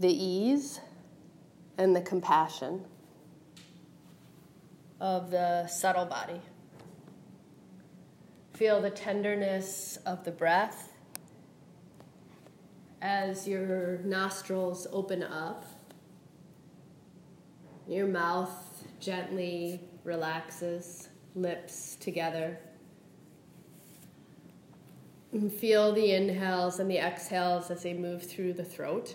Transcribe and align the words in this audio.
the 0.00 0.12
ease 0.12 0.80
and 1.76 1.94
the 1.94 2.00
compassion 2.00 2.84
of 5.00 5.30
the 5.30 5.66
subtle 5.66 6.06
body. 6.06 6.40
Feel 8.54 8.80
the 8.80 8.90
tenderness 8.90 9.98
of 10.04 10.24
the 10.24 10.32
breath 10.32 10.92
as 13.00 13.46
your 13.46 13.98
nostrils 13.98 14.86
open 14.92 15.22
up. 15.22 15.64
Your 17.86 18.06
mouth 18.06 18.84
gently 19.00 19.80
relaxes, 20.04 21.08
lips 21.34 21.96
together. 22.00 22.58
And 25.32 25.52
feel 25.52 25.92
the 25.92 26.12
inhales 26.12 26.80
and 26.80 26.90
the 26.90 26.98
exhales 26.98 27.70
as 27.70 27.82
they 27.82 27.94
move 27.94 28.22
through 28.24 28.54
the 28.54 28.64
throat. 28.64 29.14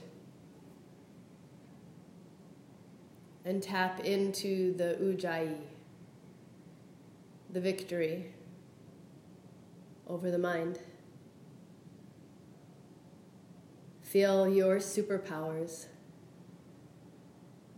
And 3.46 3.62
tap 3.62 4.00
into 4.00 4.74
the 4.78 4.98
ujjayi, 5.02 5.58
the 7.50 7.60
victory 7.60 8.34
over 10.08 10.32
the 10.32 10.38
mind. 10.38 10.80
Feel 14.02 14.48
your 14.48 14.78
superpowers 14.78 15.88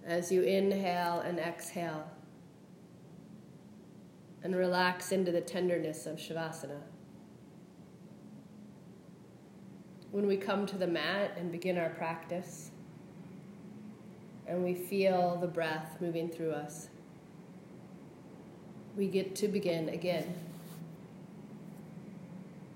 as 0.05 0.31
you 0.31 0.43
inhale 0.43 1.21
and 1.21 1.39
exhale 1.39 2.11
and 4.43 4.55
relax 4.55 5.11
into 5.11 5.31
the 5.31 5.41
tenderness 5.41 6.05
of 6.05 6.17
Shavasana. 6.17 6.79
When 10.11 10.27
we 10.27 10.37
come 10.37 10.67
to 10.67 10.77
the 10.77 10.85
mat 10.85 11.31
and 11.35 11.51
begin 11.51 11.79
our 11.79 11.89
practice, 11.89 12.69
and 14.47 14.63
we 14.63 14.73
feel 14.73 15.37
the 15.41 15.47
breath 15.47 15.97
moving 15.99 16.29
through 16.29 16.51
us, 16.51 16.89
we 18.95 19.07
get 19.07 19.35
to 19.35 19.47
begin 19.47 19.89
again. 19.89 20.33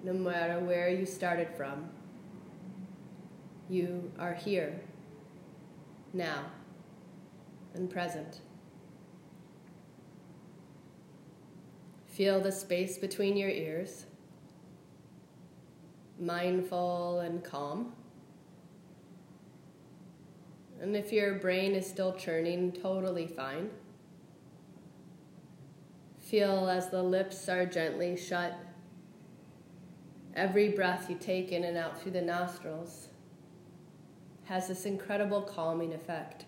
No 0.04 0.14
matter 0.14 0.60
where 0.60 0.90
you 0.90 1.06
started 1.06 1.50
from, 1.56 1.90
you 3.70 4.12
are 4.18 4.34
here, 4.34 4.80
now, 6.14 6.46
and 7.76 7.90
present. 7.90 8.40
Feel 12.08 12.42
the 12.42 12.52
space 12.52 12.98
between 12.98 13.38
your 13.38 13.50
ears, 13.50 14.06
mindful 16.20 17.20
and 17.20 17.44
calm. 17.44 17.94
And 20.82 20.96
if 20.96 21.12
your 21.12 21.36
brain 21.36 21.74
is 21.74 21.86
still 21.88 22.14
churning, 22.14 22.72
totally 22.72 23.28
fine. 23.28 23.70
Feel 26.20 26.70
as 26.70 26.90
the 26.90 27.04
lips 27.04 27.50
are 27.50 27.66
gently 27.66 28.16
shut. 28.16 28.54
Every 30.36 30.70
breath 30.70 31.10
you 31.10 31.18
take 31.20 31.52
in 31.52 31.64
and 31.64 31.76
out 31.76 32.02
through 32.02 32.12
the 32.12 32.22
nostrils 32.22 33.10
has 34.46 34.68
this 34.68 34.86
incredible 34.86 35.42
calming 35.42 35.94
effect 35.94 36.46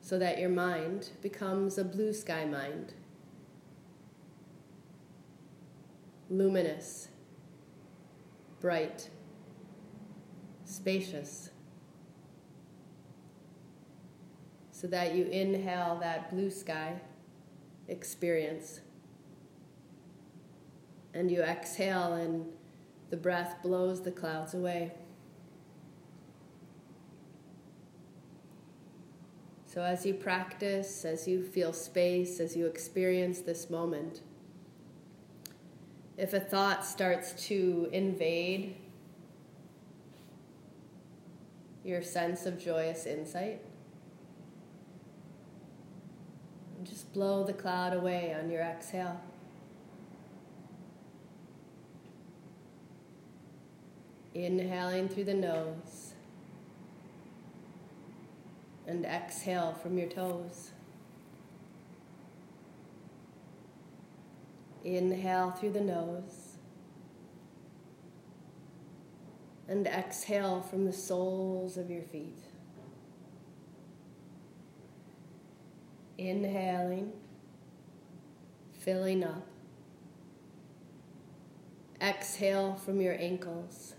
so 0.00 0.18
that 0.18 0.38
your 0.38 0.50
mind 0.50 1.10
becomes 1.22 1.78
a 1.78 1.84
blue 1.84 2.12
sky 2.12 2.44
mind 2.44 2.94
luminous, 6.30 7.08
bright, 8.60 9.08
spacious. 10.64 11.50
So 14.84 14.90
that 14.90 15.14
you 15.14 15.24
inhale 15.24 15.96
that 16.02 16.30
blue 16.30 16.50
sky 16.50 17.00
experience. 17.88 18.82
And 21.14 21.30
you 21.30 21.40
exhale, 21.40 22.12
and 22.12 22.44
the 23.08 23.16
breath 23.16 23.62
blows 23.62 24.02
the 24.02 24.10
clouds 24.10 24.52
away. 24.52 24.92
So, 29.64 29.80
as 29.80 30.04
you 30.04 30.12
practice, 30.12 31.06
as 31.06 31.26
you 31.26 31.42
feel 31.42 31.72
space, 31.72 32.38
as 32.38 32.54
you 32.54 32.66
experience 32.66 33.40
this 33.40 33.70
moment, 33.70 34.20
if 36.18 36.34
a 36.34 36.40
thought 36.40 36.84
starts 36.84 37.32
to 37.46 37.88
invade 37.90 38.76
your 41.82 42.02
sense 42.02 42.44
of 42.44 42.58
joyous 42.58 43.06
insight, 43.06 43.62
just 46.84 47.03
blow 47.14 47.44
the 47.44 47.52
cloud 47.52 47.94
away 47.94 48.36
on 48.38 48.50
your 48.50 48.60
exhale. 48.60 49.20
Inhaling 54.34 55.08
through 55.08 55.24
the 55.24 55.34
nose 55.34 56.14
and 58.86 59.06
exhale 59.06 59.72
from 59.72 59.96
your 59.96 60.08
toes. 60.08 60.72
Inhale 64.84 65.52
through 65.52 65.70
the 65.70 65.80
nose. 65.80 66.56
And 69.66 69.86
exhale 69.86 70.60
from 70.60 70.84
the 70.84 70.92
soles 70.92 71.78
of 71.78 71.90
your 71.90 72.02
feet. 72.02 72.38
Inhaling, 76.16 77.12
filling 78.80 79.24
up. 79.24 79.46
Exhale 82.00 82.74
from 82.74 83.00
your 83.00 83.14
ankles. 83.18 83.94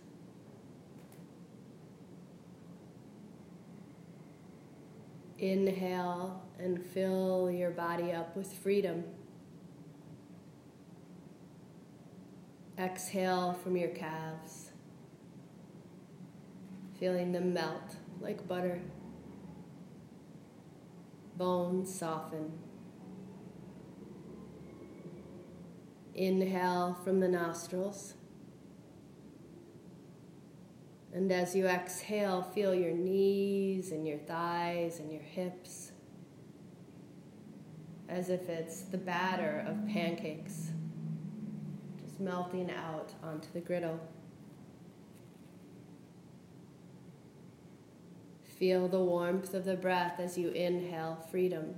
Inhale 5.38 6.42
and 6.60 6.82
fill 6.82 7.52
your 7.52 7.72
body 7.72 8.12
up 8.12 8.36
with 8.36 8.52
freedom. 8.54 9.04
Exhale 12.78 13.54
from 13.64 13.76
your 13.76 13.90
calves, 13.90 14.72
feeling 17.00 17.32
them 17.32 17.54
melt 17.54 17.96
like 18.20 18.48
butter. 18.48 18.82
Bones 21.38 21.94
soften. 21.94 22.52
Inhale 26.14 26.98
from 27.04 27.20
the 27.20 27.28
nostrils. 27.28 28.14
And 31.14 31.32
as 31.32 31.56
you 31.56 31.68
exhale, 31.68 32.42
feel 32.42 32.74
your 32.76 32.94
knees 32.94 33.92
and 33.92 34.08
your 34.08 34.18
thighs 34.18 35.00
and 35.00 35.12
your 35.12 35.22
hips 35.22 35.92
as 38.08 38.30
if 38.30 38.50
it's 38.50 38.82
the 38.82 38.98
batter 38.98 39.66
of 39.68 39.88
pancakes 39.88 40.72
just 42.04 42.20
melting 42.20 42.72
out 42.72 43.14
onto 43.24 43.48
the 43.54 43.60
griddle. 43.60 44.00
Feel 48.56 48.88
the 48.88 49.02
warmth 49.02 49.54
of 49.54 49.66
the 49.66 49.76
breath 49.76 50.18
as 50.18 50.38
you 50.38 50.48
inhale 50.50 51.18
freedom, 51.30 51.76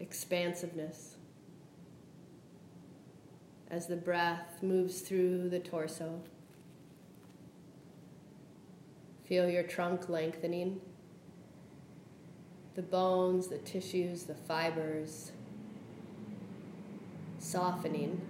expansiveness, 0.00 1.14
as 3.70 3.86
the 3.86 3.94
breath 3.94 4.60
moves 4.62 5.00
through 5.00 5.48
the 5.48 5.60
torso. 5.60 6.20
Feel 9.26 9.48
your 9.48 9.62
trunk 9.62 10.08
lengthening, 10.08 10.80
the 12.74 12.82
bones, 12.82 13.46
the 13.46 13.58
tissues, 13.58 14.24
the 14.24 14.34
fibers 14.34 15.30
softening, 17.38 18.20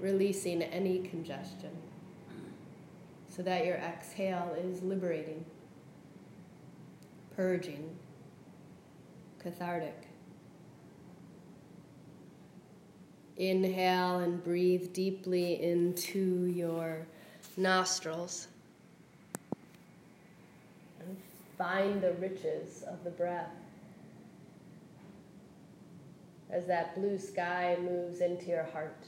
releasing 0.00 0.62
any 0.62 1.00
congestion 1.00 1.89
so 3.30 3.42
that 3.42 3.64
your 3.64 3.76
exhale 3.76 4.56
is 4.60 4.82
liberating, 4.82 5.44
purging, 7.36 7.96
cathartic. 9.38 10.08
Inhale 13.36 14.18
and 14.18 14.42
breathe 14.44 14.92
deeply 14.92 15.62
into 15.62 16.46
your 16.46 17.06
nostrils. 17.56 18.48
And 21.00 21.16
find 21.56 22.02
the 22.02 22.12
riches 22.14 22.82
of 22.86 23.02
the 23.04 23.10
breath 23.10 23.48
as 26.50 26.66
that 26.66 26.94
blue 26.96 27.18
sky 27.18 27.78
moves 27.80 28.20
into 28.20 28.46
your 28.46 28.64
heart. 28.64 29.06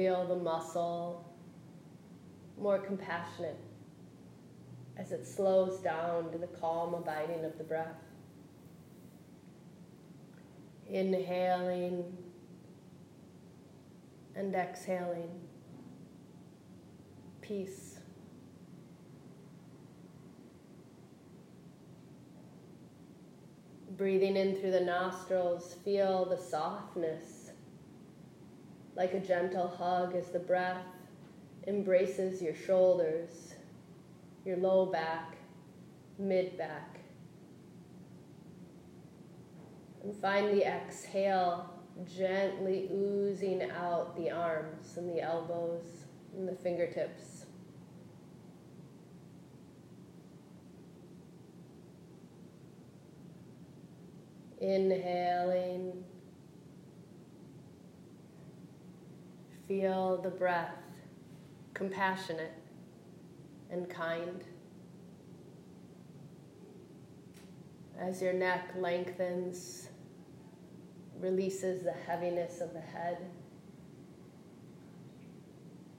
Feel 0.00 0.24
the 0.24 0.36
muscle 0.36 1.30
more 2.58 2.78
compassionate 2.78 3.58
as 4.96 5.12
it 5.12 5.26
slows 5.26 5.78
down 5.80 6.32
to 6.32 6.38
the 6.38 6.46
calm 6.46 6.94
abiding 6.94 7.44
of 7.44 7.58
the 7.58 7.64
breath. 7.64 8.00
Inhaling 10.88 12.16
and 14.34 14.54
exhaling 14.54 15.28
peace. 17.42 17.98
Breathing 23.98 24.38
in 24.38 24.56
through 24.56 24.70
the 24.70 24.80
nostrils, 24.80 25.76
feel 25.84 26.24
the 26.24 26.38
softness, 26.38 27.39
like 28.96 29.14
a 29.14 29.20
gentle 29.20 29.68
hug 29.68 30.14
as 30.14 30.28
the 30.28 30.38
breath 30.38 30.84
embraces 31.66 32.42
your 32.42 32.54
shoulders, 32.54 33.54
your 34.44 34.56
low 34.56 34.86
back, 34.86 35.36
mid 36.18 36.56
back. 36.58 37.00
And 40.02 40.14
finally, 40.16 40.62
exhale, 40.62 41.70
gently 42.16 42.88
oozing 42.92 43.62
out 43.70 44.16
the 44.16 44.30
arms 44.30 44.96
and 44.96 45.08
the 45.08 45.20
elbows 45.20 45.84
and 46.36 46.48
the 46.48 46.54
fingertips. 46.54 47.44
Inhaling. 54.60 56.04
Feel 59.70 60.16
the 60.20 60.30
breath, 60.30 60.74
compassionate 61.74 62.54
and 63.70 63.88
kind. 63.88 64.42
As 67.96 68.20
your 68.20 68.32
neck 68.32 68.74
lengthens, 68.76 69.86
releases 71.20 71.84
the 71.84 71.92
heaviness 71.92 72.60
of 72.60 72.72
the 72.72 72.80
head, 72.80 73.18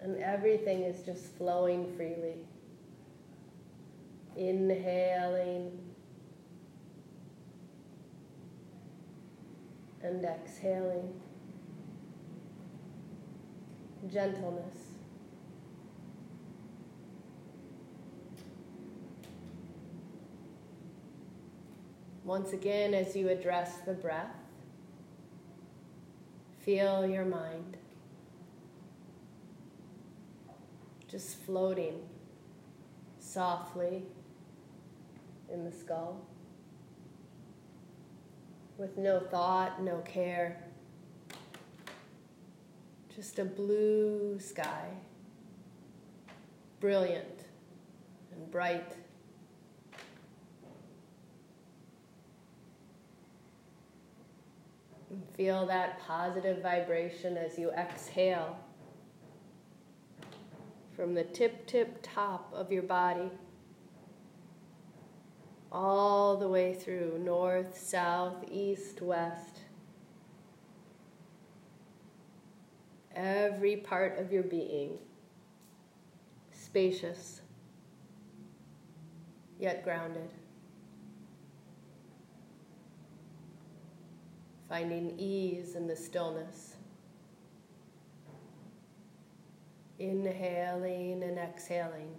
and 0.01 0.21
everything 0.21 0.81
is 0.81 1.05
just 1.05 1.33
flowing 1.37 1.95
freely. 1.95 2.45
Inhaling 4.35 5.79
and 10.03 10.25
exhaling. 10.25 11.21
Gentleness. 14.09 14.77
Once 22.23 22.53
again, 22.53 22.93
as 22.93 23.15
you 23.15 23.29
address 23.29 23.77
the 23.85 23.93
breath, 23.93 24.35
feel 26.59 27.05
your 27.05 27.25
mind 27.25 27.77
just 31.07 31.37
floating 31.39 31.99
softly 33.19 34.03
in 35.51 35.65
the 35.65 35.71
skull 35.71 36.25
with 38.77 38.97
no 38.97 39.19
thought, 39.19 39.83
no 39.83 39.97
care, 39.99 40.63
just 43.21 43.37
a 43.37 43.45
blue 43.45 44.39
sky, 44.39 44.87
brilliant 46.79 47.45
and 48.33 48.49
bright. 48.49 48.95
And 55.11 55.21
feel 55.37 55.67
that 55.67 55.99
positive 55.99 56.63
vibration 56.63 57.37
as 57.37 57.59
you 57.59 57.69
exhale 57.69 58.57
from 60.95 61.13
the 61.13 61.23
tip, 61.25 61.67
tip 61.67 61.99
top 62.01 62.51
of 62.55 62.71
your 62.71 62.81
body 62.81 63.29
all 65.71 66.37
the 66.37 66.47
way 66.47 66.73
through 66.73 67.21
north, 67.23 67.77
south, 67.77 68.43
east, 68.49 68.99
west. 68.99 69.60
Every 73.15 73.77
part 73.77 74.19
of 74.19 74.31
your 74.31 74.43
being 74.43 74.97
spacious, 76.51 77.41
yet 79.59 79.83
grounded. 79.83 80.29
Finding 84.69 85.19
ease 85.19 85.75
in 85.75 85.85
the 85.85 85.95
stillness. 85.95 86.75
Inhaling 89.99 91.21
and 91.23 91.37
exhaling. 91.37 92.15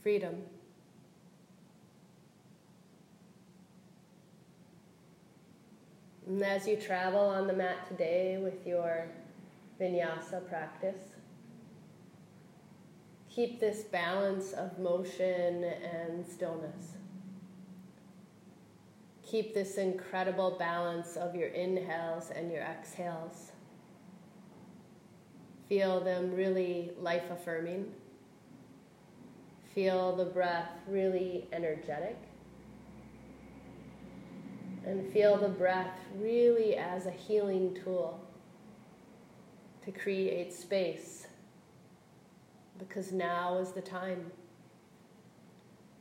Freedom. 0.00 0.36
And 6.28 6.42
as 6.42 6.68
you 6.68 6.76
travel 6.76 7.20
on 7.20 7.46
the 7.46 7.54
mat 7.54 7.88
today 7.88 8.36
with 8.36 8.66
your 8.66 9.06
vinyasa 9.80 10.46
practice, 10.46 11.00
keep 13.30 13.58
this 13.60 13.80
balance 13.84 14.52
of 14.52 14.78
motion 14.78 15.64
and 15.64 16.26
stillness. 16.28 16.98
Keep 19.22 19.54
this 19.54 19.78
incredible 19.78 20.56
balance 20.58 21.16
of 21.16 21.34
your 21.34 21.48
inhales 21.48 22.30
and 22.30 22.52
your 22.52 22.62
exhales. 22.62 23.52
Feel 25.66 26.00
them 26.00 26.34
really 26.34 26.90
life 27.00 27.30
affirming. 27.30 27.86
Feel 29.74 30.14
the 30.14 30.26
breath 30.26 30.72
really 30.86 31.48
energetic 31.54 32.27
and 34.88 35.12
feel 35.12 35.36
the 35.36 35.48
breath 35.48 36.00
really 36.16 36.74
as 36.74 37.04
a 37.04 37.10
healing 37.10 37.76
tool 37.84 38.18
to 39.84 39.92
create 39.92 40.50
space 40.50 41.26
because 42.78 43.12
now 43.12 43.58
is 43.58 43.72
the 43.72 43.82
time. 43.82 44.30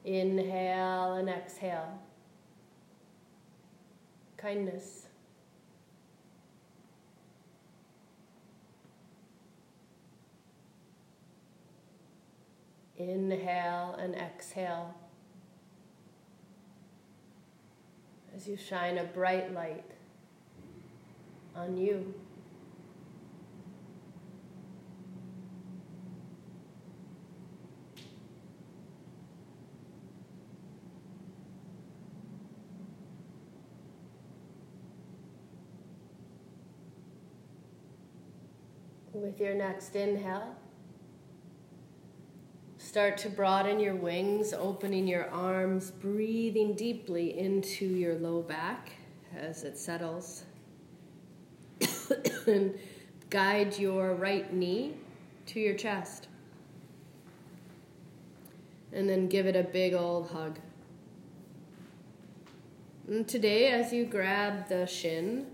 Inhale 0.06 1.16
and 1.16 1.28
exhale. 1.28 2.00
Kindness. 4.38 5.08
Inhale 12.96 13.98
and 14.00 14.16
exhale. 14.16 14.96
As 18.38 18.48
you 18.48 18.56
shine 18.56 19.00
a 19.00 19.04
bright 19.04 19.52
light 19.52 19.84
on 21.56 21.76
you. 21.76 22.14
With 39.14 39.40
your 39.40 39.56
next 39.56 39.96
inhale, 39.96 40.56
Start 42.88 43.18
to 43.18 43.30
broaden 43.30 43.82
your 43.82 43.96
wings, 43.96 44.54
opening 44.54 45.10
your 45.10 45.30
arms, 45.30 45.92
breathing 45.92 46.74
deeply 46.74 47.38
into 47.38 47.86
your 47.86 48.16
low 48.16 48.42
back 48.42 48.92
as 49.36 49.66
it 49.66 49.78
settles. 49.78 50.46
and 52.48 52.80
guide 53.30 53.78
your 53.78 54.16
right 54.16 54.54
knee 54.54 54.94
to 55.48 55.60
your 55.60 55.74
chest. 55.74 56.30
And 58.94 59.10
then 59.10 59.28
give 59.28 59.48
it 59.48 59.58
a 59.58 59.64
big 59.64 59.94
old 59.94 60.30
hug. 60.30 60.58
And 63.10 63.28
today, 63.28 63.68
as 63.68 63.92
you 63.92 64.06
grab 64.06 64.70
the 64.70 64.86
shin 64.88 65.48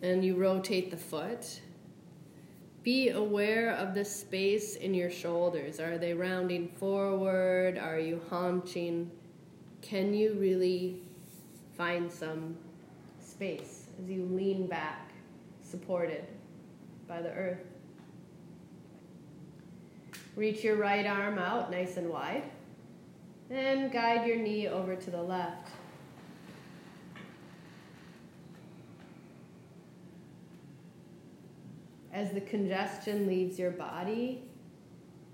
and 0.00 0.24
you 0.24 0.36
rotate 0.36 0.92
the 0.92 0.96
foot, 0.96 1.60
be 2.82 3.10
aware 3.10 3.72
of 3.72 3.94
the 3.94 4.04
space 4.04 4.76
in 4.76 4.94
your 4.94 5.10
shoulders. 5.10 5.80
Are 5.80 5.98
they 5.98 6.14
rounding 6.14 6.68
forward? 6.68 7.76
Are 7.78 7.98
you 7.98 8.20
haunching? 8.30 9.10
Can 9.82 10.14
you 10.14 10.34
really 10.34 11.02
find 11.76 12.12
some 12.12 12.56
space 13.18 13.86
as 14.02 14.10
you 14.10 14.26
lean 14.26 14.66
back, 14.66 15.12
supported 15.62 16.26
by 17.08 17.22
the 17.22 17.30
earth. 17.30 17.64
Reach 20.36 20.62
your 20.62 20.76
right 20.76 21.06
arm 21.06 21.38
out 21.38 21.70
nice 21.70 21.96
and 21.96 22.10
wide 22.10 22.44
and 23.50 23.90
guide 23.90 24.26
your 24.26 24.36
knee 24.36 24.68
over 24.68 24.94
to 24.94 25.10
the 25.10 25.22
left. 25.22 25.70
As 32.20 32.32
the 32.32 32.40
congestion 32.42 33.26
leaves 33.26 33.58
your 33.58 33.70
body, 33.70 34.42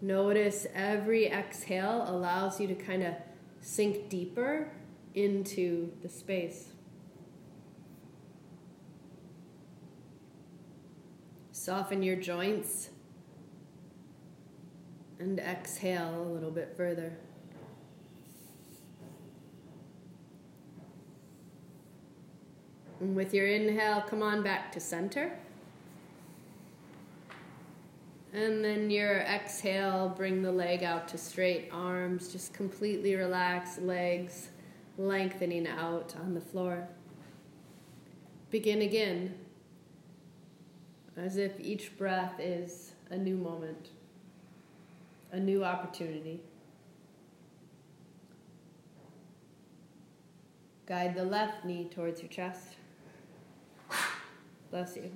notice 0.00 0.69
every 0.73 1.26
exhale 1.26 2.05
allows 2.07 2.61
you 2.61 2.69
to 2.69 2.76
kind 2.76 3.02
of 3.02 3.12
sink 3.61 4.09
deeper 4.09 4.71
into 5.12 5.90
the 6.02 6.09
space. 6.09 6.69
Soften 11.50 12.05
your 12.05 12.14
joints 12.14 12.90
and 15.19 15.40
exhale 15.40 16.23
a 16.23 16.31
little 16.33 16.52
bit 16.52 16.73
further. 16.76 17.19
And 23.00 23.16
with 23.16 23.35
your 23.35 23.49
inhale, 23.49 24.02
come 24.02 24.23
on 24.23 24.45
back 24.45 24.71
to 24.71 24.78
center. 24.78 25.37
And 28.37 28.62
then 28.62 28.90
your 28.90 29.21
exhale, 29.21 30.12
bring 30.14 30.43
the 30.43 30.52
leg 30.52 30.83
out 30.83 31.09
to 31.09 31.16
straight 31.16 31.71
arms. 31.73 32.31
Just 32.31 32.52
completely 32.52 33.14
relax, 33.14 33.78
legs 33.78 34.50
lengthening 34.99 35.66
out 35.66 36.14
on 36.21 36.35
the 36.35 36.40
floor. 36.43 36.87
Begin 38.50 38.83
again, 38.83 39.35
as 41.16 41.38
if 41.38 41.59
each 41.59 41.97
breath 41.97 42.38
is 42.38 42.93
a 43.09 43.16
new 43.16 43.38
moment, 43.38 43.88
a 45.33 45.40
new 45.40 45.64
opportunity. 45.64 46.43
Guide 50.85 51.14
the 51.14 51.25
left 51.25 51.64
knee 51.64 51.88
towards 51.90 52.21
your 52.21 52.28
chest. 52.31 52.76
Bless 54.71 54.95
you. 54.95 55.11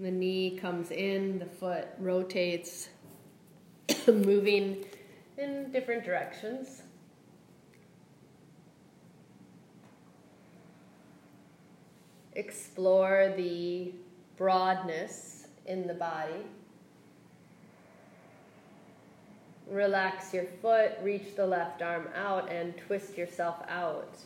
The 0.00 0.10
knee 0.10 0.56
comes 0.58 0.90
in, 0.90 1.38
the 1.38 1.44
foot 1.44 1.88
rotates, 1.98 2.88
moving 4.06 4.86
in 5.36 5.70
different 5.72 6.04
directions. 6.04 6.80
Explore 12.32 13.34
the 13.36 13.92
broadness 14.38 15.48
in 15.66 15.86
the 15.86 15.92
body. 15.92 16.46
Relax 19.68 20.32
your 20.32 20.46
foot, 20.62 20.92
reach 21.02 21.36
the 21.36 21.46
left 21.46 21.82
arm 21.82 22.08
out, 22.14 22.50
and 22.50 22.74
twist 22.78 23.18
yourself 23.18 23.56
out. 23.68 24.16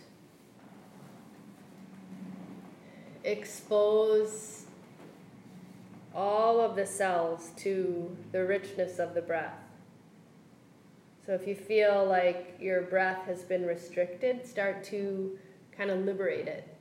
Expose 3.25 4.64
all 6.15 6.61
of 6.61 6.77
the 6.77 6.87
cells 6.87 7.51
to 7.57 8.17
the 8.31 8.45
richness 8.45 8.99
of 8.99 9.15
the 9.15 9.23
breath. 9.23 9.59
So 11.27 11.33
if 11.33 11.47
you 11.47 11.55
feel 11.55 12.05
like 12.07 12.57
your 12.61 12.83
breath 12.83 13.27
has 13.27 13.43
been 13.43 13.67
restricted, 13.67 14.47
start 14.47 14.85
to 14.85 15.39
kind 15.77 15.91
of 15.91 16.05
liberate 16.05 16.47
it, 16.47 16.77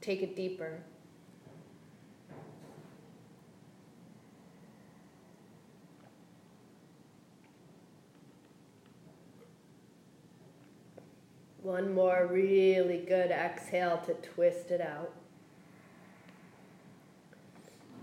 take 0.00 0.22
it 0.22 0.36
deeper. 0.36 0.82
One 11.62 11.92
more 11.92 12.28
really 12.30 12.98
good 12.98 13.32
exhale 13.32 14.00
to 14.06 14.14
twist 14.14 14.70
it 14.70 14.80
out. 14.80 15.12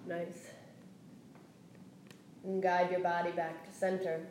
Nice 0.05 0.52
and 2.43 2.61
guide 2.61 2.91
your 2.91 2.99
body 2.99 3.31
back 3.31 3.65
to 3.65 3.75
center. 3.75 4.21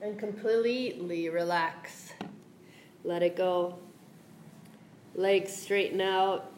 And 0.00 0.18
completely 0.18 1.28
relax. 1.28 2.12
Let 3.04 3.22
it 3.22 3.36
go. 3.36 3.78
Legs 5.14 5.54
straighten 5.54 6.00
out, 6.00 6.52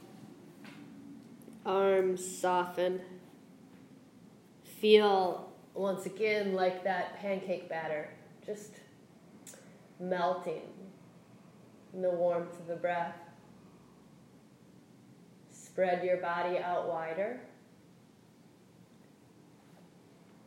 arms 1.66 2.24
soften. 2.24 3.00
Feel 4.62 5.52
once 5.74 6.06
again 6.06 6.54
like 6.54 6.84
that 6.84 7.18
pancake 7.18 7.68
batter, 7.68 8.08
just 8.46 8.72
melting 9.98 10.62
in 11.92 12.02
the 12.02 12.10
warmth 12.10 12.58
of 12.60 12.66
the 12.66 12.76
breath. 12.76 13.16
Spread 15.50 16.04
your 16.04 16.18
body 16.18 16.58
out 16.58 16.88
wider. 16.88 17.40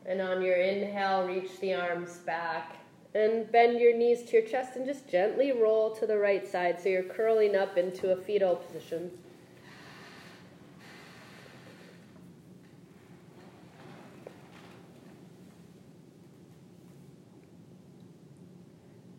And 0.08 0.22
on 0.22 0.40
your 0.40 0.56
inhale, 0.56 1.26
reach 1.26 1.60
the 1.60 1.74
arms 1.74 2.16
back. 2.16 2.76
And 3.14 3.50
bend 3.52 3.78
your 3.78 3.94
knees 3.94 4.22
to 4.24 4.38
your 4.38 4.46
chest 4.46 4.76
and 4.76 4.86
just 4.86 5.06
gently 5.06 5.52
roll 5.52 5.94
to 5.96 6.06
the 6.06 6.16
right 6.16 6.50
side 6.50 6.80
so 6.80 6.88
you're 6.88 7.02
curling 7.02 7.54
up 7.54 7.76
into 7.76 8.12
a 8.12 8.16
fetal 8.16 8.56
position. 8.56 9.10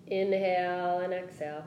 Inhale 0.07 1.01
and 1.01 1.13
exhale. 1.13 1.65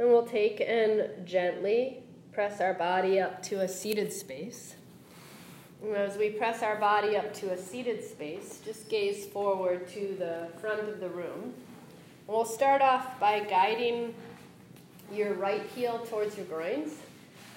And 0.00 0.08
we'll 0.08 0.24
take 0.24 0.62
and 0.62 1.26
gently 1.26 1.98
press 2.32 2.62
our 2.62 2.72
body 2.72 3.20
up 3.20 3.42
to 3.42 3.60
a 3.60 3.68
seated 3.68 4.10
space. 4.10 4.74
And 5.82 5.94
as 5.94 6.16
we 6.16 6.30
press 6.30 6.62
our 6.62 6.76
body 6.76 7.18
up 7.18 7.34
to 7.34 7.52
a 7.52 7.58
seated 7.58 8.02
space, 8.02 8.62
just 8.64 8.88
gaze 8.88 9.26
forward 9.26 9.86
to 9.88 10.16
the 10.18 10.48
front 10.58 10.88
of 10.88 11.00
the 11.00 11.08
room. 11.10 11.52
we'll 12.26 12.46
start 12.46 12.80
off 12.80 13.20
by 13.20 13.40
guiding 13.40 14.14
your 15.12 15.34
right 15.34 15.66
heel 15.74 15.98
towards 16.08 16.34
your 16.34 16.46
groins 16.46 16.94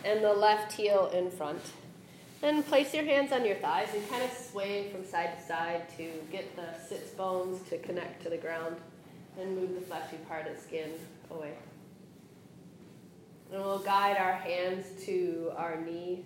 and 0.03 0.21
the 0.21 0.33
left 0.33 0.73
heel 0.73 1.09
in 1.13 1.31
front. 1.31 1.62
And 2.41 2.67
place 2.67 2.93
your 2.93 3.05
hands 3.05 3.31
on 3.31 3.45
your 3.45 3.55
thighs 3.55 3.88
and 3.93 4.09
kind 4.09 4.21
of 4.21 4.31
sway 4.31 4.89
from 4.89 5.05
side 5.05 5.38
to 5.39 5.45
side 5.45 5.83
to 5.95 6.12
get 6.29 6.57
the 6.57 6.77
sits 6.89 7.12
bones 7.12 7.62
to 7.69 7.77
connect 7.77 8.21
to 8.23 8.29
the 8.29 8.35
ground 8.35 8.75
and 9.39 9.55
move 9.55 9.75
the 9.75 9.81
fleshy 9.81 10.17
part 10.27 10.45
of 10.47 10.59
skin 10.59 10.91
away. 11.31 11.53
And 13.53 13.63
we'll 13.63 13.77
guide 13.77 14.17
our 14.17 14.33
hands 14.33 14.88
to 15.05 15.51
our 15.55 15.79
knees. 15.79 16.25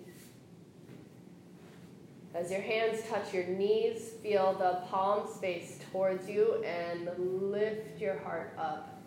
As 2.34 2.50
your 2.50 2.62
hands 2.62 3.02
touch 3.06 3.34
your 3.34 3.44
knees, 3.44 4.12
feel 4.22 4.54
the 4.54 4.80
palm 4.88 5.28
space 5.30 5.78
towards 5.92 6.26
you 6.26 6.64
and 6.64 7.10
lift 7.52 8.00
your 8.00 8.18
heart 8.20 8.54
up. 8.58 9.02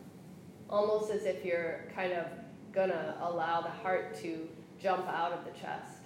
Almost 0.70 1.12
as 1.12 1.26
if 1.26 1.44
you're 1.44 1.86
kind 1.96 2.14
of 2.14 2.28
gonna 2.72 3.18
allow 3.22 3.62
the 3.62 3.72
heart 3.72 4.16
to 4.22 4.48
jump 4.80 5.08
out 5.08 5.32
of 5.32 5.44
the 5.44 5.60
chest. 5.60 5.98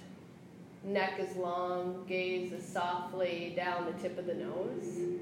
Neck 0.86 1.20
is 1.20 1.36
long, 1.36 2.06
gaze 2.08 2.54
is 2.54 2.66
softly 2.66 3.52
down 3.58 3.88
the 3.88 4.02
tip 4.02 4.18
of 4.18 4.26
the 4.26 4.36
nose. 4.36 5.20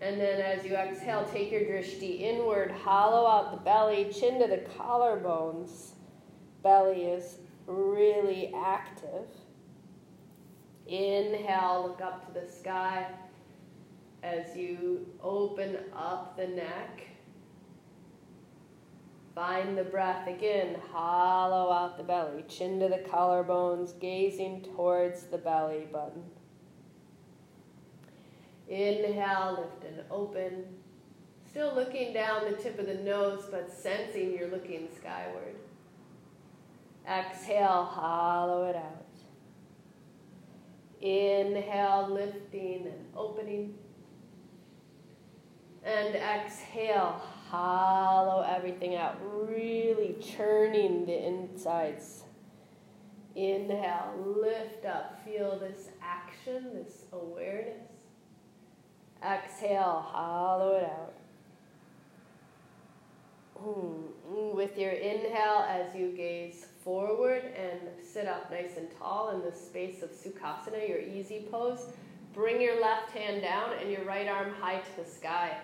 And 0.00 0.20
then 0.20 0.40
as 0.40 0.64
you 0.64 0.74
exhale, 0.74 1.28
take 1.32 1.52
your 1.52 1.60
drishti 1.60 2.22
inward, 2.22 2.72
hollow 2.72 3.24
out 3.24 3.52
the 3.52 3.58
belly, 3.58 4.10
chin 4.12 4.40
to 4.40 4.48
the 4.48 4.68
collarbones 4.76 5.91
belly 6.62 7.04
is 7.04 7.38
really 7.66 8.52
active. 8.54 9.26
Inhale, 10.86 11.84
look 11.88 12.00
up 12.00 12.26
to 12.26 12.40
the 12.40 12.48
sky 12.48 13.06
as 14.22 14.56
you 14.56 15.06
open 15.22 15.78
up 15.94 16.36
the 16.36 16.46
neck. 16.46 17.06
Find 19.34 19.78
the 19.78 19.84
breath 19.84 20.28
again. 20.28 20.76
Hollow 20.92 21.72
out 21.72 21.96
the 21.96 22.04
belly, 22.04 22.44
chin 22.48 22.78
to 22.80 22.88
the 22.88 22.98
collarbones, 22.98 23.98
gazing 23.98 24.62
towards 24.62 25.24
the 25.24 25.38
belly 25.38 25.86
button. 25.90 26.24
Inhale, 28.68 29.58
lift 29.58 29.84
and 29.84 30.04
open. 30.10 30.64
Still 31.48 31.74
looking 31.74 32.12
down 32.12 32.50
the 32.50 32.56
tip 32.56 32.78
of 32.78 32.86
the 32.86 32.94
nose, 32.94 33.44
but 33.50 33.72
sensing 33.72 34.32
you're 34.32 34.48
looking 34.48 34.88
skyward. 34.96 35.56
Exhale, 37.08 37.84
hollow 37.84 38.64
it 38.68 38.76
out. 38.76 39.06
Inhale, 41.00 42.08
lifting 42.10 42.86
and 42.86 43.06
opening. 43.16 43.74
And 45.84 46.14
exhale, 46.14 47.20
hollow 47.48 48.42
everything 48.42 48.94
out, 48.94 49.18
really 49.20 50.14
churning 50.20 51.04
the 51.06 51.26
insides. 51.26 52.22
Inhale, 53.34 54.14
lift 54.40 54.84
up, 54.84 55.24
feel 55.24 55.58
this 55.58 55.88
action, 56.00 56.70
this 56.74 57.06
awareness. 57.12 57.90
Exhale, 59.24 60.04
hollow 60.06 60.76
it 60.76 60.84
out. 60.84 61.14
Hmm. 63.58 64.54
With 64.54 64.78
your 64.78 64.92
inhale, 64.92 65.64
as 65.68 65.94
you 65.94 66.12
gaze 66.16 66.66
forward 66.84 67.42
and 67.56 67.80
sit 68.04 68.26
up 68.26 68.50
nice 68.50 68.76
and 68.76 68.88
tall 68.98 69.30
in 69.30 69.42
the 69.42 69.56
space 69.56 70.02
of 70.02 70.10
Sukhasana, 70.10 70.88
your 70.88 71.00
easy 71.00 71.46
pose, 71.50 71.86
bring 72.34 72.60
your 72.60 72.80
left 72.80 73.10
hand 73.10 73.42
down 73.42 73.70
and 73.80 73.90
your 73.90 74.04
right 74.04 74.28
arm 74.28 74.52
high 74.60 74.78
to 74.78 75.02
the 75.02 75.08
sky. 75.08 75.56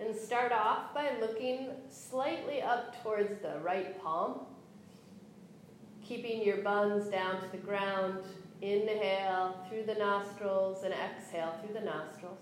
And 0.00 0.14
start 0.16 0.50
off 0.50 0.92
by 0.92 1.12
looking 1.20 1.70
slightly 1.88 2.60
up 2.60 3.00
towards 3.02 3.40
the 3.40 3.60
right 3.62 4.00
palm, 4.02 4.40
keeping 6.02 6.42
your 6.42 6.58
buns 6.58 7.08
down 7.08 7.40
to 7.40 7.48
the 7.50 7.58
ground. 7.58 8.24
Inhale 8.62 9.58
through 9.68 9.84
the 9.84 9.94
nostrils 9.94 10.84
and 10.84 10.94
exhale 10.94 11.54
through 11.60 11.74
the 11.74 11.84
nostrils. 11.84 12.38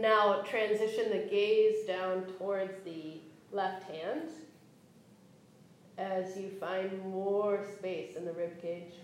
Now 0.00 0.40
transition 0.42 1.10
the 1.10 1.28
gaze 1.30 1.86
down 1.86 2.22
towards 2.38 2.72
the 2.84 3.20
left 3.52 3.82
hand 3.90 4.30
as 5.98 6.36
you 6.36 6.48
find 6.60 7.04
more 7.04 7.66
space 7.76 8.16
in 8.16 8.24
the 8.24 8.32
rib 8.32 8.62
cage. 8.62 8.94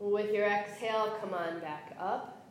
With 0.00 0.34
your 0.34 0.46
exhale, 0.46 1.16
come 1.20 1.32
on 1.32 1.60
back 1.60 1.94
up. 1.98 2.48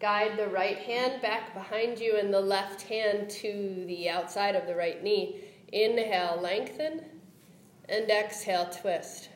Guide 0.00 0.38
the 0.38 0.48
right 0.48 0.78
hand 0.78 1.20
back 1.20 1.54
behind 1.54 1.98
you 1.98 2.16
and 2.16 2.32
the 2.32 2.40
left 2.40 2.82
hand 2.82 3.28
to 3.30 3.84
the 3.86 4.08
outside 4.08 4.54
of 4.54 4.66
the 4.66 4.74
right 4.74 5.02
knee. 5.02 5.40
Inhale, 5.72 6.38
lengthen, 6.40 7.04
and 7.88 8.10
exhale, 8.10 8.70
twist. 8.70 9.30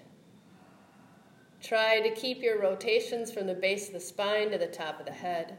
Try 1.63 2.01
to 2.01 2.15
keep 2.15 2.43
your 2.43 2.61
rotations 2.61 3.31
from 3.31 3.47
the 3.47 3.55
base 3.55 3.89
of 3.89 3.95
the 3.95 4.01
spine 4.01 4.51
to 4.51 4.59
the 4.59 4.67
top 4.67 5.01
of 5.01 5.07
the 5.07 5.13
head. 5.13 5.57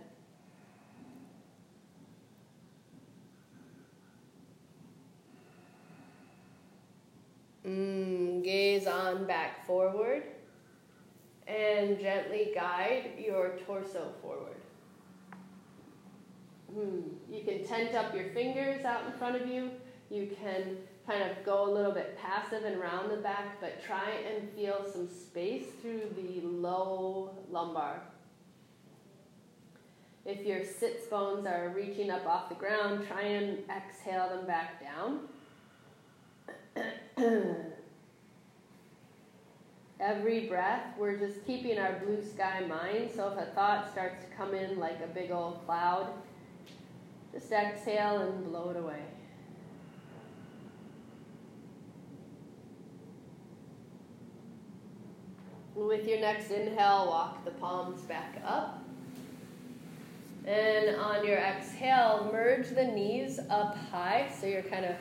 Mm, 7.71 8.43
gaze 8.43 8.85
on 8.85 9.25
back 9.25 9.65
forward 9.65 10.23
and 11.47 11.97
gently 11.99 12.51
guide 12.53 13.11
your 13.17 13.57
torso 13.65 14.11
forward. 14.21 14.57
Mm, 16.75 17.03
you 17.31 17.43
can 17.43 17.65
tent 17.65 17.95
up 17.95 18.13
your 18.13 18.25
fingers 18.31 18.83
out 18.83 19.05
in 19.05 19.13
front 19.13 19.41
of 19.41 19.47
you. 19.47 19.71
You 20.09 20.35
can 20.41 20.77
kind 21.07 21.23
of 21.23 21.45
go 21.45 21.69
a 21.69 21.71
little 21.71 21.93
bit 21.93 22.17
passive 22.17 22.65
and 22.65 22.79
round 22.79 23.09
the 23.09 23.17
back, 23.17 23.61
but 23.61 23.81
try 23.85 24.09
and 24.09 24.49
feel 24.53 24.85
some 24.91 25.07
space 25.07 25.67
through 25.81 26.03
the 26.15 26.45
low 26.45 27.37
lumbar. 27.49 28.01
If 30.25 30.45
your 30.45 30.65
sits 30.65 31.07
bones 31.07 31.47
are 31.47 31.71
reaching 31.75 32.11
up 32.11 32.25
off 32.27 32.49
the 32.49 32.55
ground, 32.55 33.07
try 33.07 33.21
and 33.21 33.59
exhale 33.69 34.29
them 34.29 34.45
back 34.45 34.81
down. 34.81 35.21
Every 39.99 40.47
breath, 40.47 40.97
we're 40.97 41.17
just 41.17 41.45
keeping 41.45 41.77
our 41.77 41.99
blue 41.99 42.23
sky 42.23 42.61
mind. 42.67 43.11
So 43.15 43.27
if 43.29 43.37
a 43.37 43.51
thought 43.51 43.91
starts 43.91 44.23
to 44.25 44.31
come 44.35 44.55
in 44.55 44.79
like 44.79 44.99
a 45.03 45.07
big 45.07 45.31
old 45.31 45.63
cloud, 45.65 46.11
just 47.31 47.51
exhale 47.51 48.17
and 48.19 48.43
blow 48.45 48.71
it 48.71 48.77
away. 48.77 49.03
With 55.75 56.07
your 56.07 56.19
next 56.19 56.51
inhale, 56.51 57.07
walk 57.07 57.45
the 57.45 57.51
palms 57.51 58.01
back 58.01 58.41
up. 58.45 58.83
And 60.45 60.95
on 60.95 61.25
your 61.25 61.37
exhale, 61.37 62.29
merge 62.33 62.69
the 62.69 62.85
knees 62.85 63.39
up 63.49 63.77
high. 63.91 64.29
So 64.39 64.47
you're 64.47 64.63
kind 64.63 64.85
of 64.85 64.95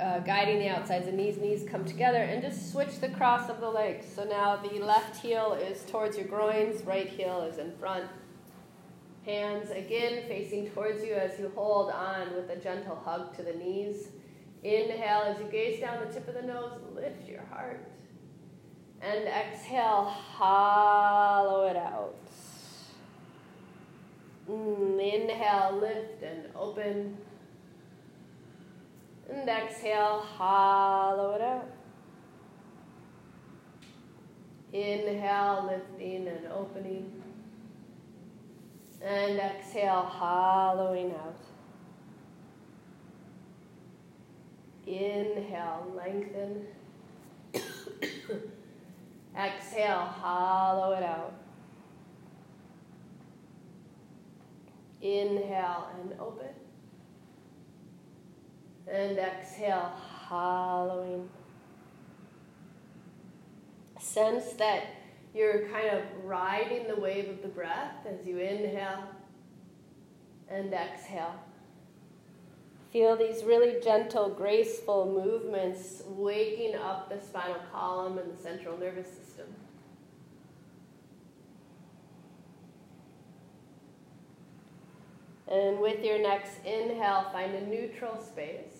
uh, 0.00 0.20
guiding 0.20 0.58
the 0.58 0.68
outsides 0.68 1.06
the 1.06 1.12
knees. 1.12 1.36
Knees 1.38 1.66
come 1.68 1.84
together 1.84 2.18
and 2.18 2.42
just 2.42 2.72
switch 2.72 3.00
the 3.00 3.08
cross 3.10 3.50
of 3.50 3.60
the 3.60 3.68
legs. 3.68 4.06
So 4.14 4.24
now 4.24 4.56
the 4.56 4.78
left 4.78 5.16
heel 5.16 5.52
is 5.60 5.84
towards 5.84 6.16
your 6.16 6.26
groins, 6.26 6.82
right 6.84 7.08
heel 7.08 7.42
is 7.42 7.58
in 7.58 7.72
front. 7.76 8.06
Hands 9.24 9.70
again 9.70 10.24
facing 10.26 10.70
towards 10.70 11.04
you 11.04 11.12
as 11.12 11.38
you 11.38 11.52
hold 11.54 11.90
on 11.90 12.34
with 12.34 12.48
a 12.50 12.56
gentle 12.56 12.96
hug 12.96 13.36
to 13.36 13.42
the 13.42 13.52
knees. 13.52 14.08
Inhale 14.62 15.22
as 15.26 15.38
you 15.38 15.46
gaze 15.46 15.80
down 15.80 16.06
the 16.06 16.12
tip 16.12 16.26
of 16.28 16.34
the 16.34 16.42
nose, 16.42 16.72
lift 16.94 17.28
your 17.28 17.44
heart. 17.52 17.86
And 19.02 19.26
exhale, 19.26 20.04
hollow 20.04 21.66
it 21.66 21.76
out. 21.76 22.16
Mm, 24.48 24.98
inhale, 24.98 25.78
lift 25.80 26.22
and 26.22 26.44
open. 26.54 27.16
And 29.30 29.48
exhale, 29.48 30.20
hollow 30.20 31.34
it 31.34 31.40
out. 31.40 31.68
Inhale, 34.72 35.70
lifting 35.70 36.26
and 36.26 36.46
opening. 36.52 37.22
And 39.02 39.38
exhale, 39.38 40.02
hollowing 40.02 41.12
out. 41.12 41.40
Inhale, 44.86 45.92
lengthen. 45.96 46.66
Exhale, 49.38 50.00
hollow 50.00 50.96
it 50.96 51.02
out. 51.02 51.32
Inhale 55.00 55.88
and 56.02 56.20
open. 56.20 56.48
And 58.90 59.18
exhale, 59.18 59.92
hollowing. 60.26 61.28
Sense 64.00 64.52
that 64.54 64.84
you're 65.34 65.68
kind 65.68 65.88
of 65.90 66.02
riding 66.24 66.88
the 66.88 66.96
wave 66.96 67.28
of 67.28 67.42
the 67.42 67.48
breath 67.48 68.04
as 68.04 68.26
you 68.26 68.38
inhale 68.38 69.04
and 70.48 70.72
exhale. 70.72 71.34
Feel 72.92 73.16
these 73.16 73.44
really 73.44 73.80
gentle, 73.80 74.28
graceful 74.30 75.06
movements 75.06 76.02
waking 76.08 76.74
up 76.74 77.08
the 77.08 77.24
spinal 77.24 77.60
column 77.70 78.18
and 78.18 78.36
the 78.36 78.42
central 78.42 78.76
nervous 78.76 79.06
system. 79.06 79.46
And 85.46 85.78
with 85.78 86.04
your 86.04 86.18
next 86.18 86.64
inhale, 86.64 87.26
find 87.32 87.54
a 87.54 87.66
neutral 87.66 88.20
space. 88.20 88.79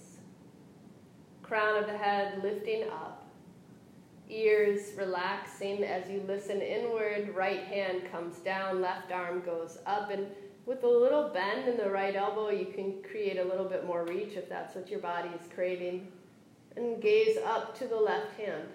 Crown 1.51 1.83
of 1.83 1.87
the 1.89 1.99
head 1.99 2.45
lifting 2.45 2.85
up. 2.85 3.27
Ears 4.29 4.93
relaxing 4.97 5.83
as 5.83 6.09
you 6.09 6.23
listen 6.29 6.61
inward. 6.61 7.35
Right 7.35 7.65
hand 7.65 8.03
comes 8.13 8.39
down, 8.39 8.81
left 8.81 9.11
arm 9.11 9.43
goes 9.45 9.79
up. 9.85 10.13
And 10.13 10.29
with 10.65 10.85
a 10.85 10.89
little 10.89 11.31
bend 11.31 11.69
in 11.69 11.77
the 11.77 11.91
right 11.91 12.15
elbow, 12.15 12.51
you 12.51 12.67
can 12.67 13.03
create 13.03 13.37
a 13.37 13.43
little 13.43 13.65
bit 13.65 13.85
more 13.85 14.05
reach 14.05 14.35
if 14.35 14.49
that's 14.49 14.77
what 14.77 14.89
your 14.89 15.01
body 15.01 15.29
is 15.31 15.53
craving. 15.53 16.07
And 16.77 17.03
gaze 17.03 17.37
up 17.45 17.77
to 17.81 17.89
the 17.89 17.97
left 17.97 18.39
hand. 18.39 18.69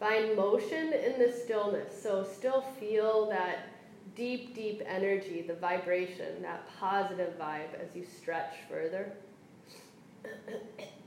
Find 0.00 0.34
motion 0.34 0.92
in 0.92 1.16
the 1.20 1.30
stillness. 1.30 2.02
So 2.02 2.24
still 2.24 2.62
feel 2.80 3.30
that 3.30 3.68
deep, 4.16 4.54
deep 4.54 4.82
energy, 4.86 5.44
the 5.46 5.54
vibration, 5.54 6.42
that 6.42 6.66
positive 6.80 7.38
vibe 7.38 7.74
as 7.78 7.94
you 7.94 8.04
stretch 8.04 8.54
further. 8.68 9.12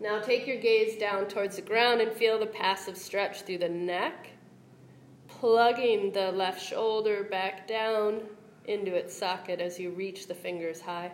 now 0.00 0.18
take 0.20 0.46
your 0.46 0.58
gaze 0.58 0.98
down 0.98 1.26
towards 1.26 1.56
the 1.56 1.62
ground 1.62 2.00
and 2.00 2.10
feel 2.12 2.38
the 2.38 2.46
passive 2.46 2.96
stretch 2.96 3.42
through 3.42 3.58
the 3.58 3.68
neck, 3.68 4.30
plugging 5.28 6.10
the 6.12 6.32
left 6.32 6.60
shoulder 6.60 7.24
back 7.30 7.68
down 7.68 8.22
into 8.64 8.94
its 8.94 9.16
socket 9.16 9.60
as 9.60 9.78
you 9.78 9.90
reach 9.90 10.26
the 10.26 10.34
fingers 10.34 10.80
high. 10.80 11.12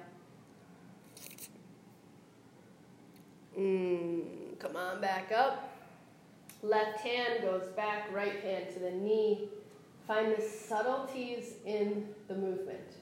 Mm, 3.58 4.58
come 4.58 4.76
on 4.76 5.00
back 5.00 5.32
up. 5.32 5.73
Left 6.64 6.98
hand 7.00 7.42
goes 7.42 7.68
back, 7.76 8.10
right 8.10 8.40
hand 8.40 8.72
to 8.72 8.78
the 8.78 8.90
knee. 8.90 9.50
Find 10.06 10.34
the 10.34 10.40
subtleties 10.40 11.56
in 11.66 12.08
the 12.26 12.34
movement. 12.34 12.96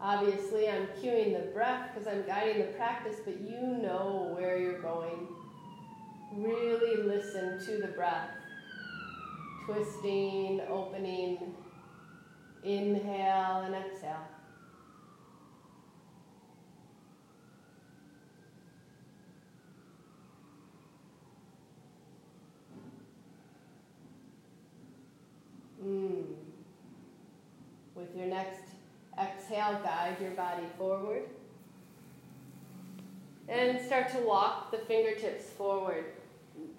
Obviously, 0.00 0.66
I'm 0.66 0.86
cueing 1.02 1.34
the 1.34 1.50
breath 1.52 1.90
because 1.92 2.08
I'm 2.08 2.26
guiding 2.26 2.58
the 2.58 2.72
practice, 2.72 3.16
but 3.22 3.38
you 3.42 3.60
know 3.60 4.34
where 4.34 4.58
you're 4.58 4.80
going. 4.80 5.28
Really 6.32 7.02
listen 7.02 7.60
to 7.66 7.82
the 7.82 7.88
breath. 7.88 8.30
Twisting, 9.66 10.62
opening, 10.70 11.38
inhale 12.64 13.60
and 13.66 13.74
exhale. 13.74 14.26
Mm. 25.86 26.24
Your 28.16 28.26
next 28.26 28.60
exhale, 29.20 29.80
guide 29.84 30.16
your 30.20 30.30
body 30.32 30.64
forward. 30.78 31.22
And 33.48 33.80
start 33.80 34.10
to 34.12 34.18
walk 34.18 34.70
the 34.70 34.78
fingertips 34.78 35.50
forward. 35.50 36.06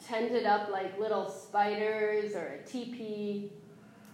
Tend 0.05 0.35
it 0.35 0.45
up 0.45 0.69
like 0.69 0.99
little 0.99 1.29
spiders 1.29 2.33
or 2.33 2.59
a 2.61 2.67
teepee. 2.67 3.51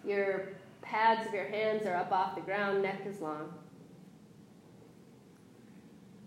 Your 0.05 0.49
pads 0.81 1.25
of 1.27 1.33
your 1.33 1.47
hands 1.47 1.86
are 1.86 1.95
up 1.95 2.12
off 2.12 2.36
the 2.36 2.41
ground, 2.41 2.83
neck 2.83 3.03
is 3.05 3.21
long. 3.21 3.53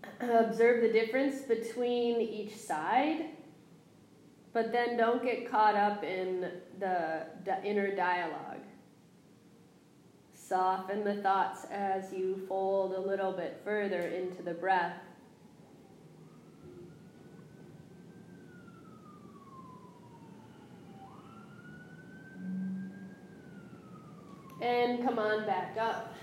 Observe 0.19 0.81
the 0.81 0.91
difference 0.91 1.41
between 1.41 2.19
each 2.21 2.55
side 2.55 3.27
but 4.57 4.71
then 4.71 4.97
don't 4.97 5.21
get 5.21 5.47
caught 5.51 5.75
up 5.75 6.03
in 6.03 6.49
the, 6.79 7.27
the 7.45 7.63
inner 7.63 7.95
dialogue. 7.95 8.46
Soften 10.47 11.03
the 11.03 11.15
thoughts 11.15 11.65
as 11.69 12.13
you 12.13 12.41
fold 12.47 12.93
a 12.93 13.01
little 13.01 13.33
bit 13.33 13.59
further 13.65 13.99
into 13.99 14.41
the 14.41 14.53
breath. 14.53 14.95
And 24.61 25.03
come 25.03 25.19
on 25.19 25.45
back 25.45 25.75
up. 25.77 26.15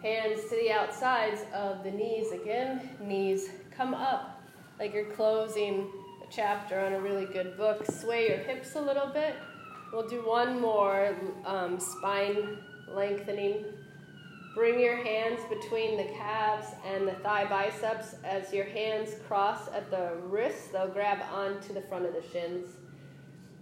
Hands 0.00 0.40
to 0.48 0.50
the 0.50 0.70
outsides 0.70 1.40
of 1.52 1.82
the 1.82 1.90
knees 1.90 2.30
again. 2.30 2.88
Knees 3.00 3.50
come 3.72 3.94
up 3.94 4.44
like 4.78 4.94
you're 4.94 5.12
closing 5.12 5.90
a 6.22 6.30
chapter 6.30 6.78
on 6.78 6.92
a 6.92 7.00
really 7.00 7.26
good 7.26 7.56
book. 7.56 7.84
Sway 7.90 8.28
your 8.28 8.38
hips 8.38 8.76
a 8.76 8.80
little 8.80 9.08
bit. 9.08 9.34
We'll 9.92 10.08
do 10.08 10.26
one 10.26 10.60
more 10.60 11.16
um, 11.44 11.78
spine 11.78 12.58
lengthening. 12.88 13.64
Bring 14.54 14.80
your 14.80 14.96
hands 14.96 15.40
between 15.48 15.96
the 15.96 16.12
calves 16.14 16.68
and 16.86 17.06
the 17.06 17.12
thigh 17.12 17.44
biceps 17.44 18.14
as 18.24 18.52
your 18.52 18.64
hands 18.64 19.10
cross 19.28 19.68
at 19.68 19.90
the 19.90 20.16
wrists. 20.24 20.68
They'll 20.68 20.88
grab 20.88 21.18
onto 21.30 21.72
the 21.72 21.82
front 21.82 22.06
of 22.06 22.14
the 22.14 22.22
shins. 22.32 22.68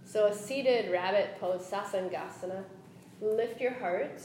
So 0.03 0.27
a 0.27 0.33
seated 0.33 0.91
rabbit 0.91 1.37
pose, 1.39 1.69
Sasangasana. 1.69 2.63
Lift 3.21 3.59
your 3.59 3.73
heart 3.73 4.21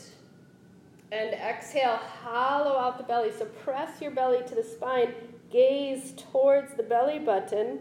and 1.13 1.35
exhale, 1.35 1.97
hollow 1.97 2.79
out 2.79 2.99
the 2.99 3.05
belly. 3.05 3.33
So 3.37 3.47
press 3.47 4.01
your 4.01 4.13
belly 4.13 4.43
to 4.47 4.55
the 4.55 4.63
spine, 4.63 5.13
gaze 5.51 6.15
towards 6.31 6.75
the 6.75 6.83
belly 6.83 7.19
button 7.19 7.81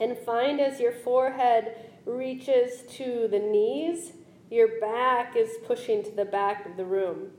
and 0.00 0.16
find 0.18 0.60
as 0.60 0.80
your 0.80 0.92
forehead 0.92 1.91
reaches 2.04 2.82
to 2.96 3.28
the 3.30 3.38
knees, 3.38 4.12
your 4.50 4.80
back 4.80 5.36
is 5.36 5.50
pushing 5.66 6.02
to 6.04 6.10
the 6.10 6.24
back 6.24 6.66
of 6.66 6.76
the 6.76 6.84
room. 6.84 7.30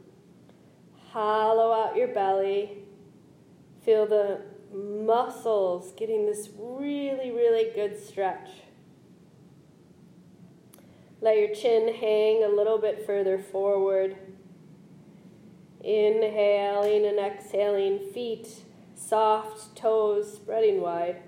Hollow 1.11 1.71
out 1.71 1.95
your 1.95 2.07
belly. 2.07 2.79
Feel 3.83 4.07
the 4.07 4.41
muscles 4.73 5.91
getting 5.95 6.25
this 6.25 6.49
really, 6.57 7.31
really 7.31 7.71
good 7.75 8.01
stretch. 8.01 8.49
Let 11.21 11.37
your 11.37 11.53
chin 11.53 11.93
hang 11.93 12.43
a 12.43 12.49
little 12.49 12.77
bit 12.77 13.05
further 13.05 13.37
forward. 13.37 14.15
Inhaling 15.81 17.05
and 17.05 17.19
exhaling, 17.19 17.99
feet 18.11 18.47
soft, 18.95 19.75
toes 19.75 20.33
spreading 20.33 20.81
wide. 20.81 21.21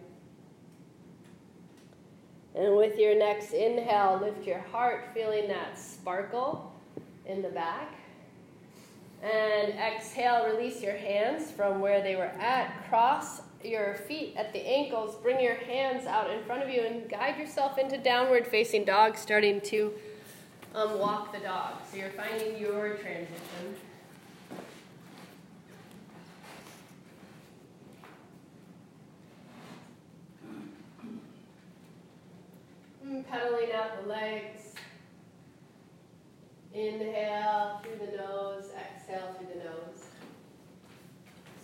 And 2.56 2.78
with 2.78 2.98
your 2.98 3.16
next 3.16 3.52
inhale, 3.52 4.20
lift 4.22 4.48
your 4.48 4.60
heart, 4.60 5.10
feeling 5.14 5.48
that 5.50 5.78
sparkle 5.78 6.72
in 7.26 7.42
the 7.42 7.50
back. 7.50 7.94
And 9.22 9.74
exhale, 9.74 10.46
release 10.48 10.82
your 10.82 10.96
hands 10.96 11.52
from 11.52 11.82
where 11.82 12.02
they 12.02 12.16
were 12.16 12.32
at. 12.40 12.88
Cross 12.88 13.42
your 13.64 13.96
feet 14.08 14.36
at 14.38 14.54
the 14.54 14.60
ankles. 14.60 15.16
Bring 15.16 15.42
your 15.42 15.56
hands 15.56 16.06
out 16.06 16.30
in 16.30 16.44
front 16.44 16.64
of 16.64 16.70
you 16.70 16.82
and 16.82 17.10
guide 17.10 17.38
yourself 17.38 17.78
into 17.78 17.98
downward 17.98 18.48
facing 18.48 18.86
dog, 18.86 19.18
starting 19.18 19.60
to 19.62 19.92
um, 20.76 21.00
walk 21.00 21.34
the 21.34 21.40
dog. 21.40 21.74
So 21.92 21.98
you're 21.98 22.12
finding 22.12 22.58
your 22.58 22.96
transition. 22.96 23.76
Pedaling 33.24 33.72
out 33.74 34.02
the 34.02 34.10
legs. 34.10 34.74
Inhale 36.74 37.82
through 37.84 38.06
the 38.06 38.18
nose, 38.18 38.66
exhale 38.78 39.34
through 39.38 39.48
the 39.48 39.64
nose. 39.64 40.04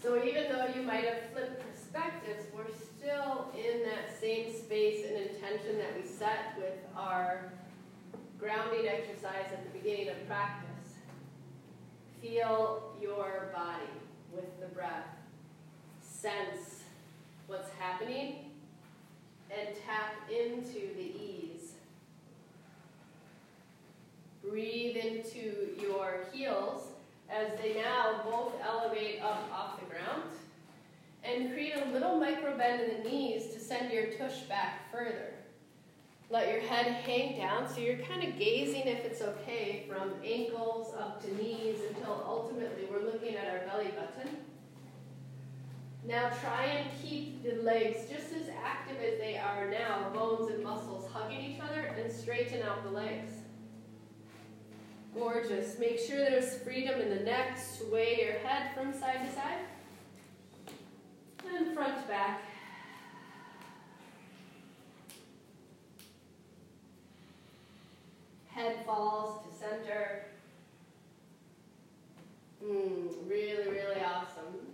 So 0.02 0.24
even 0.24 0.50
though 0.50 0.68
you 0.76 0.82
might 0.82 1.04
have 1.06 1.32
flipped 1.34 1.62
perspectives, 1.70 2.46
we're 2.56 2.74
still 2.98 3.52
in 3.56 3.84
that 3.84 4.20
same 4.20 4.54
space 4.54 5.06
and 5.06 5.18
intention 5.18 5.78
that 5.78 5.96
we 5.96 6.08
set 6.08 6.56
with 6.58 6.74
our 6.96 7.52
grounding 8.40 8.88
exercise 8.88 9.52
at 9.52 9.64
the 9.72 9.78
beginning 9.78 10.10
of 10.10 10.28
practice. 10.28 10.70
Feel 12.22 12.94
your 13.02 13.52
body 13.54 13.92
with 14.34 14.60
the 14.60 14.68
breath. 14.68 15.06
Sense 16.02 16.84
what's 17.48 17.70
happening 17.80 18.51
and 19.58 19.76
tap 19.86 20.16
into 20.30 20.94
the 20.96 21.12
ease. 21.22 21.74
Breathe 24.44 24.96
into 24.96 25.70
your 25.80 26.26
heels 26.34 26.88
as 27.30 27.48
they 27.62 27.76
now 27.76 28.22
both 28.26 28.54
elevate 28.64 29.22
up 29.22 29.50
off 29.54 29.80
the 29.80 29.86
ground. 29.86 30.24
And 31.24 31.54
create 31.54 31.76
a 31.76 31.92
little 31.92 32.18
micro 32.18 32.58
bend 32.58 32.82
in 32.82 33.04
the 33.04 33.10
knees 33.10 33.54
to 33.54 33.60
send 33.60 33.92
your 33.92 34.08
tush 34.08 34.40
back 34.50 34.92
further. 34.92 35.34
Let 36.32 36.50
your 36.50 36.62
head 36.62 36.88
hang 36.88 37.38
down 37.38 37.68
so 37.70 37.82
you're 37.82 37.98
kind 37.98 38.24
of 38.24 38.40
gazing, 38.40 38.88
if 38.88 39.06
it's 39.06 39.22
okay, 39.22 39.86
from 39.88 40.14
ankles 40.26 40.96
up 40.98 41.22
to 41.24 41.36
knees 41.36 41.80
until 41.90 42.24
ultimately 42.26 42.88
we're 42.90 43.04
looking 43.04 43.36
at 43.36 43.48
our 43.48 43.68
belly 43.68 43.92
button. 43.92 44.38
Now 46.04 46.30
try 46.42 46.66
and 46.66 46.90
keep 47.04 47.44
the 47.44 47.62
legs 47.62 48.10
just 48.10 48.34
as 48.34 48.50
active 48.64 48.98
as 49.02 49.20
they 49.20 49.38
are 49.38 49.70
now, 49.70 50.10
bones 50.14 50.52
and 50.52 50.64
muscles 50.64 51.08
hugging 51.12 51.42
each 51.42 51.62
other, 51.62 51.82
and 51.82 52.12
straighten 52.12 52.64
out 52.64 52.84
the 52.84 52.90
legs. 52.90 53.32
Gorgeous. 55.14 55.78
Make 55.78 56.00
sure 56.00 56.18
there's 56.18 56.56
freedom 56.60 57.00
in 57.02 57.10
the 57.10 57.24
neck. 57.24 57.60
Sway 57.60 58.20
your 58.22 58.40
head 58.40 58.72
from 58.74 58.94
side 58.94 59.28
to 59.28 59.34
side. 59.34 59.60
And 61.54 61.76
front 61.76 62.02
to 62.02 62.08
back. 62.08 62.42
Head 68.48 68.86
falls 68.86 69.46
to 69.46 69.58
center. 69.58 70.26
Mm, 72.64 73.10
really, 73.28 73.70
really 73.70 74.02
awesome. 74.02 74.71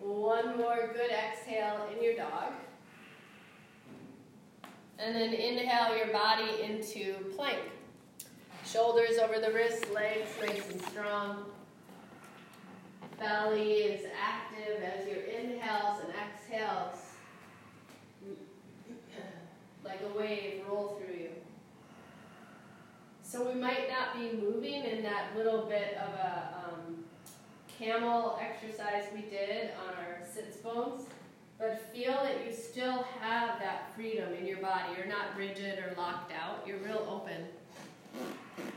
One 0.00 0.56
more 0.56 0.90
good 0.94 1.10
exhale 1.10 1.86
in 1.94 2.02
your 2.02 2.16
dog. 2.16 2.54
And 4.98 5.14
then 5.14 5.34
inhale 5.34 5.96
your 5.96 6.08
body 6.08 6.62
into 6.62 7.14
plank. 7.36 7.58
Shoulders 8.64 9.18
over 9.18 9.38
the 9.38 9.52
wrists, 9.52 9.84
legs 9.92 10.30
nice 10.40 10.70
and 10.70 10.82
strong. 10.82 11.44
Belly 13.18 13.72
is 13.72 14.06
active 14.18 14.82
as 14.82 15.06
your 15.06 15.22
inhales 15.22 16.02
and 16.04 16.12
exhales, 16.14 16.98
like 19.84 20.00
a 20.02 20.18
wave, 20.18 20.62
roll 20.66 20.98
through 20.98 21.14
you. 21.14 21.30
So 23.22 23.46
we 23.46 23.60
might 23.60 23.88
not 23.90 24.18
be 24.18 24.36
moving 24.36 24.84
in 24.84 25.02
that 25.02 25.36
little 25.36 25.66
bit 25.66 25.96
of 25.98 26.14
a 26.14 26.59
camel 27.80 28.38
exercise 28.42 29.04
we 29.14 29.22
did 29.22 29.70
on 29.88 29.94
our 29.94 30.20
sits 30.30 30.58
bones, 30.58 31.06
but 31.58 31.80
feel 31.94 32.12
that 32.12 32.46
you 32.46 32.52
still 32.52 33.06
have 33.20 33.58
that 33.58 33.94
freedom 33.94 34.34
in 34.34 34.46
your 34.46 34.58
body. 34.58 34.84
You're 34.96 35.06
not 35.06 35.34
rigid 35.36 35.78
or 35.78 35.94
locked 35.96 36.30
out, 36.30 36.62
you're 36.66 36.78
real 36.78 37.06
open. 37.08 37.46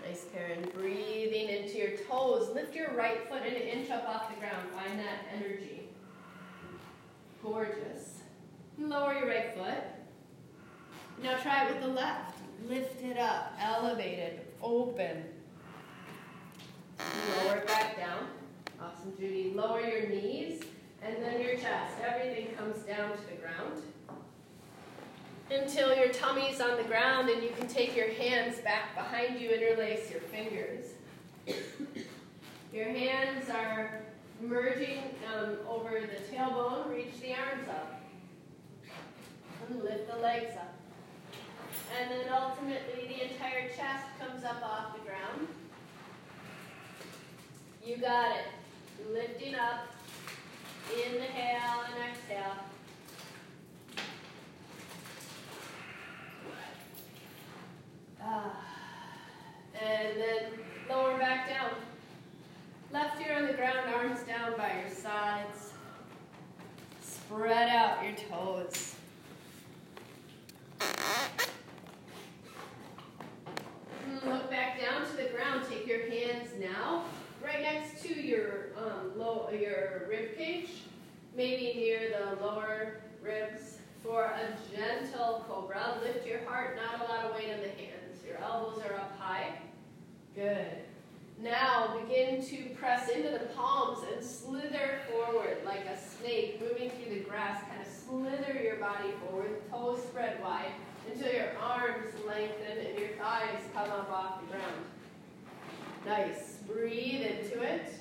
Nice, 0.08 0.26
Karen. 0.34 0.66
Breathing 0.74 1.50
into 1.50 1.78
your 1.78 1.98
toes. 2.10 2.50
Lift 2.54 2.76
your 2.76 2.92
right 2.94 3.28
foot 3.28 3.42
an 3.42 3.56
inch 3.56 3.90
up 3.90 4.08
off 4.08 4.34
the 4.34 4.40
ground. 4.40 4.70
Find 4.74 5.00
that 5.00 5.26
energy. 5.36 5.90
Gorgeous. 7.42 8.20
Lower 8.78 9.16
your 9.16 9.28
right 9.28 9.54
foot. 9.56 9.84
Now 11.22 11.38
try 11.38 11.66
it 11.66 11.74
with 11.74 11.82
the 11.82 11.90
left. 11.90 12.38
Lift 12.68 13.02
it 13.04 13.18
up, 13.18 13.54
elevated, 13.60 14.42
open. 14.62 15.24
Lower 17.44 17.58
it 17.58 17.68
back 17.68 17.98
down. 17.98 18.28
Awesome, 18.82 19.14
Judy. 19.18 19.54
Lower 19.56 19.82
your 19.82 20.10
knees 20.10 20.62
and 21.02 21.24
then 21.24 21.42
your 21.42 21.56
chest. 21.56 21.94
Everything 22.06 22.54
comes 22.56 22.80
down 22.80 23.12
to 23.12 23.26
the 23.30 23.42
ground 23.42 23.82
until 25.52 25.96
your 25.96 26.10
tummy's 26.10 26.62
on 26.62 26.78
the 26.78 26.84
ground 26.84 27.30
and 27.30 27.44
you 27.44 27.50
can 27.58 27.68
take 27.68 27.96
your 27.96 28.10
hands 28.10 28.60
back 28.60 28.96
behind 28.96 29.40
you, 29.40 29.50
interlace 29.50 30.10
your 30.10 30.22
fingers. 30.22 30.86
your 32.74 32.86
hands 32.86 33.50
are 33.50 34.02
merging 34.42 35.04
um, 35.34 35.58
over 35.70 36.02
the 36.02 36.36
tailbone, 36.36 36.90
reach 36.90 37.20
the 37.22 37.34
arms 37.34 37.68
up. 37.70 38.02
And 39.70 39.82
lift 39.82 40.12
the 40.12 40.18
legs 40.18 40.56
up. 40.58 40.74
And 41.98 42.12
then 42.12 42.26
ultimately 42.32 43.08
the 43.08 43.32
entire 43.32 43.70
chest 43.70 44.06
comes 44.20 44.44
up 44.44 44.62
off 44.62 44.94
the 44.94 45.02
ground. 45.02 45.48
You 47.86 47.98
got 47.98 48.36
it. 48.36 48.46
Lifting 49.12 49.56
up. 49.56 49.88
Inhale 50.92 51.84
and 51.88 52.12
exhale. 52.12 52.56
Ah. 58.22 58.62
And 59.82 60.22
then 60.22 60.44
lower 60.90 61.18
back 61.18 61.50
down. 61.50 61.72
Left 62.92 63.20
ear 63.22 63.36
on 63.38 63.48
the 63.48 63.54
ground, 63.54 63.94
arms 63.94 64.22
down 64.24 64.56
by 64.58 64.82
your 64.82 64.90
sides. 64.90 65.72
Spread 67.02 67.70
out 67.70 68.04
your 68.04 68.16
toes. 68.16 68.96
Look 74.26 74.50
back 74.50 74.80
down 74.80 75.06
to 75.06 75.18
the 75.18 75.30
ground. 75.30 75.66
Take 75.70 75.88
your 75.88 76.10
hands 76.10 76.50
now 76.60 77.04
right 77.44 77.62
next 77.62 78.02
to 78.04 78.22
your 78.22 78.70
um, 78.78 79.18
low, 79.18 79.50
your 79.52 80.06
rib 80.10 80.38
cage, 80.38 80.70
maybe 81.36 81.74
near 81.80 82.00
the 82.10 82.44
lower 82.44 83.02
ribs. 83.22 83.78
For 84.02 84.26
a 84.26 84.76
gentle 84.76 85.46
cobra, 85.48 85.98
lift 86.04 86.28
your 86.28 86.44
heart, 86.44 86.76
not 86.76 87.08
a 87.08 87.12
lot 87.12 87.26
of 87.26 87.36
weight 87.36 87.48
in 87.50 87.62
the 87.62 87.70
hands. 87.70 88.22
Your 88.28 88.38
elbows 88.38 88.82
are 88.84 88.96
up 88.96 89.18
high. 89.18 89.60
Good. 90.36 90.68
Now 91.42 91.98
begin 92.02 92.44
to 92.46 92.76
press 92.76 93.10
into 93.10 93.32
the 93.32 93.48
palms 93.56 94.00
and 94.14 94.24
slither 94.24 95.00
forward 95.10 95.58
like 95.66 95.86
a 95.86 95.98
snake 95.98 96.62
moving 96.62 96.90
through 96.90 97.16
the 97.16 97.22
grass. 97.22 97.62
Kind 97.70 97.82
of 97.82 97.88
slither 97.88 98.62
your 98.62 98.76
body 98.76 99.12
forward, 99.26 99.62
toes 99.72 100.04
spread 100.04 100.42
wide 100.42 100.74
until 101.10 101.32
your 101.32 101.58
arms 101.62 102.14
lengthen 102.28 102.86
and 102.86 103.00
your 103.00 103.10
thighs 103.18 103.62
come 103.74 103.90
up 103.90 104.10
off 104.12 104.42
the 104.42 104.48
ground. 104.48 104.86
Nice. 106.06 106.53
Breathe 106.68 107.22
into 107.22 107.62
it. 107.62 107.94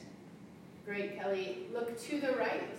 Great, 0.84 1.18
Kelly. 1.18 1.66
Look 1.72 2.00
to 2.06 2.20
the 2.20 2.32
right. 2.32 2.78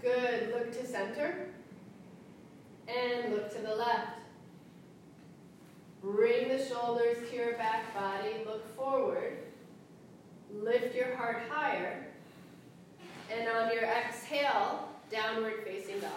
Good. 0.00 0.52
Look 0.52 0.72
to 0.72 0.86
center. 0.86 1.48
And 2.88 3.32
look 3.32 3.52
to 3.54 3.62
the 3.62 3.74
left. 3.74 4.18
Bring 6.02 6.48
the 6.48 6.64
shoulders 6.64 7.28
to 7.28 7.36
your 7.36 7.54
back 7.54 7.92
body. 7.94 8.44
Look 8.46 8.76
forward. 8.76 9.38
Lift 10.54 10.94
your 10.94 11.16
heart 11.16 11.42
higher. 11.50 12.06
And 13.32 13.48
on 13.48 13.72
your 13.72 13.82
exhale, 13.82 14.88
downward 15.10 15.64
facing 15.64 15.98
dog. 16.00 16.12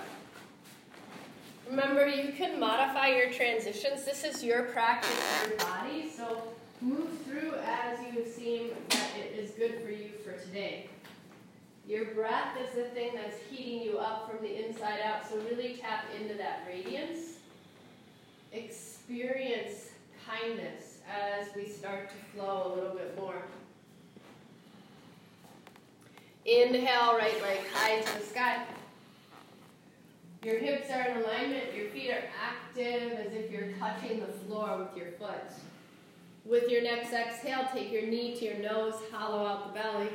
Remember, 1.70 2.08
you 2.08 2.34
can 2.34 2.60
modify 2.60 3.10
your 3.10 3.32
transitions. 3.32 4.06
This 4.06 4.24
is 4.24 4.44
your 4.44 4.64
practice 4.64 5.10
your 5.48 5.58
body, 5.58 6.10
so 6.16 6.42
move 6.82 7.10
through 7.26 7.54
as 7.65 8.00
you 8.13 8.26
seem 8.26 8.70
that 8.89 9.10
it 9.18 9.38
is 9.38 9.52
good 9.52 9.82
for 9.84 9.89
you 9.89 10.12
for 10.24 10.34
today. 10.46 10.88
Your 11.88 12.06
breath 12.06 12.56
is 12.63 12.76
the 12.76 12.84
thing 12.84 13.12
that's 13.15 13.38
heating 13.50 13.82
you 13.82 13.98
up 13.98 14.30
from 14.30 14.46
the 14.46 14.68
inside 14.68 15.00
out, 15.04 15.28
so 15.28 15.38
really 15.50 15.78
tap 15.82 16.06
into 16.20 16.36
that 16.36 16.63
radiance. 16.68 17.38
Experience 18.54 19.89
kindness 20.26 21.00
as 21.12 21.48
we 21.56 21.68
start 21.68 22.10
to 22.10 22.15
flow 22.34 22.72
a 22.72 22.76
little 22.76 22.96
bit 22.96 23.18
more. 23.18 23.42
Inhale, 26.46 27.15
right 27.15 27.42
leg 27.42 27.60
high 27.74 28.02
to 28.02 28.20
the 28.20 28.26
sky. 28.26 28.63
Your 30.44 30.58
hips 30.58 30.89
are 30.89 31.02
in 31.02 31.18
alignment, 31.18 31.76
your 31.76 31.89
feet 31.89 32.12
are 32.12 32.24
active 32.42 33.12
as 33.12 33.34
if 33.34 33.52
you're 33.52 33.74
touching 33.74 34.22
the 34.22 34.28
floor 34.28 34.78
with 34.78 34.96
your 34.96 35.12
foot. 35.13 35.52
With 36.50 36.68
your 36.68 36.82
next 36.82 37.14
exhale, 37.14 37.68
take 37.72 37.92
your 37.92 38.02
knee 38.02 38.36
to 38.38 38.46
your 38.46 38.58
nose, 38.58 38.96
hollow 39.12 39.46
out 39.46 39.68
the 39.68 39.80
belly. 39.80 40.10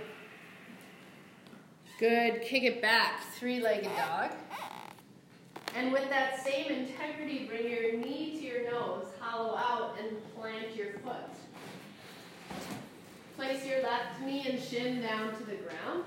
Good. 2.01 2.43
Kick 2.43 2.65
it 2.65 2.83
back, 2.83 3.23
three 3.39 3.63
legged 3.63 3.91
dog. 3.97 4.33
And 5.77 5.93
with 5.93 6.11
that 6.11 6.45
same 6.45 6.73
integrity, 6.73 7.47
bring 7.47 7.71
your 7.71 7.93
knee 7.93 8.37
to 8.41 8.45
your 8.45 8.69
nose, 8.69 9.07
hollow 9.21 9.57
out, 9.57 9.97
and 10.01 10.17
plant 10.35 10.75
your 10.75 10.95
foot. 11.05 11.31
Place 13.37 13.65
your 13.65 13.85
left 13.85 14.21
knee 14.21 14.45
and 14.49 14.61
shin 14.61 15.03
down 15.03 15.37
to 15.37 15.45
the 15.45 15.55
ground. 15.55 16.05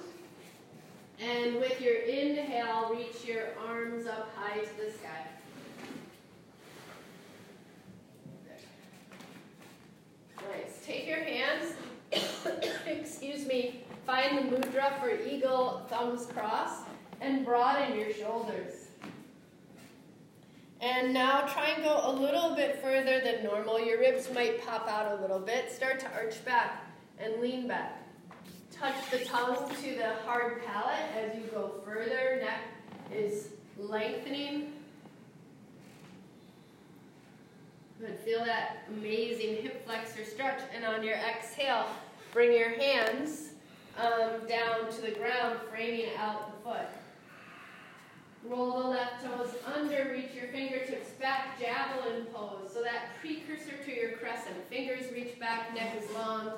And 1.22 1.56
with 1.56 1.80
your 1.80 1.96
inhale, 1.96 2.94
reach 2.94 3.26
your 3.26 3.48
arms 3.66 4.08
up 4.08 4.30
high 4.36 4.60
to 4.60 4.78
the 4.78 4.92
sky. 4.92 5.37
Nice. 10.38 10.80
Take 10.86 11.08
your 11.08 11.24
hands, 11.24 11.74
excuse 12.86 13.46
me, 13.46 13.84
find 14.06 14.38
the 14.38 14.58
mudra 14.58 15.00
for 15.00 15.10
eagle, 15.10 15.86
thumbs 15.90 16.26
crossed, 16.28 16.84
and 17.22 17.44
broaden 17.44 17.98
your 17.98 18.14
shoulders. 18.14 18.88
And 20.80 21.14
now 21.14 21.42
try 21.42 21.70
and 21.70 21.84
go 21.84 22.02
a 22.04 22.12
little 22.12 22.56
bit 22.56 22.82
further 22.82 23.20
than 23.20 23.44
normal. 23.44 23.80
Your 23.80 24.00
ribs 24.00 24.30
might 24.34 24.64
pop 24.66 24.88
out 24.88 25.18
a 25.18 25.22
little 25.22 25.40
bit. 25.40 25.72
Start 25.72 26.00
to 26.02 26.12
arch 26.14 26.44
back 26.46 26.86
and 27.20 27.42
lean 27.42 27.68
back. 27.68 28.04
Touch 28.72 28.96
the 29.10 29.26
tongue 29.26 29.68
to 29.82 29.96
the 29.96 30.14
hard 30.24 30.64
palate 30.66 31.00
as 31.16 31.36
you 31.36 31.46
go 31.52 31.82
further. 31.84 32.40
Neck 32.44 32.62
is 33.12 33.50
lengthening. 33.76 34.74
Good. 38.00 38.20
Feel 38.20 38.46
that 38.46 38.84
amazing 38.90 39.58
hip 39.64 39.86
flexor 39.86 40.24
stretch. 40.24 40.62
And 40.76 40.86
on 40.86 41.04
your 41.04 41.16
exhale, 41.16 41.88
bring 42.32 42.54
your 42.54 42.70
hands 42.70 43.50
um, 43.98 44.48
down 44.48 44.92
to 44.92 45.02
the 45.02 45.12
ground, 45.12 45.60
framing 45.72 46.10
out 46.18 46.52
the 46.52 46.70
foot. 46.70 46.88
Roll 48.46 48.82
the 48.82 48.88
left 48.88 49.26
toes 49.26 49.56
under, 49.76 50.12
reach 50.14 50.34
your 50.34 50.48
fingertips 50.50 51.10
back, 51.20 51.60
javelin 51.60 52.26
pose. 52.34 52.72
So 52.72 52.82
that 52.84 53.10
precursor 53.20 53.76
to 53.84 53.96
your 53.96 54.12
crescent. 54.12 54.56
Fingers 54.70 55.12
reach 55.12 55.40
back, 55.40 55.74
neck 55.74 56.02
is 56.02 56.10
long, 56.14 56.52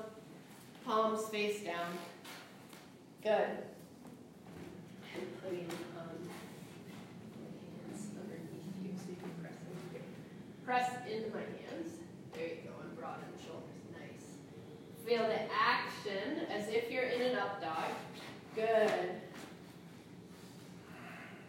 palms 0.86 1.26
face 1.30 1.62
down. 1.62 1.88
Good. 3.24 3.50
And 5.16 5.42
putting 5.42 5.68
um, 5.98 6.30
hands 7.88 8.08
underneath 8.22 8.76
you 8.84 8.92
so 8.96 9.10
you 9.10 9.16
can 9.16 9.32
press 9.42 9.54
into 9.66 9.94
here. 9.94 10.04
Press 10.70 10.92
into 11.12 11.32
my 11.32 11.40
hands. 11.40 11.94
There 12.32 12.46
you 12.46 12.58
go, 12.64 12.70
and 12.84 12.96
broaden 12.96 13.24
the 13.36 13.44
shoulders. 13.44 13.82
Nice. 13.92 14.38
Feel 15.04 15.28
the 15.28 15.52
action 15.52 16.46
as 16.48 16.68
if 16.68 16.92
you're 16.92 17.06
in 17.06 17.24
an 17.24 17.40
up 17.40 17.60
dog. 17.60 17.90
Good. 18.54 19.10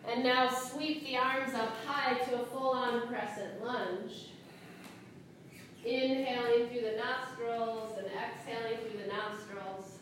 And 0.09 0.24
now 0.24 0.48
sweep 0.48 1.04
the 1.04 1.18
arms 1.18 1.52
up 1.52 1.68
high 1.85 2.14
to 2.14 2.40
a 2.40 2.46
full-on 2.46 3.09
crescent 3.09 3.62
lunge. 3.62 4.28
Inhaling 5.85 6.68
through 6.70 6.80
the 6.80 6.96
nostrils 6.96 7.98
and 7.98 8.06
exhaling 8.06 8.78
through 8.78 9.02
the 9.02 9.09
nostrils. 9.09 9.98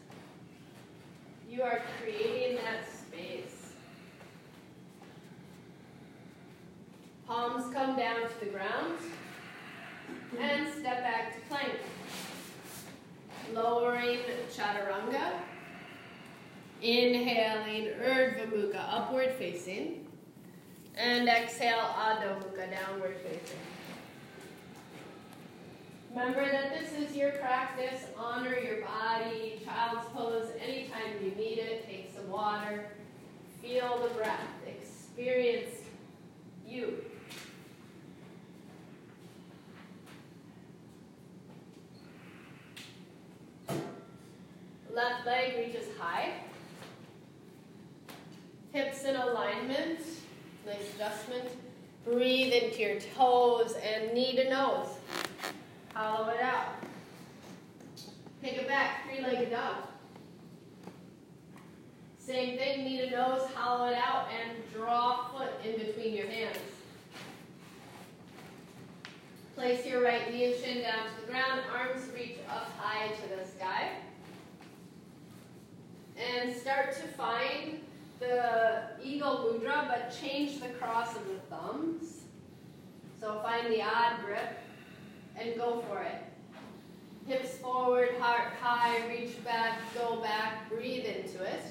You 1.51 1.63
are 1.63 1.83
creating 2.01 2.59
that 2.59 2.85
space. 2.89 3.58
Palms 7.29 7.71
come 7.75 7.95
down 7.95 8.23
to 8.23 8.41
the 8.41 8.47
ground. 8.47 8.99
And 10.41 10.67
step 10.73 11.03
back 11.03 11.35
to 11.35 11.41
plank. 11.47 11.75
Lowering 13.53 14.21
chaturanga. 14.51 15.33
Inhaling 16.81 17.89
Urdhva 18.01 18.51
Mukha, 18.51 18.83
upward 18.89 19.33
facing. 19.33 20.07
And 20.97 21.29
exhale 21.29 21.77
Adho 21.77 22.43
Mukha, 22.43 22.71
downward 22.71 23.17
facing. 23.19 23.59
Remember 26.11 26.51
that 26.51 26.73
this 26.73 26.93
is 26.95 27.15
your 27.15 27.33
practice. 27.33 28.05
Honor 28.17 28.59
your 28.59 28.87
body. 28.87 29.61
Child's 29.67 30.09
pose 30.15 30.51
anytime 30.67 31.23
you 31.23 31.33
need 31.33 31.59
it. 31.59 31.87
Take 31.87 32.11
some 32.17 32.31
water. 32.31 32.87
Feel 33.61 34.09
the 34.09 34.15
breath. 34.15 34.41
Experience 34.67 35.83
you. 36.67 37.05
Left 44.99 45.27
leg 45.27 45.57
reaches 45.59 45.87
high. 45.99 46.35
Hips 48.73 49.05
in 49.05 49.17
alignment. 49.17 50.01
Nice 50.67 50.95
adjustment. 50.95 51.49
Breathe 52.05 52.53
into 52.53 52.81
your 52.81 53.01
toes 53.17 53.75
and 53.83 54.13
knee 54.13 54.37
to 54.37 54.49
nose. 54.49 54.89
Hollow 55.95 56.29
it 56.29 56.41
out. 56.41 56.75
Take 58.43 58.59
it 58.59 58.69
back, 58.69 59.05
three-legged 59.07 59.51
dog. 59.51 59.77
Same 62.19 62.57
thing, 62.57 62.85
knee 62.85 62.99
to 62.99 63.11
nose, 63.11 63.43
hollow 63.55 63.91
it 63.91 63.97
out, 63.97 64.29
and 64.31 64.59
draw 64.73 65.29
foot 65.29 65.51
in 65.65 65.85
between 65.85 66.15
your 66.15 66.27
hands. 66.27 66.59
Place 69.57 69.85
your 69.85 70.05
right 70.05 70.33
knee 70.33 70.53
and 70.53 70.63
shin 70.63 70.83
down 70.83 71.07
to 71.07 71.27
the 71.27 71.33
ground, 71.33 71.63
arms 71.75 72.03
reach 72.15 72.37
up 72.49 72.71
high 72.79 73.09
to 73.09 73.37
the 73.37 73.45
sky 73.45 73.91
and 76.19 76.55
start 76.55 76.95
to 76.97 77.03
find 77.09 77.81
the 78.19 78.83
eagle 79.03 79.53
mudra, 79.53 79.87
but 79.89 80.17
change 80.21 80.61
the 80.61 80.69
cross 80.71 81.15
of 81.15 81.23
the 81.29 81.39
thumbs. 81.55 82.25
So 83.21 83.41
find 83.41 83.73
the 83.73 83.83
odd 83.83 84.25
grip 84.25 84.59
and 85.37 85.57
go 85.57 85.83
for 85.89 86.03
it. 86.03 86.23
Hips 87.27 87.59
forward, 87.59 88.11
heart 88.19 88.53
high, 88.61 89.07
reach 89.09 89.43
back, 89.45 89.79
go 89.95 90.17
back, 90.17 90.69
breathe 90.71 91.05
into 91.05 91.45
it. 91.45 91.63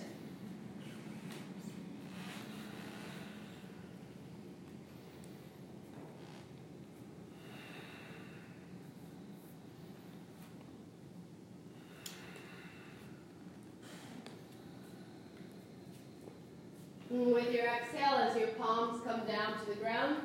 With 17.09 17.53
your 17.53 17.66
exhale, 17.81 18.15
as 18.15 18.35
your 18.37 18.47
palms 18.49 19.01
come 19.05 19.21
down 19.25 19.59
to 19.59 19.65
the 19.69 19.75
ground, 19.75 20.17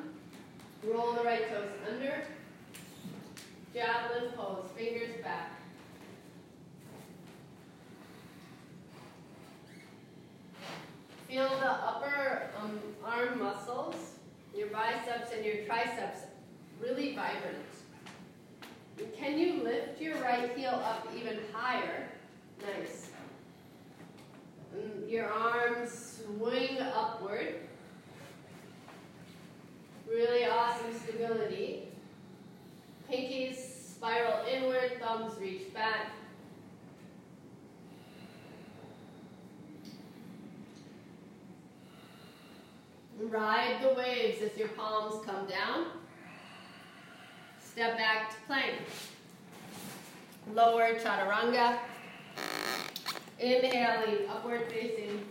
roll 0.83 1.13
the 1.13 1.23
right 1.23 1.49
toes 1.49 1.69
under. 1.89 2.23
Javelin 3.73 4.31
pose, 4.35 4.69
fingers 4.75 5.21
back. 5.23 5.59
Feel 11.27 11.49
the 11.49 11.71
upper 11.71 12.49
um, 12.61 12.79
arm 13.03 13.39
muscles, 13.39 13.95
your 14.55 14.67
biceps 14.67 15.31
and 15.35 15.43
your 15.43 15.65
triceps, 15.65 16.19
really 16.79 17.15
vibrant. 17.15 17.57
Can 19.17 19.39
you 19.39 19.63
lift 19.63 19.99
your 19.99 20.15
right 20.17 20.55
heel 20.55 20.69
up 20.69 21.07
even 21.17 21.39
higher? 21.51 22.09
Nice. 22.61 23.09
Your 25.07 25.27
arms 25.27 26.21
swing 26.23 26.79
upward. 26.79 27.55
Really 30.09 30.45
awesome 30.45 30.97
stability. 30.99 31.87
Pinkies 33.11 33.55
spiral 33.95 34.45
inward, 34.45 34.99
thumbs 34.99 35.39
reach 35.39 35.73
back. 35.73 36.11
Ride 43.19 43.77
the 43.81 43.93
waves 43.93 44.41
as 44.41 44.57
your 44.57 44.69
palms 44.69 45.23
come 45.25 45.47
down. 45.47 45.87
Step 47.63 47.97
back 47.97 48.31
to 48.31 48.35
plank. 48.45 48.75
Lower 50.53 50.95
chaturanga. 50.95 51.77
Inhaling, 53.43 54.29
upward 54.29 54.71
facing. 54.71 55.21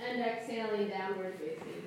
And 0.00 0.22
exhaling, 0.22 0.88
downward 0.88 1.34
facing. 1.38 1.82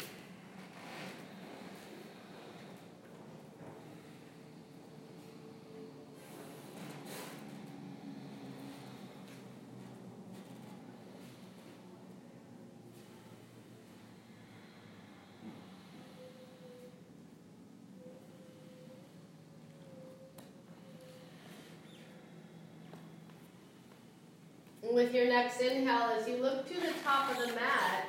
With 24.92 25.14
your 25.14 25.28
next 25.28 25.62
inhale, 25.62 26.10
as 26.20 26.28
you 26.28 26.38
look 26.38 26.68
to 26.68 26.74
the 26.74 26.94
top 27.04 27.32
of 27.32 27.38
the 27.38 27.54
mat, 27.54 28.06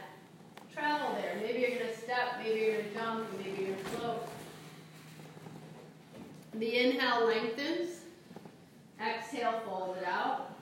travel 0.73 1.15
there. 1.21 1.37
Maybe 1.43 1.61
you're 1.61 1.71
going 1.71 1.87
to 1.87 1.97
step, 1.97 2.39
maybe 2.43 2.61
you're 2.61 2.73
going 2.75 2.89
to 2.89 2.95
jump, 2.95 3.27
maybe 3.37 3.63
you're 3.63 3.73
going 3.73 3.85
to 3.85 3.91
float. 3.91 4.29
The 6.55 6.79
inhale 6.79 7.27
lengthens. 7.27 8.01
Exhale, 9.01 9.61
fold 9.65 9.97
it 9.99 10.07
out. 10.07 10.55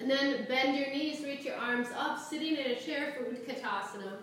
And 0.00 0.10
then 0.10 0.44
bend 0.46 0.76
your 0.76 0.90
knees, 0.90 1.24
reach 1.24 1.44
your 1.44 1.56
arms 1.56 1.88
up, 1.96 2.18
sitting 2.18 2.56
in 2.56 2.72
a 2.72 2.76
chair 2.76 3.16
for 3.16 3.24
Utkatasana. 3.24 4.18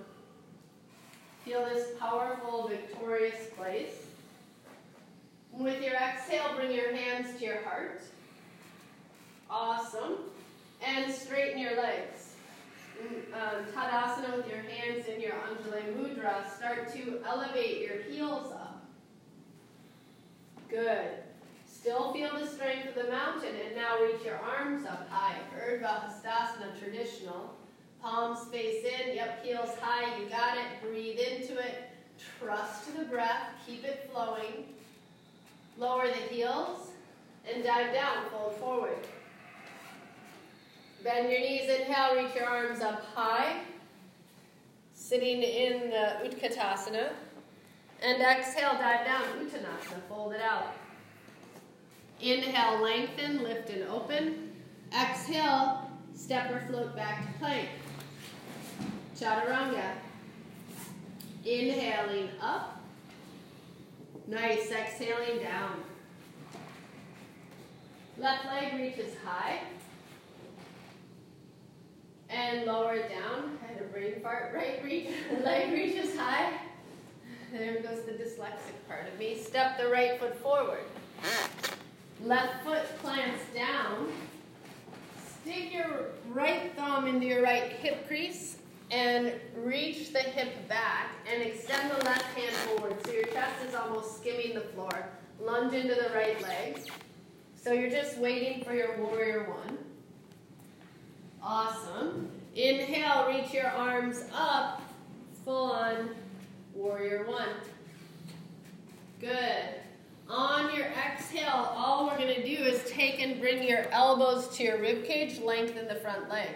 Feel 1.44 1.66
this 1.66 1.98
powerful, 2.00 2.68
victorious 2.68 3.48
place. 3.58 4.06
With 5.52 5.82
your 5.84 5.96
exhale, 5.96 6.56
bring 6.56 6.72
your 6.72 6.96
hands 6.96 7.38
to 7.40 7.46
your 7.46 7.64
heart. 7.64 8.02
Awesome. 9.50 10.18
And 10.86 11.14
straighten 11.14 11.60
your 11.60 11.78
legs. 11.78 12.34
Mm, 13.02 13.34
um, 13.34 13.66
Tadasana 13.74 14.38
with 14.38 14.48
your 14.48 14.62
hands 14.62 15.08
in 15.08 15.22
your 15.22 15.32
Anjali 15.32 15.96
Mudra. 15.96 16.50
Start 16.56 16.94
to 16.94 17.22
elevate 17.26 17.82
your 17.82 18.02
heels 18.04 18.52
up. 18.52 18.86
Good. 20.70 21.08
Still 21.66 22.14
feel 22.14 22.38
the 22.40 22.48
strength 22.48 22.88
of 22.90 22.96
the 22.96 23.12
mountain. 23.12 23.56
And 23.66 23.76
now 23.76 24.02
reach 24.02 24.24
your 24.26 24.38
arms 24.38 24.86
up 24.86 25.10
high. 25.10 25.38
Urdhva 25.58 26.06
Hastasana 26.06 26.80
traditional. 26.80 27.54
Palms 28.02 28.48
face 28.50 28.84
in. 28.84 29.16
Yep, 29.16 29.46
heels 29.46 29.70
high. 29.82 30.18
You 30.20 30.28
got 30.28 30.58
it. 30.58 30.82
Breathe 30.82 31.20
into 31.20 31.58
it. 31.60 31.90
Trust 32.40 32.96
the 32.98 33.06
breath. 33.06 33.50
Keep 33.66 33.86
it 33.86 34.10
flowing. 34.12 34.66
Lower 35.78 36.08
the 36.08 36.34
heels 36.34 36.90
and 37.52 37.64
dive 37.64 37.94
down. 37.94 38.26
Fold 38.32 38.56
forward. 38.58 39.08
Bend 41.04 41.30
your 41.30 41.42
knees, 41.42 41.70
inhale, 41.70 42.16
reach 42.16 42.34
your 42.34 42.46
arms 42.46 42.80
up 42.80 43.04
high. 43.14 43.60
Sitting 44.94 45.44
in 45.44 45.90
the 45.90 46.30
Utkatasana. 46.30 47.10
And 48.02 48.22
exhale, 48.22 48.74
dive 48.74 49.06
down, 49.06 49.24
Uttanasana, 49.40 50.02
fold 50.08 50.34
it 50.34 50.42
out. 50.42 50.76
Inhale, 52.22 52.82
lengthen, 52.82 53.44
lift 53.44 53.70
and 53.70 53.84
open. 53.90 54.52
Exhale, 54.94 55.92
step 56.16 56.50
or 56.52 56.62
float 56.68 56.96
back 56.96 57.26
to 57.26 57.40
plank. 57.40 57.68
Chaturanga. 59.18 59.96
Inhaling 61.44 62.30
up. 62.42 62.82
Nice, 64.28 64.72
exhaling 64.72 65.44
down. 65.44 65.84
Left 68.18 68.46
leg 68.46 68.80
reaches 68.80 69.16
high 69.26 69.60
and 72.34 72.66
lower 72.66 72.96
it 72.96 73.10
down. 73.10 73.58
I 73.64 73.74
had 73.74 73.82
a 73.82 73.86
brain 73.86 74.16
fart. 74.22 74.52
Right 74.54 74.84
reach, 74.84 75.10
leg 75.44 75.72
reaches 75.72 76.16
high. 76.18 76.54
There 77.52 77.82
goes 77.82 78.04
the 78.04 78.14
dyslexic 78.14 78.88
part 78.88 79.08
of 79.12 79.20
me. 79.20 79.38
Step 79.38 79.78
the 79.78 79.88
right 79.88 80.20
foot 80.20 80.36
forward. 80.38 80.84
Left 82.24 82.64
foot 82.64 82.84
plants 83.00 83.44
down. 83.54 84.12
Stick 85.42 85.74
your 85.74 86.08
right 86.30 86.76
thumb 86.76 87.08
into 87.08 87.26
your 87.26 87.44
right 87.44 87.72
hip 87.74 88.08
crease 88.08 88.58
and 88.92 89.34
reach 89.58 90.14
the 90.14 90.20
hip 90.20 90.68
back 90.68 91.16
and 91.32 91.42
extend 91.42 91.92
the 91.92 92.06
left 92.06 92.38
hand 92.38 92.56
forward 92.56 92.96
so 93.06 93.12
your 93.12 93.26
chest 93.26 93.56
is 93.68 93.76
almost 93.76 94.18
skimming 94.18 94.54
the 94.54 94.62
floor. 94.62 95.10
Lunge 95.42 95.74
into 95.74 95.96
the 95.96 96.10
right 96.16 96.42
leg. 96.42 96.80
So 97.56 97.74
you're 97.74 97.90
just 97.90 98.18
waiting 98.18 98.64
for 98.64 98.74
your 98.74 98.98
warrior 98.98 99.50
one. 99.50 99.78
Awesome. 101.44 102.32
Inhale, 102.56 103.28
reach 103.28 103.54
your 103.54 103.68
arms 103.68 104.24
up, 104.34 104.82
full 105.44 105.72
on 105.72 106.12
warrior 106.74 107.26
one. 107.26 107.50
Good. 109.20 109.66
On 110.30 110.74
your 110.74 110.86
exhale, 110.86 111.74
all 111.76 112.08
we're 112.08 112.18
going 112.18 112.34
to 112.34 112.46
do 112.46 112.64
is 112.64 112.90
take 112.90 113.22
and 113.22 113.42
bring 113.42 113.68
your 113.68 113.86
elbows 113.92 114.48
to 114.56 114.64
your 114.64 114.80
rib 114.80 115.04
cage, 115.04 115.42
lengthen 115.42 115.88
the 115.88 115.96
front 115.96 116.30
leg. 116.30 116.50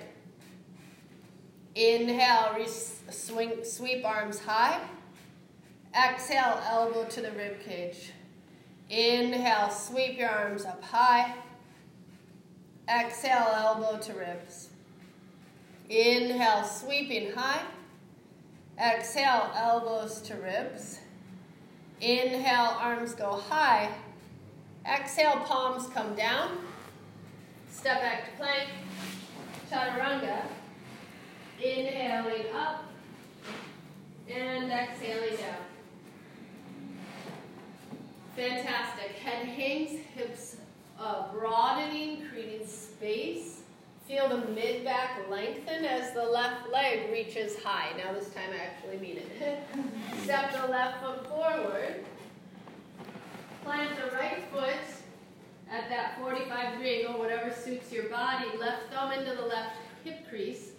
Inhale, 1.75 2.65
swing, 2.65 3.63
sweep 3.63 4.05
arms 4.05 4.39
high. 4.39 4.79
Exhale, 5.93 6.61
elbow 6.65 7.05
to 7.05 7.21
the 7.21 7.31
rib 7.31 7.59
cage. 7.63 8.13
Inhale, 8.89 9.69
sweep 9.69 10.17
your 10.17 10.29
arms 10.29 10.63
up 10.63 10.81
high. 10.81 11.35
Exhale, 12.89 13.51
elbow 13.53 13.99
to 13.99 14.13
ribs. 14.13 14.66
Inhale, 15.89 16.65
sweeping 16.65 17.31
high. 17.31 17.61
Exhale, 18.77 19.51
elbows 19.55 20.21
to 20.21 20.35
ribs. 20.35 20.99
Inhale, 22.01 22.77
arms 22.79 23.15
go 23.15 23.33
high. 23.33 23.89
Exhale, 24.85 25.37
palms 25.45 25.87
come 25.87 26.13
down. 26.15 26.57
Step 27.71 28.01
back 28.01 28.25
to 28.25 28.37
plank. 28.37 28.69
Chaturanga. 29.71 30.41
Inhaling 31.63 32.53
up. 32.53 32.83
And 34.29 34.71
exhaling 34.71 35.37
down. 35.37 35.63
Fantastic. 38.35 39.11
Head 39.23 39.47
hangs, 39.47 39.99
hips 40.15 40.57
uh, 40.99 41.31
broadening, 41.31 42.27
creating 42.29 42.67
space. 42.67 43.56
Feel 44.07 44.29
the 44.29 44.37
mid-back 44.51 45.29
lengthen 45.29 45.83
as 45.83 46.13
the 46.13 46.23
left 46.23 46.71
leg 46.71 47.11
reaches 47.11 47.61
high. 47.61 47.89
Now 47.97 48.13
this 48.13 48.29
time 48.29 48.51
I 48.53 48.63
actually 48.63 48.99
mean 48.99 49.17
it. 49.17 49.59
Step 50.23 50.53
the 50.53 50.71
left 50.71 51.03
foot 51.03 51.27
forward. 51.27 52.05
Plant 53.65 53.97
the 53.97 54.15
right 54.15 54.41
foot 54.49 54.77
at 55.69 55.89
that 55.89 56.17
45 56.21 56.73
degree 56.73 57.03
angle, 57.03 57.19
whatever 57.19 57.53
suits 57.53 57.91
your 57.91 58.05
body. 58.05 58.45
Left 58.57 58.83
thumb 58.93 59.11
into 59.11 59.35
the 59.35 59.45
left 59.45 59.75
hip 60.05 60.29
crease. 60.29 60.71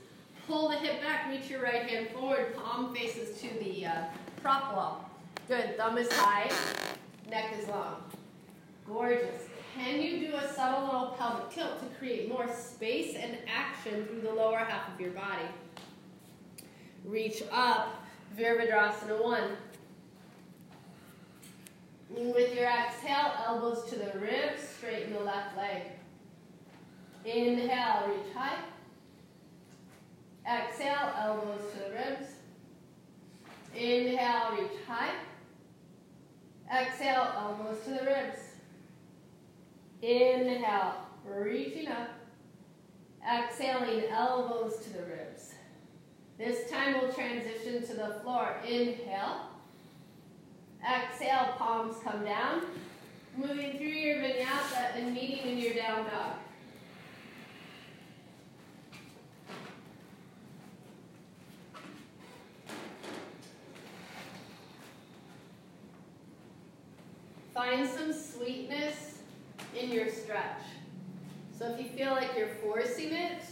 Pull 0.47 0.71
the 0.71 0.77
hip 0.77 1.03
back, 1.03 1.29
reach 1.29 1.51
your 1.51 1.63
right 1.63 1.83
hand 1.83 2.09
forward. 2.09 2.57
Palm 2.57 2.95
faces 2.95 3.39
to 3.43 3.49
the 3.63 3.85
uh, 3.85 4.05
prop 4.41 4.75
wall. 4.75 5.11
Good, 5.49 5.77
thumb 5.77 5.99
is 5.99 6.11
high, 6.13 6.51
neck 7.29 7.53
is 7.61 7.69
long. 7.69 7.97
Gorgeous. 8.87 9.43
Can 9.75 10.01
you 10.01 10.29
do 10.29 10.35
a 10.35 10.53
subtle 10.53 10.85
little 10.85 11.17
pelvic 11.19 11.51
tilt 11.51 11.81
to 11.81 11.87
create 11.99 12.29
more 12.29 12.49
space 12.53 13.17
and 13.17 13.39
action 13.47 14.07
through 14.07 14.23
the 14.23 14.33
lower 14.33 14.59
half 14.59 14.93
of 14.93 15.01
your 15.01 15.11
body? 15.11 15.49
Reach 17.05 17.43
up, 17.53 18.05
Virabhadrasana 18.37 19.23
1. 19.23 19.43
with 22.11 22.55
your 22.55 22.67
exhale, 22.67 23.33
elbows 23.47 23.85
to 23.91 23.97
the 23.97 24.19
ribs, 24.19 24.63
straighten 24.77 25.13
the 25.13 25.21
left 25.21 25.57
leg. 25.57 25.83
Inhale, 27.25 28.09
reach 28.09 28.35
high. 28.35 28.59
Exhale, 30.47 31.13
elbows 31.19 31.61
to 31.73 31.79
the 31.79 31.91
ribs. 31.91 32.27
Inhale, 33.75 34.53
reach 34.59 34.79
high. 34.87 35.15
Exhale, 36.75 37.29
elbows 37.37 37.79
to 37.85 37.91
the 37.91 38.05
ribs. 38.05 38.48
Inhale, 40.03 40.95
reaching 41.25 41.89
up. 41.89 42.11
Exhaling, 43.29 44.05
elbows 44.11 44.79
to 44.85 44.93
the 44.93 45.03
ribs. 45.03 45.55
This 46.39 46.71
time 46.71 47.01
we'll 47.01 47.13
transition 47.13 47.85
to 47.87 47.95
the 47.95 48.21
floor. 48.23 48.57
Inhale. 48.65 49.49
Exhale, 50.89 51.55
palms 51.59 51.97
come 52.05 52.25
down. 52.25 52.63
Moving 53.37 53.77
through 53.77 53.89
your 53.89 54.17
vinyasa 54.19 54.97
and 54.97 55.13
meeting 55.13 55.51
in 55.51 55.59
your 55.59 55.75
down 55.75 56.05
dog. 56.05 56.35
Find 67.53 67.89
some 67.89 68.13
sweetness 68.13 69.08
in 69.77 69.91
your 69.91 70.09
stretch. 70.09 70.63
So 71.59 71.67
if 71.67 71.81
you 71.81 71.89
feel 71.89 72.13
like 72.13 72.31
you're 72.37 72.55
forcing 72.63 73.13
it, 73.13 73.43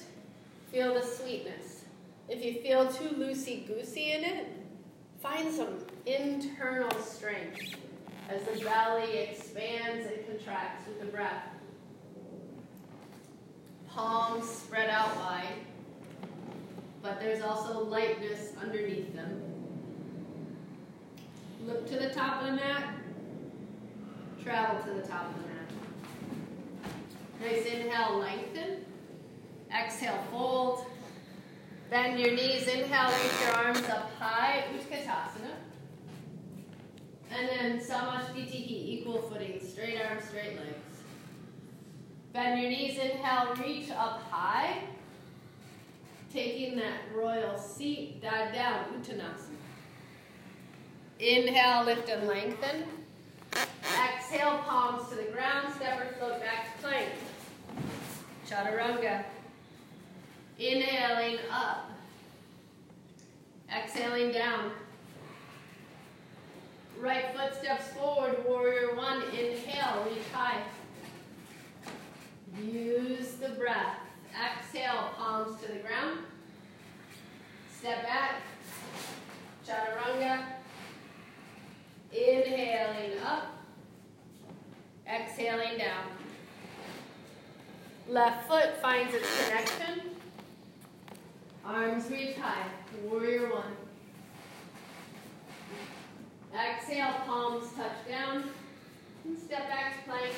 feel 0.70 0.94
the 0.94 1.02
sweetness. 1.02 1.84
If 2.28 2.44
you 2.44 2.60
feel 2.60 2.88
too 2.88 3.08
loosey-goosey 3.08 4.12
in 4.12 4.24
it, 4.24 4.46
find 5.20 5.52
some 5.52 5.78
internal 6.06 6.90
strength 7.00 7.76
as 8.28 8.42
the 8.42 8.64
belly 8.64 9.18
expands 9.18 10.06
and 10.06 10.26
contracts 10.26 10.86
with 10.88 11.00
the 11.00 11.06
breath. 11.06 11.48
Palms 13.88 14.48
spread 14.48 14.90
out 14.90 15.16
wide, 15.16 15.54
but 17.02 17.18
there's 17.20 17.42
also 17.42 17.84
lightness 17.84 18.52
underneath 18.60 19.14
them. 19.14 19.40
Look 21.64 21.88
to 21.88 21.96
the 21.96 22.10
top 22.10 22.42
of 22.42 22.48
the 22.48 22.52
mat, 22.52 22.94
travel 24.42 24.82
to 24.84 25.00
the 25.00 25.06
top 25.06 25.30
of 25.30 25.42
the 25.42 25.48
mat. 25.48 25.55
Nice 27.40 27.66
inhale, 27.66 28.18
lengthen. 28.18 28.84
Exhale, 29.70 30.22
fold. 30.30 30.86
Bend 31.90 32.18
your 32.18 32.32
knees. 32.32 32.66
Inhale, 32.66 33.10
reach 33.10 33.40
your 33.46 33.56
arms 33.56 33.82
up 33.88 34.10
high, 34.18 34.64
Utkatasana. 34.74 35.52
And 37.30 37.48
then 37.48 37.80
Samasthiti, 37.80 38.54
equal 38.54 39.22
footing, 39.22 39.60
straight 39.60 40.00
arms, 40.00 40.24
straight 40.24 40.56
legs. 40.56 41.02
Bend 42.32 42.60
your 42.60 42.70
knees, 42.70 42.98
inhale, 42.98 43.54
reach 43.56 43.90
up 43.90 44.22
high. 44.30 44.82
Taking 46.32 46.76
that 46.76 47.00
royal 47.14 47.58
seat, 47.58 48.22
dive 48.22 48.54
down, 48.54 48.84
Uttanasana. 49.00 49.56
Inhale, 51.18 51.84
lift 51.84 52.08
and 52.08 52.26
lengthen. 52.28 52.84
Exhale, 53.82 54.58
palms 54.58 55.08
to 55.10 55.16
the 55.16 55.30
ground, 55.32 55.74
step 55.74 56.00
or 56.00 56.14
float 56.18 56.40
back 56.40 56.76
to 56.76 56.82
plank. 56.82 57.08
Chaturanga. 58.48 59.24
Inhaling 60.58 61.38
up. 61.50 61.90
Exhaling 63.70 64.32
down. 64.32 64.70
Right 66.98 67.36
foot 67.36 67.54
steps 67.54 67.88
forward, 67.88 68.44
warrior 68.46 68.94
one. 68.94 69.22
Inhale, 69.24 70.06
reach 70.08 70.22
high. 70.32 70.62
Use 72.62 73.32
the 73.32 73.50
breath. 73.50 73.98
Exhale, 74.32 75.10
palms 75.16 75.60
to 75.60 75.68
the 75.68 75.78
ground. 75.78 76.20
Step 77.78 78.02
back. 78.02 78.40
Chaturanga. 79.66 80.44
Inhaling 82.16 83.18
up. 83.22 83.48
Exhaling 85.06 85.76
down. 85.76 86.04
Left 88.08 88.48
foot 88.48 88.80
finds 88.80 89.12
its 89.12 89.28
connection. 89.44 90.10
Arms 91.64 92.10
reach 92.10 92.36
high. 92.36 92.68
Warrior 93.04 93.50
one. 93.50 93.76
Exhale, 96.54 97.14
palms 97.26 97.66
touch 97.76 98.08
down. 98.08 98.44
Step 99.44 99.68
back 99.68 100.04
to 100.04 100.10
plank. 100.10 100.32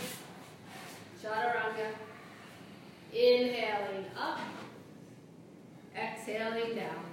Chaturanga. 1.22 1.92
Inhaling 3.12 4.06
up. 4.18 4.40
Exhaling 5.96 6.74
down. 6.74 7.04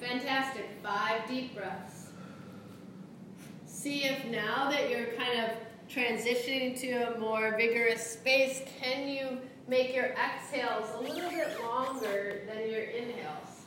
Fantastic. 0.00 0.66
Five 0.82 1.28
deep 1.28 1.54
breaths. 1.54 1.95
See 3.76 4.04
if 4.04 4.24
now 4.28 4.70
that 4.70 4.88
you're 4.88 5.08
kind 5.18 5.38
of 5.44 5.50
transitioning 5.94 6.80
to 6.80 7.14
a 7.14 7.18
more 7.18 7.54
vigorous 7.58 8.04
space, 8.12 8.62
can 8.80 9.06
you 9.06 9.38
make 9.68 9.94
your 9.94 10.14
exhales 10.16 10.88
a 10.94 11.00
little 11.02 11.28
bit 11.28 11.62
longer 11.62 12.40
than 12.48 12.70
your 12.70 12.80
inhales? 12.80 13.64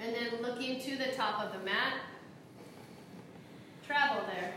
And 0.00 0.12
then 0.12 0.42
looking 0.42 0.80
to 0.80 0.96
the 0.98 1.12
top 1.16 1.40
of 1.40 1.52
the 1.52 1.64
mat, 1.64 2.00
travel 3.86 4.24
there. 4.26 4.54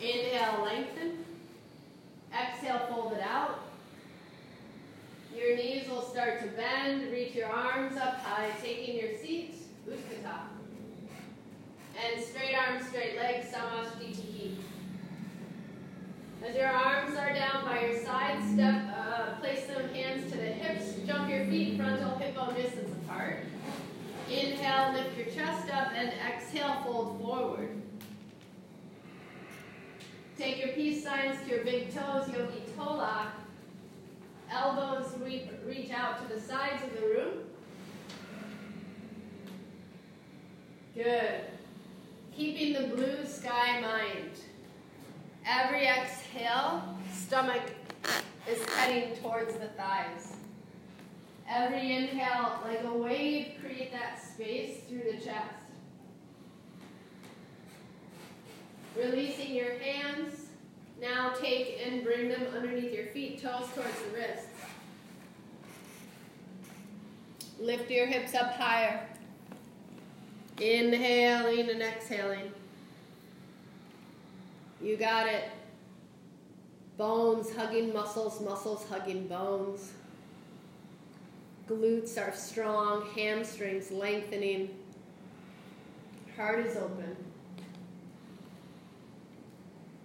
Inhale, 0.00 0.64
lengthen. 0.64 1.33
Exhale, 2.34 2.80
fold 2.90 3.12
it 3.12 3.22
out. 3.22 3.60
Your 5.36 5.56
knees 5.56 5.88
will 5.88 6.02
start 6.02 6.40
to 6.42 6.48
bend. 6.48 7.10
Reach 7.12 7.34
your 7.34 7.48
arms 7.48 7.96
up 7.96 8.20
high, 8.20 8.50
taking 8.62 8.96
your 8.96 9.16
seat, 9.18 9.54
Utkatasana. 9.88 10.48
And 11.96 12.24
straight 12.24 12.54
arms, 12.54 12.88
straight 12.88 13.16
legs, 13.16 13.52
Samasthiti. 13.52 14.56
As 16.44 16.56
your 16.56 16.68
arms 16.68 17.16
are 17.16 17.32
down 17.32 17.64
by 17.64 17.86
your 17.86 18.04
side, 18.04 18.42
step, 18.52 18.82
uh, 18.96 19.40
place 19.40 19.66
some 19.66 19.88
hands 19.94 20.30
to 20.30 20.36
the 20.36 20.44
hips, 20.44 20.94
jump 21.06 21.30
your 21.30 21.46
feet 21.46 21.78
frontal 21.78 22.16
hip 22.16 22.34
bone 22.34 22.54
distance 22.54 22.90
apart. 23.04 23.38
Inhale, 24.28 24.92
lift 24.92 25.16
your 25.16 25.26
chest 25.26 25.70
up, 25.72 25.92
and 25.94 26.12
exhale, 26.26 26.82
fold 26.84 27.20
forward. 27.20 27.83
Take 30.44 30.62
your 30.62 30.74
peace 30.74 31.02
signs 31.02 31.42
to 31.42 31.54
your 31.54 31.64
big 31.64 31.94
toes, 31.94 32.28
yogi 32.28 32.64
lock. 32.76 33.28
Elbows 34.50 35.14
re 35.18 35.48
reach 35.66 35.90
out 35.90 36.20
to 36.20 36.34
the 36.34 36.38
sides 36.38 36.84
of 36.84 37.00
the 37.00 37.06
room. 37.06 37.32
Good. 40.94 41.46
Keeping 42.36 42.74
the 42.74 42.94
blue 42.94 43.24
sky 43.24 43.80
mind. 43.80 44.32
Every 45.46 45.86
exhale, 45.86 46.94
stomach 47.14 47.62
is 48.46 48.62
heading 48.68 49.16
towards 49.22 49.54
the 49.54 49.68
thighs. 49.68 50.34
Every 51.48 51.96
inhale, 51.96 52.58
like 52.62 52.84
a 52.84 52.92
wave, 52.92 53.52
create 53.62 53.92
that 53.92 54.22
space 54.22 54.80
through 54.90 55.04
the 55.10 55.24
chest. 55.24 55.63
Releasing 58.96 59.54
your 59.54 59.78
hands. 59.78 60.46
Now 61.00 61.32
take 61.40 61.80
and 61.84 62.04
bring 62.04 62.28
them 62.28 62.46
underneath 62.54 62.92
your 62.92 63.06
feet, 63.06 63.42
toes 63.42 63.66
towards 63.74 64.00
the 64.02 64.16
wrists. 64.16 64.46
Lift 67.58 67.90
your 67.90 68.06
hips 68.06 68.34
up 68.34 68.54
higher. 68.54 69.06
Inhaling 70.60 71.68
and 71.70 71.82
exhaling. 71.82 72.52
You 74.80 74.96
got 74.96 75.26
it. 75.26 75.50
Bones 76.96 77.54
hugging 77.54 77.92
muscles, 77.92 78.40
muscles 78.40 78.86
hugging 78.88 79.26
bones. 79.26 79.92
Glutes 81.68 82.18
are 82.18 82.34
strong, 82.34 83.06
hamstrings 83.16 83.90
lengthening. 83.90 84.68
Heart 86.36 86.66
is 86.66 86.76
open. 86.76 87.16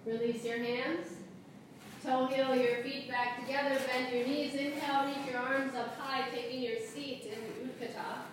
Release 0.06 0.44
your 0.44 0.58
hands. 0.58 1.08
Toe 2.04 2.28
heel 2.28 2.56
your 2.56 2.84
feet 2.84 3.10
back 3.10 3.40
together. 3.40 3.78
Bend 3.92 4.14
your 4.14 4.26
knees. 4.26 4.54
Inhale, 4.56 5.08
reach 5.08 5.32
your 5.32 5.40
arms 5.42 5.76
up 5.76 5.98
high, 5.98 6.30
taking 6.30 6.62
your 6.62 6.80
seat 6.80 7.26
in 7.26 7.70
Utkatasana. 7.70 8.24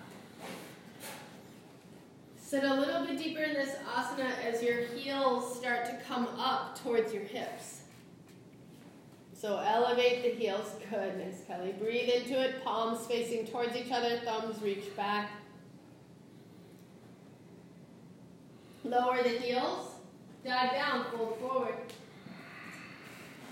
Sit 2.38 2.62
a 2.62 2.74
little 2.74 3.04
bit 3.04 3.18
deeper 3.18 3.42
in 3.42 3.54
this 3.54 3.74
asana 3.92 4.30
as 4.44 4.62
your 4.62 4.82
heels 4.82 5.58
start 5.58 5.84
to 5.86 5.98
come 6.06 6.28
up 6.38 6.80
towards 6.80 7.12
your 7.12 7.24
hips. 7.24 7.82
So 9.34 9.58
elevate 9.58 10.22
the 10.22 10.30
heels. 10.30 10.70
Goodness, 10.88 11.42
Kelly. 11.48 11.74
Breathe 11.76 12.08
into 12.08 12.40
it, 12.40 12.64
palms 12.64 13.04
facing 13.06 13.48
towards 13.48 13.74
each 13.74 13.90
other, 13.90 14.20
thumbs 14.24 14.62
reach 14.62 14.94
back. 14.96 15.30
Lower 18.84 19.22
the 19.24 19.30
heels. 19.30 19.95
Dive 20.46 20.72
down, 20.74 21.06
fold 21.10 21.38
forward. 21.40 21.74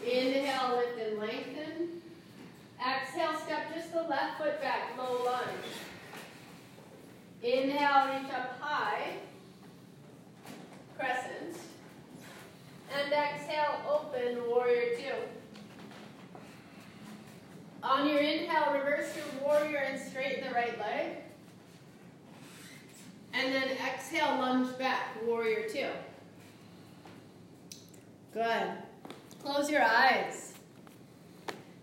Inhale, 0.06 0.76
lift 0.76 0.96
and 1.00 1.18
lengthen. 1.18 2.02
Exhale, 2.78 3.36
step 3.44 3.74
just 3.74 3.92
the 3.92 4.02
left 4.02 4.38
foot 4.38 4.60
back, 4.60 4.96
low 4.96 5.24
lunge. 5.24 5.48
Inhale, 7.42 8.14
reach 8.14 8.32
up 8.32 8.60
high, 8.60 9.14
crescent. 10.96 11.56
And 12.96 13.12
exhale, 13.12 13.80
open, 13.90 14.48
warrior 14.48 14.96
two. 14.96 16.28
On 17.82 18.08
your 18.08 18.20
inhale, 18.20 18.72
reverse 18.72 19.16
your 19.16 19.42
warrior 19.42 19.78
and 19.78 20.00
straighten 20.00 20.46
the 20.46 20.54
right 20.54 20.78
leg. 20.78 21.16
And 23.32 23.52
then 23.52 23.70
exhale, 23.84 24.38
lunge 24.38 24.78
back, 24.78 25.08
warrior 25.26 25.68
two. 25.68 25.88
Good. 28.34 28.72
Close 29.44 29.70
your 29.70 29.84
eyes. 29.84 30.54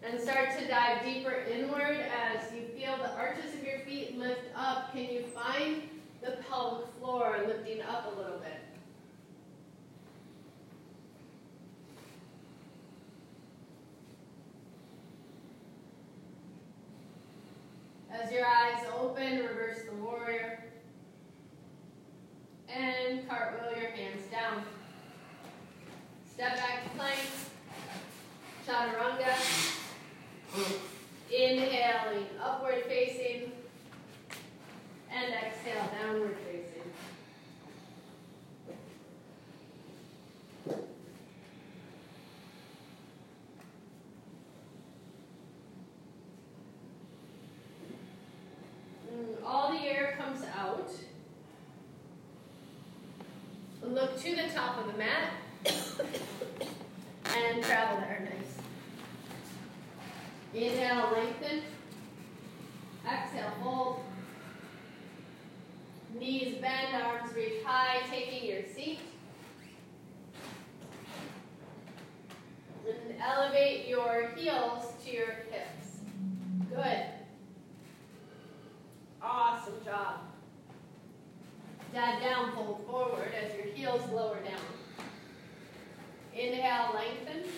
And 0.04 0.20
start 0.20 0.50
to 0.60 0.68
dive 0.68 1.02
deeper 1.02 1.46
inward 1.50 2.04
as 2.12 2.52
you 2.52 2.64
feel 2.76 2.98
the 2.98 3.10
arches 3.16 3.54
of 3.54 3.64
your 3.64 3.80
feet 3.80 4.18
lift 4.18 4.42
up. 4.54 4.92
Can 4.92 5.06
you 5.06 5.24
find 5.34 5.84
the 6.22 6.44
pelvic 6.50 6.88
floor 7.00 7.46
lifting 7.48 7.82
up 7.84 8.14
a 8.14 8.20
little 8.20 8.40
bit? 8.40 8.60
As 18.12 18.30
your 18.30 18.46
eyes 18.46 18.84
open, 19.00 19.38
reverse 19.38 19.84
the 19.90 19.96
warrior. 20.04 20.66
And 22.68 23.26
cartwheel. 23.30 23.72
Step 26.42 26.58
back 26.58 26.84
to 26.84 26.90
plank. 26.98 27.20
Chaturanga. 28.68 29.32
Inhaling, 31.32 32.26
upward 32.42 32.84
facing. 32.88 33.52
And 35.12 35.36
exhale, 35.36 35.88
downward 36.02 36.36
facing. 36.48 36.82
Mm, 49.14 49.46
all 49.46 49.72
the 49.72 49.78
air 49.78 50.18
comes 50.18 50.44
out. 50.58 50.90
Look 53.84 54.20
to 54.22 54.36
the 54.36 54.50
top 54.52 54.80
of 54.80 54.92
the 54.92 54.98
mat 54.98 55.34
and 57.52 57.64
travel 57.64 57.98
there. 57.98 58.28
Nice. 58.38 58.58
Inhale, 60.92 61.12
lengthen. 61.14 61.62
Exhale, 63.08 63.52
fold. 63.64 64.04
Knees 66.20 66.56
bend, 66.56 67.02
arms 67.02 67.34
reach 67.34 67.64
high, 67.64 68.02
taking 68.12 68.50
your 68.50 68.64
seat. 68.76 69.00
And 72.86 73.16
elevate 73.22 73.88
your 73.88 74.32
heels 74.36 74.92
to 75.06 75.12
your 75.14 75.34
hips. 75.50 76.00
Good. 76.70 77.06
Awesome 79.22 79.76
job. 79.86 80.20
Dive 81.94 82.22
down, 82.22 82.54
fold 82.54 82.86
forward 82.86 83.32
as 83.42 83.56
your 83.56 83.74
heels 83.74 84.02
lower 84.12 84.40
down. 84.42 85.06
Inhale, 86.34 86.94
lengthen. 86.94 87.50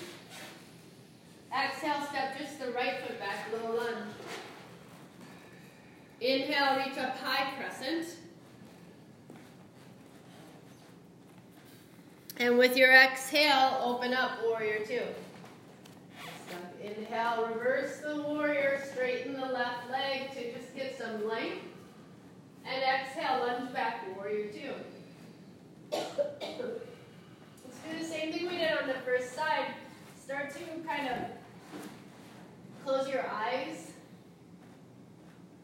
Exhale, 1.55 2.03
step 2.09 2.37
just 2.39 2.59
the 2.59 2.71
right 2.71 2.99
foot 3.01 3.19
back, 3.19 3.51
little 3.51 3.75
lunge. 3.75 4.11
Inhale, 6.19 6.77
reach 6.77 6.97
up 6.97 7.15
high 7.17 7.51
crescent. 7.57 8.17
And 12.37 12.57
with 12.73 12.79
your 12.79 12.91
exhale, 12.91 13.77
open 13.83 14.15
up 14.15 14.31
warrior 14.43 14.83
two. 14.83 15.03
Inhale, 16.83 17.45
reverse 17.53 17.99
the 17.99 18.23
warrior, 18.23 18.83
straighten 18.91 19.33
the 19.33 19.45
left 19.45 19.91
leg 19.91 20.31
to 20.33 20.51
just 20.51 20.75
get 20.75 20.97
some 20.97 21.27
length. 21.29 21.67
And 22.65 22.81
exhale, 22.81 23.45
lunge 23.45 23.71
back, 23.73 24.07
warrior 24.15 24.51
two. 24.51 24.73
Let's 25.91 26.15
do 26.15 27.99
the 27.99 28.03
same 28.03 28.33
thing 28.33 28.47
we 28.47 28.57
did 28.57 28.75
on 28.81 28.87
the 28.87 28.95
first 29.05 29.35
side. 29.35 29.67
Start 30.19 30.51
to 30.55 30.87
kind 30.87 31.09
of 31.09 31.17
close 32.83 33.07
your 33.07 33.27
eyes 33.29 33.91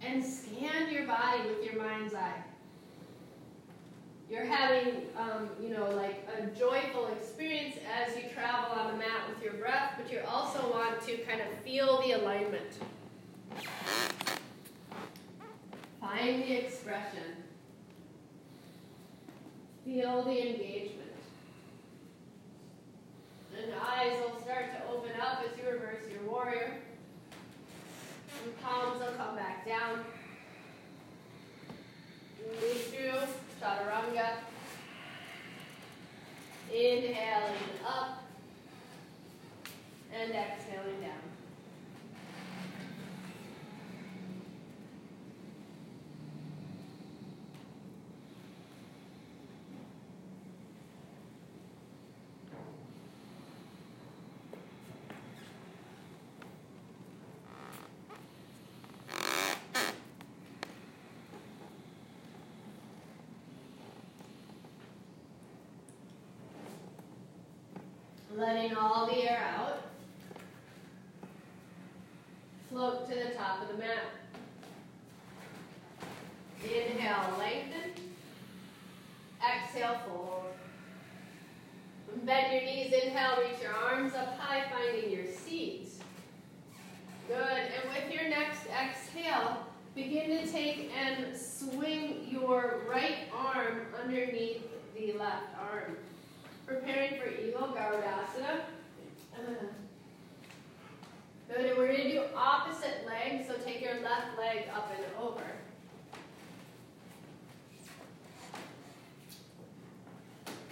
and 0.03 0.23
scan 0.23 0.93
your 0.93 1.07
body 1.07 1.39
with 1.47 1.65
your 1.65 1.83
mind's 1.83 2.13
eye. 2.13 2.43
You're 4.39 4.47
having, 4.47 5.01
um, 5.17 5.49
you 5.61 5.69
know, 5.69 5.89
like 5.89 6.25
a 6.37 6.45
joyful 6.57 7.07
experience 7.07 7.75
as 7.93 8.15
you 8.15 8.29
travel 8.33 8.79
on 8.79 8.91
the 8.93 8.97
mat 8.97 9.27
with 9.27 9.43
your 9.43 9.55
breath, 9.55 9.95
but 9.97 10.09
you 10.09 10.21
also 10.25 10.71
want 10.71 11.01
to 11.07 11.17
kind 11.17 11.41
of 11.41 11.47
feel 11.65 12.01
the 12.01 12.13
alignment. 12.13 12.71
Find 15.99 16.41
the 16.41 16.53
expression. 16.53 17.43
Feel 19.83 20.23
the 20.23 20.51
engagement. 20.51 21.11
And 23.61 23.73
eyes 23.73 24.13
will 24.21 24.39
start 24.41 24.67
to 24.71 24.89
open 24.89 25.11
up 25.21 25.43
as 25.43 25.57
you 25.57 25.69
reverse 25.69 26.03
your 26.09 26.31
warrior. 26.31 26.77
And 28.45 28.61
palms 28.61 29.01
will 29.01 29.13
come 29.17 29.35
back 29.35 29.67
down. 29.67 30.05
Inhaling 36.79 37.75
up 37.85 38.23
and 40.13 40.31
exhaling. 40.31 40.68
Letting 68.39 68.75
all 68.75 69.05
the 69.05 69.29
air 69.29 69.43
out. 69.57 69.83
Float 72.69 73.09
to 73.09 73.15
the 73.15 73.35
top 73.35 73.61
of 73.61 73.67
the 73.67 73.77
mat. 73.77 74.05
Inhale, 76.63 77.37
lengthen. 77.37 77.91
Exhale, 79.43 79.99
forward. 80.07 80.53
Bend 82.23 82.53
your 82.53 82.61
knees, 82.61 82.93
inhale, 82.93 83.37
reach 83.41 83.61
your 83.61 83.73
arms 83.73 84.13
up 84.13 84.37
high, 84.37 84.63
finding 84.71 85.11
your 85.11 85.25
seat. 85.25 85.89
Good, 87.27 87.37
and 87.37 87.89
with 87.93 88.13
your 88.13 88.29
next 88.29 88.61
exhale, 88.67 89.65
begin 89.95 90.29
to 90.29 90.51
take 90.51 90.91
and 90.97 91.35
swing 91.35 92.27
your 92.29 92.81
right 92.89 93.29
arm 93.33 93.81
underneath 94.01 94.63
the 94.95 95.13
left 95.13 95.47
arm. 95.71 95.97
Preparing 96.69 97.19
for 97.19 97.27
Eagle 97.27 97.69
Garudasana. 97.69 98.61
Good, 101.47 101.65
and 101.65 101.77
we're 101.79 101.87
going 101.87 102.03
to 102.03 102.11
do 102.11 102.23
opposite 102.35 103.07
leg, 103.07 103.43
so 103.47 103.55
take 103.65 103.81
your 103.81 103.95
left 104.01 104.37
leg 104.37 104.65
up 104.75 104.91
and 104.95 105.03
over. 105.19 105.41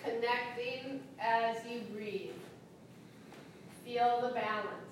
Connecting 0.04 1.02
as 1.20 1.58
you 1.68 1.82
breathe. 1.92 2.30
Feel 3.84 4.22
the 4.22 4.36
balance. 4.36 4.88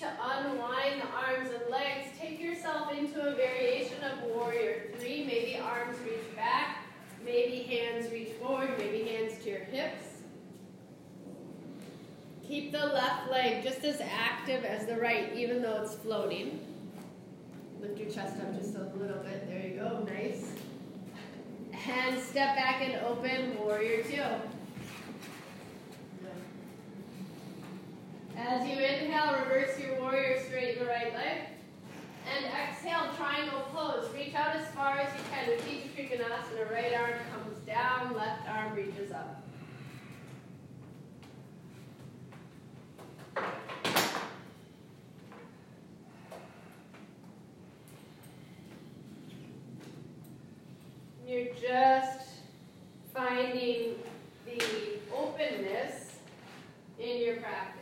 To 0.00 0.08
unwind 0.22 1.02
the 1.02 1.06
arms 1.06 1.50
and 1.50 1.70
legs, 1.70 2.08
take 2.18 2.40
yourself 2.40 2.92
into 2.92 3.20
a 3.20 3.34
variation 3.34 4.02
of 4.04 4.22
warrior 4.30 4.90
three. 4.98 5.24
Maybe 5.24 5.58
arms 5.58 5.96
reach 6.04 6.36
back, 6.36 6.84
maybe 7.24 7.62
hands 7.62 8.10
reach 8.12 8.32
forward, 8.40 8.70
maybe 8.78 9.08
hands 9.08 9.42
to 9.44 9.50
your 9.50 9.60
hips. 9.60 10.04
Keep 12.46 12.72
the 12.72 12.86
left 12.86 13.30
leg 13.30 13.62
just 13.62 13.84
as 13.84 14.00
active 14.00 14.64
as 14.64 14.86
the 14.86 14.96
right, 14.96 15.34
even 15.34 15.60
though 15.60 15.82
it's 15.82 15.94
floating. 15.94 16.60
Lift 17.80 17.98
your 17.98 18.10
chest 18.10 18.40
up 18.40 18.58
just 18.58 18.74
a 18.74 18.90
little 18.96 19.22
bit. 19.22 19.46
There 19.48 19.66
you 19.66 19.76
go. 19.76 20.04
Nice. 20.04 20.50
And 21.88 22.20
step 22.20 22.56
back 22.56 22.82
and 22.82 22.94
open 23.04 23.58
warrior 23.58 24.02
two. 24.02 24.22
As 28.36 28.66
you 28.66 28.74
inhale, 28.74 29.36
reverse 29.40 29.78
your 29.80 30.00
warrior, 30.00 30.40
straighten 30.46 30.84
the 30.84 30.87
right 30.98 31.14
leg. 31.14 31.38
And 32.34 32.44
exhale, 32.44 33.14
triangle 33.16 33.62
pose. 33.72 34.12
Reach 34.14 34.34
out 34.34 34.56
as 34.56 34.66
far 34.68 34.98
as 34.98 35.08
you 35.16 35.22
can. 35.30 35.48
Utthita 35.48 35.88
Trikonasana. 35.94 36.70
Right 36.70 36.92
arm 36.94 37.12
comes 37.32 37.58
down, 37.66 38.14
left 38.14 38.48
arm 38.48 38.74
reaches 38.74 39.12
up. 39.12 39.42
You're 51.26 51.54
just 51.54 52.28
finding 53.14 53.94
the 54.46 54.62
openness 55.14 56.16
in 56.98 57.20
your 57.20 57.36
practice. 57.36 57.78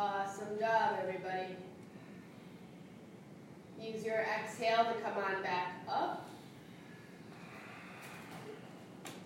Awesome 0.00 0.60
job, 0.60 0.96
everybody. 1.02 1.56
Use 3.80 4.04
your 4.04 4.20
exhale 4.20 4.84
to 4.84 4.92
come 5.00 5.14
on 5.16 5.42
back 5.42 5.74
up. 5.88 6.28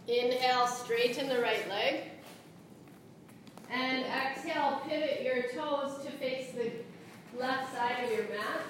Inhale, 0.08 0.66
straighten 1.22 1.36
the 1.36 1.42
right 1.42 1.68
leg. 1.68 2.00
And 3.70 4.04
exhale, 4.04 4.82
pivot 4.86 5.22
your 5.22 5.42
toes 5.54 6.04
to 6.04 6.10
face 6.12 6.50
the 6.52 6.72
left 7.38 7.74
side 7.74 8.04
of 8.04 8.10
your 8.10 8.28
mat. 8.28 8.60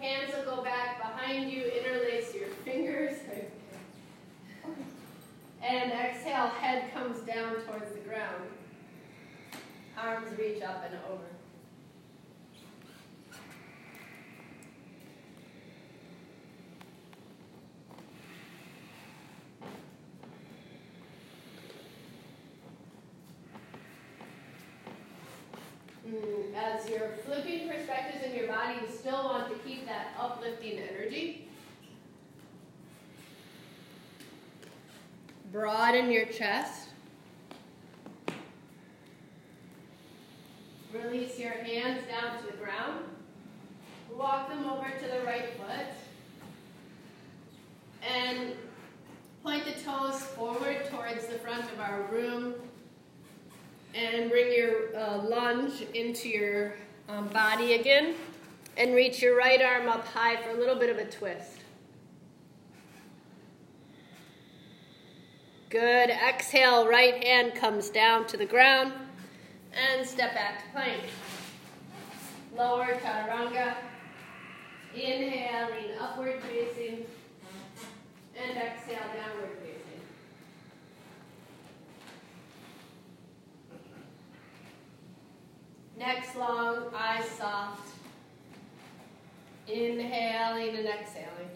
Hands 0.00 0.32
will 0.34 0.56
go 0.56 0.62
back 0.62 0.98
behind 0.98 1.50
you, 1.50 1.64
interlace 1.64 2.34
your 2.34 2.48
fingers. 2.64 3.18
And 5.62 5.92
exhale, 5.92 6.48
head 6.48 6.92
comes 6.92 7.20
down 7.20 7.54
towards 7.66 7.92
the 7.92 8.00
ground. 8.00 8.44
Arms 9.98 10.38
reach 10.38 10.62
up 10.62 10.84
and 10.86 10.98
over. 11.10 11.24
Hmm, 26.06 26.43
as 26.56 26.88
you're 26.88 27.10
flipping 27.24 27.68
perspectives 27.68 28.24
in 28.24 28.34
your 28.34 28.48
body, 28.48 28.74
you 28.80 28.88
still 28.92 29.24
want 29.24 29.48
to 29.50 29.58
keep 29.68 29.86
that 29.86 30.08
uplifting 30.18 30.78
energy. 30.78 31.48
Broaden 35.52 36.10
your 36.10 36.26
chest. 36.26 36.83
and 53.94 54.30
bring 54.30 54.52
your 54.52 54.96
uh, 54.96 55.18
lunge 55.18 55.82
into 55.94 56.28
your 56.28 56.74
um, 57.08 57.28
body 57.28 57.74
again 57.74 58.14
and 58.76 58.94
reach 58.94 59.22
your 59.22 59.36
right 59.36 59.62
arm 59.62 59.88
up 59.88 60.06
high 60.06 60.36
for 60.42 60.50
a 60.50 60.54
little 60.54 60.74
bit 60.74 60.90
of 60.90 60.98
a 60.98 61.04
twist. 61.04 61.60
Good. 65.70 66.10
Exhale, 66.10 66.88
right 66.88 67.22
hand 67.24 67.54
comes 67.54 67.90
down 67.90 68.26
to 68.28 68.36
the 68.36 68.46
ground 68.46 68.92
and 69.72 70.06
step 70.06 70.34
back 70.34 70.64
to 70.64 70.70
plank. 70.70 71.02
Lower, 72.56 72.98
chaturanga. 73.02 73.74
Inhale, 74.94 75.70
lean 75.70 75.98
upward 76.00 76.40
facing 76.42 77.04
and 78.40 78.56
exhale, 78.56 79.02
downward 79.16 79.58
facing. 79.60 79.73
Next 85.96 86.36
long, 86.36 86.84
eyes 86.94 87.28
soft. 87.30 87.90
Inhaling 89.68 90.76
and 90.76 90.88
exhaling. 90.88 91.50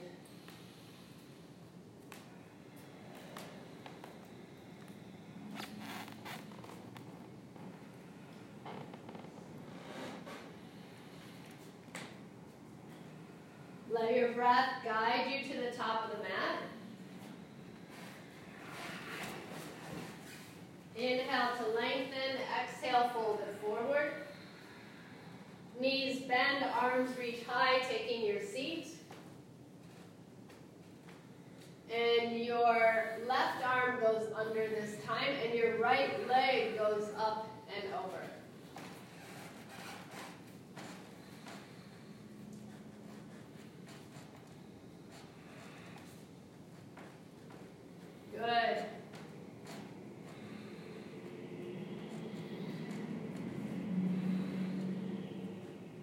Let 13.90 14.14
your 14.14 14.32
breath 14.32 14.84
guide 14.84 15.26
you 15.30 15.52
to 15.52 15.60
the 15.60 15.76
top 15.76 16.04
of 16.04 16.16
the 16.16 16.22
mat. 16.22 16.67
Inhale 20.98 21.56
to 21.58 21.66
lengthen, 21.76 22.40
exhale, 22.60 23.08
fold 23.14 23.38
it 23.48 23.56
forward. 23.64 24.12
Knees 25.80 26.22
bend, 26.22 26.64
arms 26.80 27.16
reach 27.16 27.44
high, 27.46 27.78
taking 27.88 28.26
your 28.26 28.42
seat. 28.42 28.88
And 31.94 32.44
your 32.44 33.18
left 33.28 33.64
arm 33.64 34.00
goes 34.00 34.26
under 34.34 34.66
this 34.68 34.96
time, 35.06 35.34
and 35.44 35.54
your 35.56 35.78
right 35.78 36.28
leg 36.28 36.76
goes 36.76 37.08
up 37.16 37.48
and 37.74 37.94
over. 37.94 38.18
Good. 48.32 48.84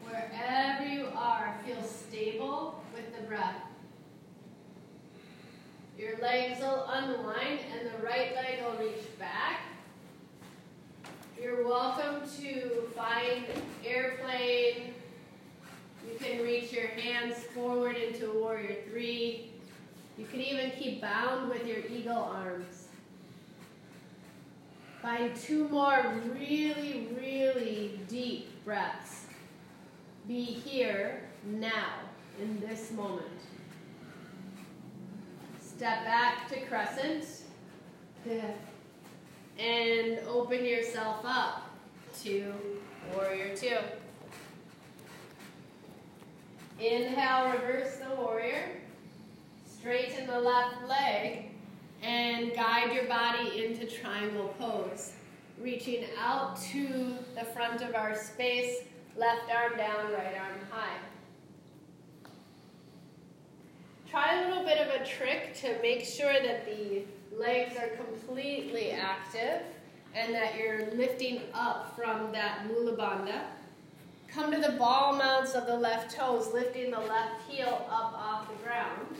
Wherever 0.03 0.85
you 0.85 1.07
are, 1.15 1.55
feel 1.65 1.81
stable 1.83 2.83
with 2.93 3.15
the 3.15 3.25
breath. 3.25 3.55
Your 5.97 6.17
legs 6.17 6.59
will 6.59 6.85
unwind 6.89 7.61
and 7.71 7.87
the 7.87 8.05
right 8.05 8.35
leg 8.35 8.59
will 8.65 8.85
reach 8.85 9.17
back. 9.17 9.61
You're 11.41 11.65
welcome 11.65 12.29
to 12.41 12.83
find 12.93 13.45
airplane. 13.85 14.93
You 16.05 16.19
can 16.19 16.43
reach 16.43 16.73
your 16.73 16.87
hands 16.87 17.37
forward 17.55 17.95
into 17.95 18.29
warrior 18.39 18.75
three. 18.89 19.51
You 20.17 20.25
can 20.25 20.41
even 20.41 20.71
keep 20.71 21.01
bound 21.01 21.49
with 21.49 21.65
your 21.65 21.79
eagle 21.89 22.15
arms. 22.17 22.87
Find 25.01 25.24
two 25.39 25.67
more 25.69 26.21
really, 26.33 27.07
really 27.19 27.99
deep 28.07 28.63
breaths. 28.63 29.25
Be 30.27 30.43
here 30.43 31.23
now, 31.45 31.93
in 32.41 32.59
this 32.59 32.91
moment. 32.91 33.25
Step 35.61 36.03
back 36.03 36.49
to 36.49 36.59
crescent. 36.65 37.25
And 39.59 40.19
open 40.27 40.65
yourself 40.65 41.19
up 41.23 41.69
to 42.23 42.53
warrior 43.13 43.55
two. 43.55 43.77
Inhale, 46.79 47.51
reverse 47.53 47.97
the 47.97 48.15
warrior. 48.15 48.81
Straighten 49.79 50.27
the 50.27 50.39
left 50.39 50.87
leg 50.89 51.51
and 52.01 52.53
guide 52.55 52.93
your 52.93 53.05
body 53.05 53.65
into 53.65 53.85
triangle 53.85 54.53
pose. 54.59 55.13
Reaching 55.59 56.05
out 56.19 56.59
to 56.71 57.15
the 57.33 57.45
front 57.45 57.81
of 57.81 57.95
our 57.95 58.15
space, 58.15 58.79
left 59.17 59.49
arm 59.49 59.77
down, 59.77 60.11
right 60.11 60.35
arm 60.37 60.59
high. 60.69 60.97
Try 64.09 64.41
a 64.41 64.47
little 64.47 64.63
bit 64.63 64.77
of 64.79 65.01
a 65.01 65.05
trick 65.05 65.55
to 65.61 65.81
make 65.81 66.05
sure 66.05 66.33
that 66.33 66.65
the 66.65 67.03
legs 67.37 67.75
are 67.77 67.87
completely 67.87 68.91
active 68.91 69.61
and 70.13 70.33
that 70.33 70.57
you're 70.57 70.91
lifting 70.93 71.41
up 71.53 71.95
from 71.95 72.31
that 72.31 72.67
mula 72.67 72.95
bandha. 72.95 73.41
Come 74.27 74.51
to 74.51 74.59
the 74.59 74.73
ball 74.73 75.15
mounts 75.15 75.53
of 75.53 75.65
the 75.65 75.75
left 75.75 76.15
toes, 76.15 76.53
lifting 76.53 76.91
the 76.91 76.99
left 76.99 77.41
heel 77.47 77.85
up 77.89 78.13
off 78.13 78.49
the 78.49 78.63
ground. 78.63 79.15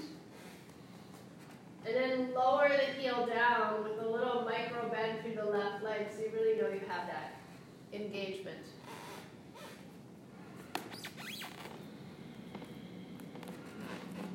And 1.86 1.96
then 1.96 2.34
lower 2.34 2.70
the 2.70 3.00
heel 3.00 3.28
down 3.28 3.84
with 3.84 4.04
a 4.04 4.10
little 4.10 4.42
micro 4.44 4.90
bend 4.90 5.22
through 5.22 5.36
the 5.36 5.46
left 5.46 5.84
leg 5.84 6.08
so 6.12 6.24
you 6.24 6.32
really 6.34 6.60
know 6.60 6.68
you 6.70 6.82
have 6.88 7.08
that 7.08 7.36
engagement. 7.94 8.58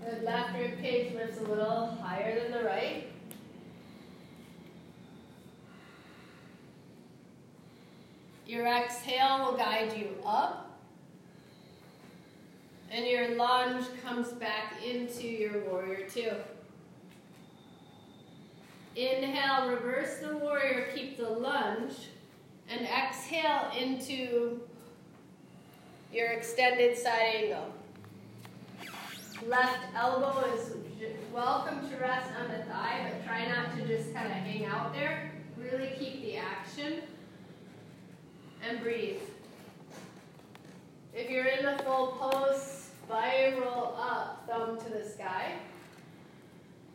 The 0.04 0.24
left 0.24 0.56
rib 0.56 0.80
cage 0.80 1.12
lifts 1.14 1.38
a 1.38 1.42
little 1.42 1.98
higher 2.00 2.40
than 2.40 2.52
the 2.52 2.64
right. 2.64 3.06
Your 8.46 8.66
exhale 8.66 9.44
will 9.44 9.56
guide 9.56 9.96
you 9.96 10.08
up. 10.24 10.78
And 12.90 13.06
your 13.06 13.36
lunge 13.36 13.86
comes 14.04 14.32
back 14.32 14.74
into 14.84 15.26
your 15.26 15.64
warrior 15.64 16.08
two. 16.08 16.32
Inhale, 18.96 19.70
reverse 19.70 20.18
the 20.18 20.36
warrior, 20.36 20.88
keep 20.94 21.16
the 21.16 21.28
lunge. 21.28 21.94
And 22.68 22.86
exhale 22.86 23.72
into 23.76 24.60
your 26.12 26.28
extended 26.28 26.96
side 26.96 27.34
angle. 27.36 27.72
Left 29.46 29.78
elbow 29.96 30.44
is 30.54 30.74
welcome 31.32 31.88
to 31.88 31.96
rest 31.96 32.30
on 32.40 32.48
the 32.48 32.64
thigh, 32.64 33.10
but 33.10 33.26
try 33.26 33.48
not 33.48 33.76
to 33.76 33.86
just 33.86 34.14
kind 34.14 34.26
of 34.26 34.34
hang 34.34 34.66
out 34.66 34.92
there. 34.92 35.32
Really 35.56 35.92
keep 35.98 36.22
the 36.22 36.36
action. 36.36 37.00
And 38.68 38.80
breathe. 38.80 39.20
If 41.14 41.28
you're 41.28 41.46
in 41.46 41.64
the 41.64 41.82
full 41.82 42.18
pose, 42.20 42.90
spiral 43.04 43.96
up, 43.98 44.46
thumb 44.48 44.78
to 44.78 44.90
the 44.90 45.08
sky. 45.08 45.54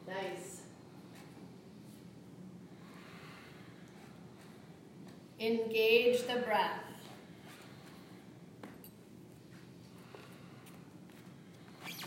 Nice. 0.07 0.54
Engage 5.39 6.25
the 6.27 6.39
breath. 6.41 6.79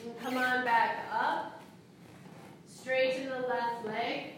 And 0.02 0.18
come 0.20 0.36
on 0.36 0.64
back 0.64 1.06
up. 1.12 1.62
Straighten 2.66 3.28
the 3.28 3.46
left 3.46 3.84
leg. 3.86 4.32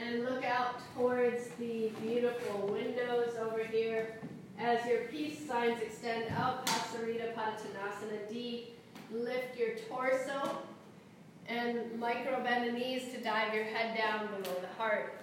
And 0.00 0.24
look 0.24 0.44
out 0.44 0.80
towards 0.94 1.48
the 1.58 1.90
beautiful 2.00 2.68
windows 2.68 3.34
over 3.40 3.64
here. 3.64 4.18
As 4.60 4.84
your 4.86 5.02
peace 5.04 5.44
signs 5.46 5.80
extend 5.82 6.26
out 6.36 6.66
Prasarita 6.66 7.34
Padottanasana 7.34 8.28
D, 8.30 8.68
lift 9.12 9.56
your 9.58 9.70
torso 9.88 10.58
and 11.48 11.98
micro 11.98 12.42
bend 12.42 12.68
the 12.68 12.72
knees 12.78 13.12
to 13.12 13.20
dive 13.22 13.54
your 13.54 13.64
head 13.64 13.96
down 13.96 14.26
below 14.26 14.54
the 14.60 14.74
heart. 14.76 15.14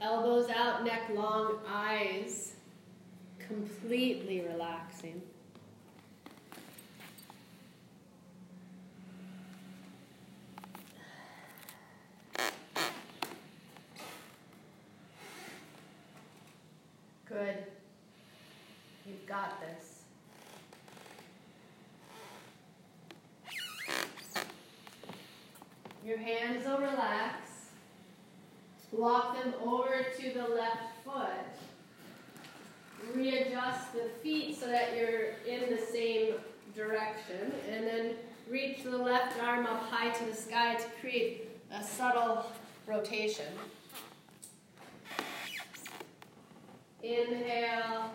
Elbows 0.00 0.48
out, 0.50 0.84
neck 0.84 1.10
long, 1.14 1.58
eyes 1.68 2.52
completely 3.38 4.40
relaxing. 4.40 5.22
Good. 17.28 17.64
You've 19.06 19.26
got 19.26 19.60
this. 19.60 19.85
Your 26.06 26.18
hands 26.18 26.64
will 26.64 26.78
relax. 26.78 27.50
Walk 28.92 29.42
them 29.42 29.54
over 29.60 30.06
to 30.20 30.30
the 30.30 30.46
left 30.54 31.04
foot. 31.04 31.24
readjust 33.12 33.92
the 33.92 34.08
feet 34.22 34.56
so 34.56 34.68
that 34.68 34.96
you're 34.96 35.30
in 35.48 35.68
the 35.68 35.82
same 35.82 36.34
direction. 36.76 37.52
And 37.72 37.84
then 37.84 38.14
reach 38.48 38.84
the 38.84 38.96
left 38.96 39.42
arm 39.42 39.66
up 39.66 39.82
high 39.90 40.10
to 40.10 40.24
the 40.26 40.34
sky 40.34 40.76
to 40.76 40.86
create 41.00 41.50
a 41.72 41.82
subtle 41.82 42.52
rotation. 42.86 43.52
Inhale. 47.02 48.12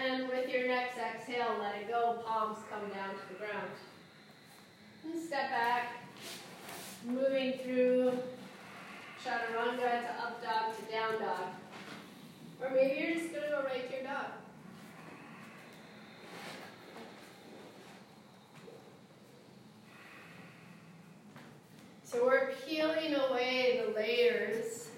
And 0.00 0.28
with 0.28 0.48
your 0.48 0.68
next 0.68 0.98
exhale, 0.98 1.56
let 1.58 1.74
it 1.74 1.88
go. 1.88 2.22
Palms 2.24 2.58
come 2.70 2.88
down 2.90 3.10
to 3.10 3.32
the 3.32 3.38
ground. 3.40 3.70
And 5.04 5.20
step 5.20 5.50
back. 5.50 5.97
Moving 7.08 7.54
through 7.64 8.12
chaturanga 9.24 10.02
to 10.02 10.22
up 10.22 10.42
dog 10.42 10.76
to 10.76 10.92
down 10.92 11.18
dog. 11.18 11.46
Or 12.60 12.68
maybe 12.68 13.00
you're 13.00 13.14
just 13.14 13.32
going 13.32 13.44
to 13.44 13.48
go 13.48 13.62
right 13.62 13.88
to 13.88 13.96
your 13.96 14.04
dog. 14.04 14.26
So 22.04 22.26
we're 22.26 22.52
peeling 22.66 23.14
away 23.14 23.82
the 23.86 23.94
layers 23.98 24.88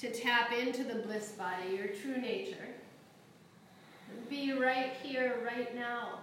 to 0.00 0.12
tap 0.12 0.52
into 0.52 0.84
the 0.84 0.96
bliss 0.96 1.30
body, 1.30 1.74
your 1.74 1.86
true 1.86 2.18
nature. 2.18 2.68
Be 4.28 4.52
right 4.52 4.92
here, 5.02 5.36
right 5.42 5.74
now, 5.74 6.18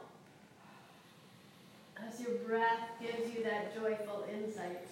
as 2.07 2.19
your 2.21 2.35
breath 2.47 2.89
gives 2.99 3.33
you 3.35 3.43
that 3.43 3.73
joyful 3.73 4.25
insight. 4.31 4.87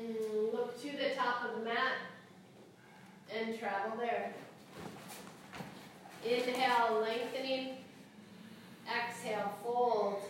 Mm, 0.00 0.52
look 0.52 0.80
to 0.80 0.90
the 0.90 1.14
top 1.14 1.44
of 1.44 1.58
the 1.58 1.64
mat 1.64 1.94
and 3.36 3.58
travel 3.58 3.98
there. 3.98 4.32
Inhale, 6.24 7.00
lengthening. 7.00 7.76
Exhale, 8.86 9.52
fold. 9.62 10.22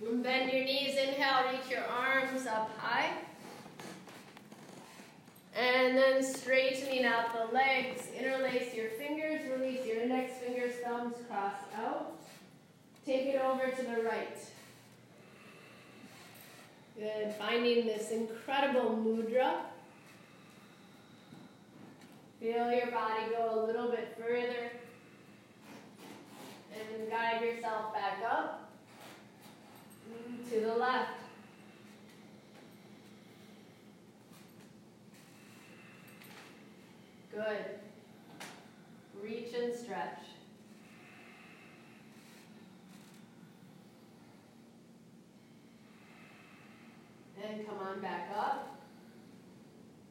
bend 0.00 0.52
your 0.52 0.64
knees. 0.64 0.96
Inhale, 0.96 1.52
reach 1.52 1.70
your 1.70 1.84
arms 1.84 2.46
up 2.46 2.70
high. 2.78 3.27
And 5.58 5.98
then 5.98 6.22
straightening 6.22 7.04
out 7.04 7.32
the 7.32 7.52
legs. 7.52 8.06
Interlace 8.16 8.72
your 8.74 8.90
fingers, 8.90 9.40
release 9.50 9.84
your 9.84 10.00
index 10.00 10.34
fingers, 10.38 10.74
thumbs 10.84 11.16
cross 11.28 11.56
out. 11.76 12.16
Take 13.04 13.26
it 13.26 13.40
over 13.40 13.68
to 13.68 13.82
the 13.82 14.02
right. 14.02 14.38
Good. 16.96 17.34
Finding 17.36 17.86
this 17.86 18.12
incredible 18.12 19.02
mudra. 19.04 19.62
Feel 22.38 22.70
your 22.70 22.92
body 22.92 23.22
go 23.36 23.64
a 23.64 23.66
little 23.66 23.90
bit 23.90 24.16
further. 24.16 24.70
And 26.72 27.10
guide 27.10 27.42
yourself 27.42 27.92
back 27.92 28.18
up. 28.30 28.70
To 30.50 30.60
the 30.60 30.76
left. 30.76 31.17
Good. 37.38 37.66
Reach 39.22 39.54
and 39.54 39.72
stretch. 39.72 40.18
And 47.40 47.64
come 47.64 47.78
on 47.78 48.00
back 48.00 48.30
up. 48.36 48.80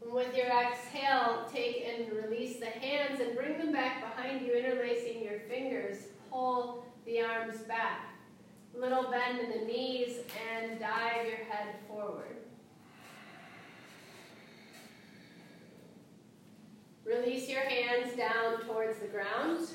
With 0.05 0.38
your 0.38 0.45
exhale, 0.45 1.49
take 1.53 1.86
and 1.86 2.13
release 2.13 2.61
the 2.61 2.67
hands 2.67 3.19
and 3.19 3.36
bring 3.36 3.57
them 3.57 3.73
back 3.73 4.15
behind 4.15 4.45
you, 4.45 4.53
interlacing 4.53 5.21
your 5.21 5.41
fingers. 5.49 5.97
Pull 6.32 6.86
the 7.05 7.19
arms 7.23 7.57
back. 7.63 8.05
Little 8.73 9.11
bend 9.11 9.41
in 9.41 9.49
the 9.49 9.65
knees 9.65 10.19
and 10.49 10.80
dive 10.80 11.25
your 11.25 11.43
head 11.49 11.75
forward. 11.89 12.38
Release 17.07 17.47
your 17.58 17.70
hands 17.70 18.16
down 18.16 18.62
towards 18.66 18.99
the 18.99 19.08
ground. 19.08 19.68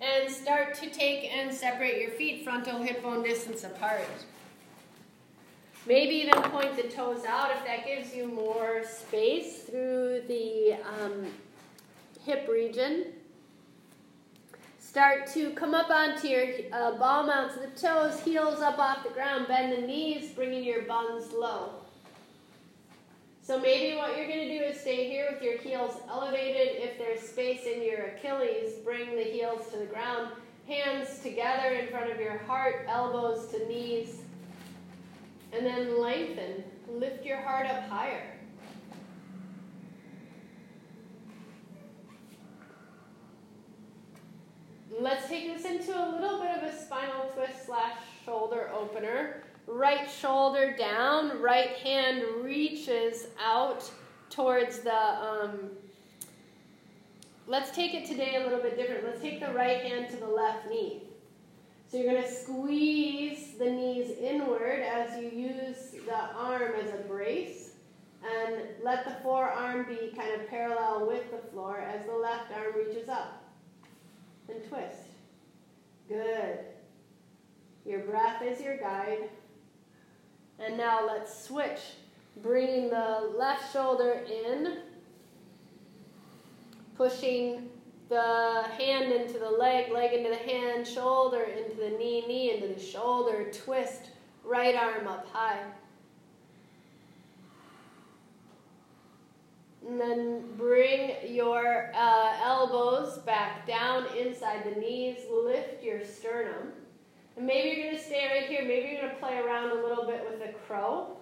and 0.00 0.30
start 0.30 0.74
to 0.74 0.90
take 0.90 1.24
and 1.32 1.54
separate 1.54 2.00
your 2.00 2.10
feet 2.10 2.44
frontal 2.44 2.82
hip 2.82 3.02
bone 3.02 3.22
distance 3.22 3.64
apart. 3.64 4.06
Maybe 5.86 6.16
even 6.16 6.42
point 6.50 6.76
the 6.76 6.88
toes 6.88 7.24
out 7.26 7.50
if 7.52 7.64
that 7.64 7.86
gives 7.86 8.14
you 8.14 8.26
more 8.26 8.82
space 8.84 9.62
through 9.62 10.22
the 10.28 10.76
um, 11.00 11.26
hip 12.24 12.48
region. 12.50 13.06
Start 14.78 15.26
to 15.28 15.50
come 15.50 15.74
up 15.74 15.90
onto 15.90 16.28
your 16.28 16.46
uh, 16.72 16.92
ball 16.98 17.26
mounts 17.26 17.56
of 17.56 17.62
the 17.62 17.80
toes, 17.80 18.20
heels 18.20 18.60
up 18.60 18.78
off 18.78 19.02
the 19.04 19.10
ground, 19.10 19.46
bend 19.48 19.72
the 19.72 19.86
knees, 19.86 20.32
bringing 20.32 20.64
your 20.64 20.82
buns 20.82 21.32
low. 21.32 21.85
So 23.46 23.60
maybe 23.60 23.96
what 23.96 24.16
you're 24.16 24.26
going 24.26 24.48
to 24.48 24.58
do 24.58 24.64
is 24.64 24.80
stay 24.80 25.08
here 25.08 25.28
with 25.32 25.40
your 25.40 25.56
heels 25.56 26.00
elevated. 26.10 26.82
If 26.82 26.98
there's 26.98 27.20
space 27.20 27.62
in 27.64 27.80
your 27.80 28.06
Achilles, 28.06 28.72
bring 28.82 29.14
the 29.14 29.22
heels 29.22 29.68
to 29.70 29.78
the 29.78 29.84
ground. 29.84 30.32
Hands 30.66 31.08
together 31.20 31.68
in 31.76 31.86
front 31.86 32.10
of 32.10 32.18
your 32.18 32.38
heart, 32.38 32.86
elbows 32.88 33.46
to 33.52 33.68
knees. 33.68 34.16
And 35.52 35.64
then 35.64 36.00
lengthen. 36.00 36.64
Lift 36.88 37.24
your 37.24 37.36
heart 37.36 37.68
up 37.68 37.88
higher. 37.88 38.32
Let's 44.98 45.28
take 45.28 45.56
this 45.56 45.64
into 45.64 45.96
a 45.96 46.18
little 46.20 46.40
bit 46.40 46.50
of 46.50 46.64
a 46.64 46.76
spinal 46.76 47.30
twist 47.32 47.66
slash 47.66 47.96
shoulder 48.24 48.72
opener. 48.74 49.44
Right 49.66 50.08
shoulder 50.08 50.76
down, 50.78 51.40
right 51.42 51.76
hand 51.78 52.22
reaches 52.42 53.26
out 53.42 53.90
towards 54.30 54.78
the. 54.80 54.94
Um, 54.94 55.70
let's 57.48 57.72
take 57.72 57.92
it 57.94 58.06
today 58.06 58.36
a 58.36 58.44
little 58.44 58.60
bit 58.60 58.76
different. 58.76 59.04
Let's 59.04 59.20
take 59.20 59.40
the 59.40 59.52
right 59.52 59.82
hand 59.82 60.08
to 60.10 60.16
the 60.16 60.26
left 60.26 60.68
knee. 60.68 61.02
So 61.88 61.96
you're 61.96 62.12
going 62.12 62.22
to 62.22 62.30
squeeze 62.30 63.54
the 63.58 63.70
knees 63.70 64.10
inward 64.20 64.80
as 64.80 65.20
you 65.20 65.30
use 65.30 65.94
the 66.04 66.34
arm 66.36 66.72
as 66.80 66.92
a 66.92 67.02
brace. 67.08 67.70
And 68.24 68.56
let 68.82 69.04
the 69.04 69.14
forearm 69.22 69.86
be 69.88 70.12
kind 70.16 70.40
of 70.40 70.48
parallel 70.48 71.06
with 71.06 71.30
the 71.30 71.38
floor 71.50 71.80
as 71.80 72.04
the 72.06 72.12
left 72.12 72.52
arm 72.52 72.74
reaches 72.76 73.08
up. 73.08 73.44
And 74.48 74.58
twist. 74.68 75.02
Good. 76.08 76.58
Your 77.84 78.00
breath 78.00 78.42
is 78.42 78.60
your 78.60 78.78
guide. 78.78 79.28
And 80.58 80.76
now 80.76 81.06
let's 81.06 81.44
switch. 81.44 81.80
Bringing 82.42 82.90
the 82.90 83.32
left 83.36 83.72
shoulder 83.72 84.24
in, 84.26 84.78
pushing 86.96 87.70
the 88.08 88.64
hand 88.78 89.12
into 89.12 89.38
the 89.38 89.50
leg, 89.50 89.90
leg 89.90 90.12
into 90.12 90.30
the 90.30 90.36
hand, 90.36 90.86
shoulder 90.86 91.42
into 91.42 91.76
the 91.76 91.90
knee, 91.90 92.24
knee 92.26 92.54
into 92.54 92.74
the 92.74 92.80
shoulder, 92.80 93.50
twist, 93.52 94.10
right 94.44 94.76
arm 94.76 95.08
up 95.08 95.26
high. 95.32 95.60
And 99.86 100.00
then 100.00 100.42
bring 100.56 101.12
your 101.28 101.92
uh, 101.94 102.36
elbows 102.42 103.18
back 103.18 103.66
down 103.66 104.06
inside 104.16 104.64
the 104.64 104.80
knees, 104.80 105.18
lift 105.30 105.82
your 105.82 106.04
sternum. 106.04 106.72
And 107.36 107.46
maybe 107.46 107.68
you're 107.68 107.86
going 107.86 107.96
to 107.96 108.02
stay 108.02 108.26
right 108.26 108.48
here. 108.48 108.62
Maybe 108.62 108.88
you're 108.88 109.02
going 109.02 109.14
to 109.14 109.20
play 109.20 109.38
around 109.38 109.70
a 109.70 109.74
little 109.74 110.06
bit 110.06 110.26
with 110.28 110.40
the 110.40 110.52
crow. 110.66 111.16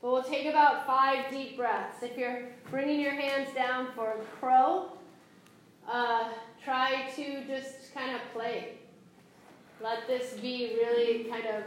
But 0.00 0.12
we'll 0.12 0.22
take 0.22 0.46
about 0.46 0.86
five 0.86 1.30
deep 1.30 1.56
breaths. 1.56 2.02
If 2.02 2.16
you're 2.16 2.44
bringing 2.70 3.00
your 3.00 3.12
hands 3.12 3.52
down 3.54 3.88
for 3.94 4.12
a 4.12 4.24
crow, 4.38 4.92
uh, 5.90 6.28
try 6.64 7.10
to 7.16 7.44
just 7.44 7.92
kind 7.94 8.14
of 8.14 8.20
play. 8.32 8.78
Let 9.82 10.06
this 10.06 10.34
be 10.40 10.76
really 10.76 11.24
kind 11.24 11.46
of 11.46 11.64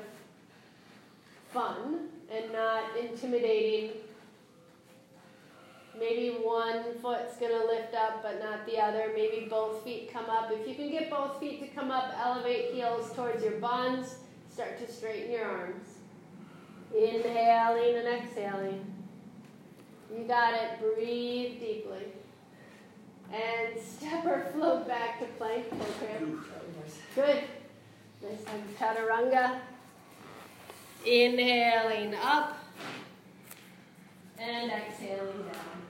fun 1.52 2.10
and 2.32 2.52
not 2.52 2.84
intimidating. 2.98 3.92
Maybe 6.00 6.30
one 6.30 6.84
foot's 7.02 7.36
going 7.38 7.52
to 7.52 7.68
lift 7.68 7.94
up 7.94 8.24
but 8.24 8.40
not 8.40 8.66
the 8.66 8.80
other. 8.80 9.12
Maybe 9.14 9.48
both 9.50 9.84
feet 9.84 10.12
come 10.12 10.30
up. 10.30 10.52
If 10.52 10.68
you 10.68 10.76
can 10.76 10.90
get 10.90 11.10
both 11.10 11.40
feet 11.40 11.62
to 11.62 11.68
come 11.68 11.92
up, 11.92 12.14
elevate 12.18 12.74
heels 12.74 13.14
towards 13.14 13.44
your 13.44 13.60
buns. 13.60 14.16
Start 14.52 14.80
to 14.80 14.92
straighten 14.92 15.32
your 15.32 15.46
arms. 15.46 15.88
Inhaling 16.96 17.96
and 17.96 18.08
exhaling. 18.08 18.86
You 20.16 20.24
got 20.26 20.54
it. 20.54 20.80
Breathe 20.80 21.60
deeply. 21.60 22.04
And 23.32 23.80
step 23.82 24.26
or 24.26 24.52
float 24.54 24.88
back 24.88 25.20
to 25.20 25.26
plank. 25.38 25.66
Okay. 25.72 26.26
Good. 27.16 27.44
Nice 28.22 28.44
time. 28.44 28.64
Chaturanga. 28.78 29.60
Inhaling 31.06 32.14
up 32.16 32.61
and 34.42 34.72
exhaling 34.72 35.44
down. 35.44 35.82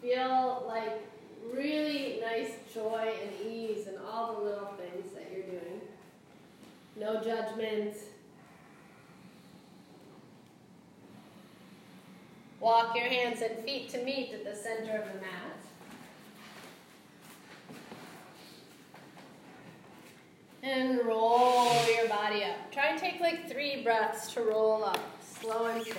Feel 0.00 0.64
like 0.66 1.00
really 1.52 2.20
nice 2.20 2.52
joy 2.72 3.14
and 3.22 3.46
ease 3.46 3.86
in 3.86 3.94
all 4.10 4.34
the 4.34 4.40
little 4.42 4.74
things 4.76 5.12
that 5.14 5.30
you're 5.32 5.46
doing. 5.46 5.80
No 6.96 7.20
judgment. 7.22 7.96
Walk 12.60 12.94
your 12.96 13.06
hands 13.06 13.42
and 13.42 13.64
feet 13.64 13.88
to 13.90 14.04
meet 14.04 14.32
at 14.32 14.44
the 14.44 14.54
center 14.54 14.96
of 14.96 15.12
the 15.12 15.20
mat. 15.20 15.61
And 20.64 21.04
roll 21.04 21.72
your 21.92 22.08
body 22.08 22.44
up. 22.44 22.70
Try 22.70 22.90
and 22.90 23.00
take 23.00 23.20
like 23.20 23.50
three 23.50 23.82
breaths 23.82 24.32
to 24.34 24.42
roll 24.42 24.84
up, 24.84 25.00
slow 25.20 25.66
and 25.66 25.82
steady. 25.82 25.98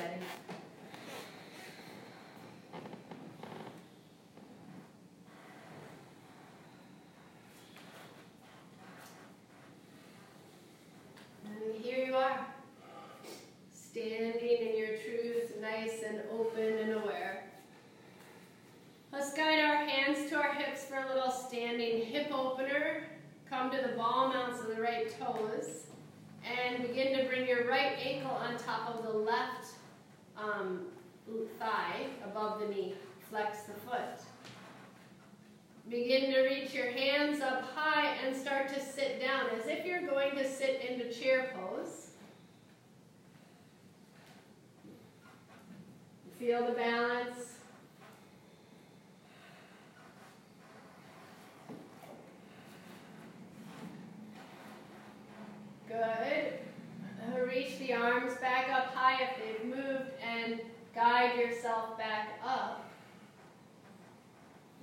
And 11.46 11.84
here 11.84 12.06
you 12.06 12.16
are, 12.16 12.48
standing 13.74 14.40
in 14.40 14.78
your 14.78 14.98
truth, 14.98 15.58
nice 15.60 16.04
and 16.08 16.22
open 16.32 16.78
and 16.78 16.94
aware. 17.04 17.44
Let's 19.12 19.34
guide 19.34 19.60
our 19.60 19.86
hands 19.86 20.30
to 20.30 20.38
our 20.38 20.54
hips 20.54 20.86
for 20.86 20.96
a 20.96 21.14
little 21.14 21.32
standing 21.32 22.06
hip 22.06 22.32
opener. 22.34 23.04
Come 23.50 23.70
to 23.70 23.78
the 23.78 23.96
ball 23.96 24.30
mounts 24.30 24.62
of 24.62 24.76
the 24.76 24.82
right 24.82 25.14
toes 25.20 25.86
and 26.44 26.82
begin 26.88 27.16
to 27.20 27.26
bring 27.26 27.48
your 27.48 27.68
right 27.70 27.96
ankle 28.04 28.36
on 28.54 28.60
top 28.60 28.96
of 28.96 29.04
the 29.04 29.18
left 29.18 29.74
um, 30.38 30.82
thigh 31.60 32.06
above 32.24 32.60
the 32.60 32.68
knee. 32.68 32.94
Flex 33.30 33.64
the 33.64 33.74
foot. 33.74 34.20
Begin 35.90 36.32
to 36.32 36.42
reach 36.42 36.74
your 36.74 36.92
hands 36.92 37.42
up 37.42 37.64
high 37.74 38.16
and 38.26 38.36
start 38.36 38.70
to 38.70 38.80
sit 38.80 39.20
down 39.20 39.48
as 39.60 39.68
if 39.68 39.86
you're 39.86 40.06
going 40.06 40.36
to 40.36 40.48
sit 40.48 40.82
into 40.88 41.12
chair 41.12 41.56
pose. 41.56 42.12
Feel 46.40 46.66
the 46.68 46.74
balance. 46.74 47.54
Good. 55.88 56.60
Reach 57.42 57.78
the 57.78 57.94
arms 57.94 58.34
back 58.38 58.70
up 58.70 58.94
high 58.96 59.22
if 59.22 59.30
they've 59.38 59.66
moved 59.70 60.12
and 60.22 60.60
guide 60.96 61.38
yourself 61.38 61.98
back 61.98 62.40
up, 62.44 62.90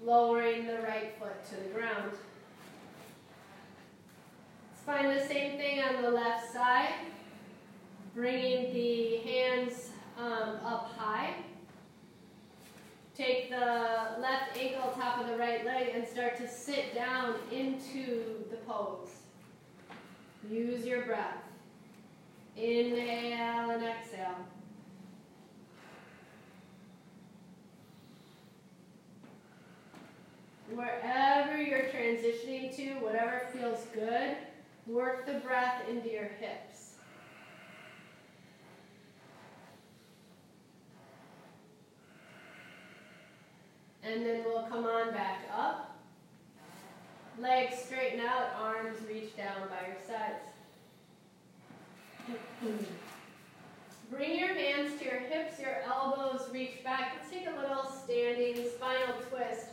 lowering 0.05 0.67
the 0.67 0.79
right 0.79 1.13
foot 1.19 1.45
to 1.47 1.57
the 1.57 1.69
ground. 1.71 2.13
Let's 4.71 4.83
find 4.87 5.17
the 5.17 5.27
same 5.27 5.59
thing 5.59 5.81
on 5.81 6.03
the 6.03 6.11
left 6.11 6.53
side, 6.53 6.95
bringing 8.15 8.73
the 8.73 9.17
hands 9.19 9.91
um, 10.17 10.59
up 10.65 10.93
high. 10.97 11.35
Take 13.17 13.51
the 13.51 14.21
left 14.21 14.57
ankle 14.57 14.93
top 14.93 15.21
of 15.21 15.27
the 15.27 15.37
right 15.37 15.65
leg 15.65 15.91
and 15.95 16.07
start 16.07 16.37
to 16.39 16.49
sit 16.49 16.95
down 16.95 17.35
into 17.51 18.45
the 18.51 18.57
pose. 18.67 19.11
Use 20.49 20.87
your 20.87 21.03
breath. 21.03 21.50
Inhale 22.57 23.71
and 23.71 23.85
exhale. 23.85 24.37
Wherever 30.75 31.61
you're 31.61 31.85
transitioning 31.85 32.75
to, 32.77 32.95
whatever 33.01 33.49
feels 33.53 33.87
good, 33.93 34.37
work 34.87 35.27
the 35.27 35.41
breath 35.41 35.89
into 35.89 36.11
your 36.11 36.25
hips. 36.25 36.95
And 44.03 44.25
then 44.25 44.45
we'll 44.45 44.65
come 44.65 44.85
on 44.85 45.13
back 45.13 45.41
up. 45.57 45.99
Legs 47.39 47.77
straighten 47.85 48.21
out, 48.21 48.49
arms 48.59 48.99
reach 49.09 49.37
down 49.37 49.69
by 49.69 49.89
your 49.89 49.97
sides. 50.07 50.60
Bring 54.11 54.39
your 54.39 54.55
hands 54.55 54.99
to 54.99 55.05
your 55.05 55.21
hips, 55.21 55.61
your 55.61 55.83
elbows 55.83 56.49
reach 56.53 56.83
back. 56.83 57.17
Let's 57.17 57.31
take 57.31 57.47
a 57.47 57.61
little 57.61 57.85
standing 58.05 58.57
spinal 58.75 59.15
twist. 59.29 59.67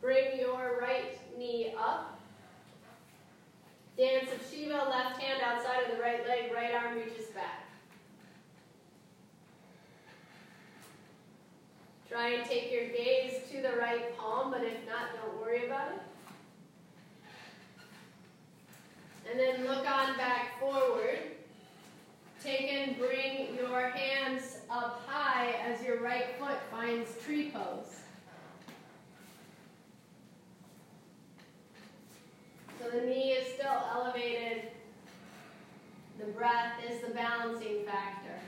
Bring 0.00 0.38
your 0.38 0.78
right 0.80 1.18
knee 1.38 1.74
up. 1.78 2.20
Dance 3.96 4.28
of 4.32 4.50
Shiva, 4.50 4.86
left 4.88 5.20
hand 5.20 5.42
outside 5.42 5.84
of 5.84 5.96
the 5.96 6.02
right 6.02 6.26
leg, 6.26 6.52
right 6.54 6.74
arm 6.74 6.96
reaches 6.96 7.26
back. 7.34 7.66
Try 12.08 12.30
and 12.30 12.44
take 12.48 12.72
your 12.72 12.88
gaze 12.88 13.48
to 13.50 13.62
the 13.62 13.76
right 13.78 14.16
palm, 14.16 14.50
but 14.50 14.62
if 14.62 14.86
not, 14.86 15.10
don't 15.14 15.40
worry 15.40 15.66
about 15.66 15.92
it. 15.92 16.00
And 19.30 19.38
then 19.38 19.66
look 19.66 19.88
on 19.88 20.16
back 20.16 20.58
forward. 20.58 21.18
Take 22.42 22.72
and 22.72 22.96
bring 22.96 23.54
your 23.54 23.90
hands 23.90 24.58
up 24.70 25.02
high 25.06 25.54
as 25.66 25.82
your 25.84 26.00
right 26.00 26.36
foot 26.38 26.56
finds 26.70 27.10
tree 27.24 27.50
pose. 27.50 28.00
So 32.82 32.90
the 32.90 33.02
knee 33.02 33.32
is 33.32 33.54
still 33.54 33.82
elevated. 33.94 34.70
The 36.18 36.26
breath 36.26 36.82
is 36.90 37.02
the 37.02 37.12
balancing 37.12 37.84
factor. 37.84 38.40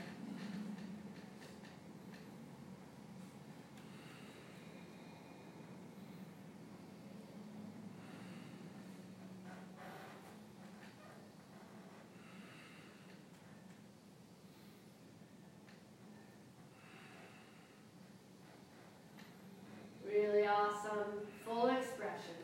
Really 20.05 20.45
awesome. 20.45 21.25
Full 21.45 21.67
expression. 21.69 22.35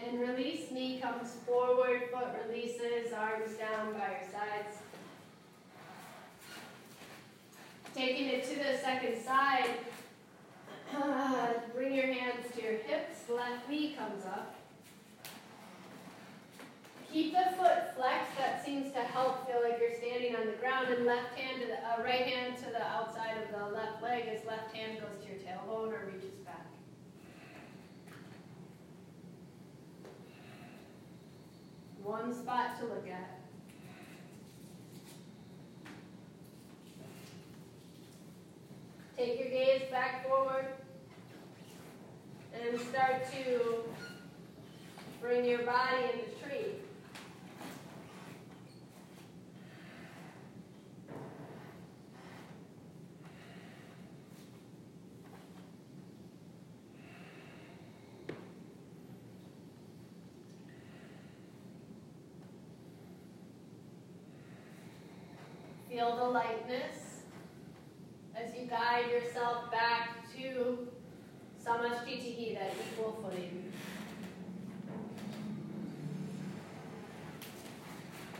And 0.00 0.20
release, 0.20 0.70
comes 1.00 1.32
forward, 1.46 2.02
foot 2.12 2.28
releases, 2.46 3.12
arms 3.12 3.54
down 3.56 3.92
by 3.92 3.98
your 3.98 4.30
sides. 4.32 4.78
Taking 7.94 8.28
it 8.28 8.44
to 8.44 8.56
the 8.56 8.78
second 8.78 9.22
side, 9.22 9.70
bring 11.74 11.94
your 11.94 12.12
hands 12.12 12.44
to 12.54 12.62
your 12.62 12.74
hips, 12.74 13.28
left 13.28 13.68
knee 13.68 13.96
comes 13.98 14.24
up. 14.26 14.54
Keep 17.12 17.32
the 17.32 17.56
foot 17.56 17.96
flexed, 17.96 18.36
that 18.36 18.64
seems 18.64 18.92
to 18.92 18.98
help 18.98 19.46
feel 19.46 19.62
like 19.62 19.80
you're 19.80 19.96
standing 19.98 20.36
on 20.36 20.46
the 20.46 20.52
ground, 20.52 20.88
and 20.88 21.06
left 21.06 21.38
hand 21.38 21.62
to 21.62 21.66
the, 21.68 21.78
uh, 21.78 22.04
right 22.04 22.26
hand 22.26 22.58
to 22.58 22.66
the 22.66 22.82
outside 22.82 23.36
of 23.42 23.58
the 23.58 23.74
left 23.74 24.02
leg 24.02 24.24
as 24.28 24.44
left 24.44 24.74
hand 24.74 25.00
goes 25.00 25.24
to 25.24 25.30
your 25.30 25.38
tailbone 25.38 25.92
or 25.92 26.10
reaches 26.12 26.38
back. 26.44 26.65
One 32.06 32.32
spot 32.32 32.78
to 32.78 32.86
look 32.86 33.08
at. 33.08 33.40
Take 39.16 39.40
your 39.40 39.48
gaze 39.48 39.90
back 39.90 40.24
forward 40.28 40.66
and 42.54 42.78
start 42.78 43.24
to 43.32 43.82
bring 45.20 45.44
your 45.46 45.64
body 45.64 46.04
into 46.12 46.44
tree. 46.44 46.85
Feel 65.96 66.14
the 66.14 66.24
lightness 66.24 67.22
as 68.34 68.54
you 68.54 68.66
guide 68.66 69.10
yourself 69.10 69.70
back 69.70 70.30
to 70.36 70.88
Samasthiti, 71.64 72.54
that 72.58 72.72
equal 72.92 73.16
footing. 73.22 73.72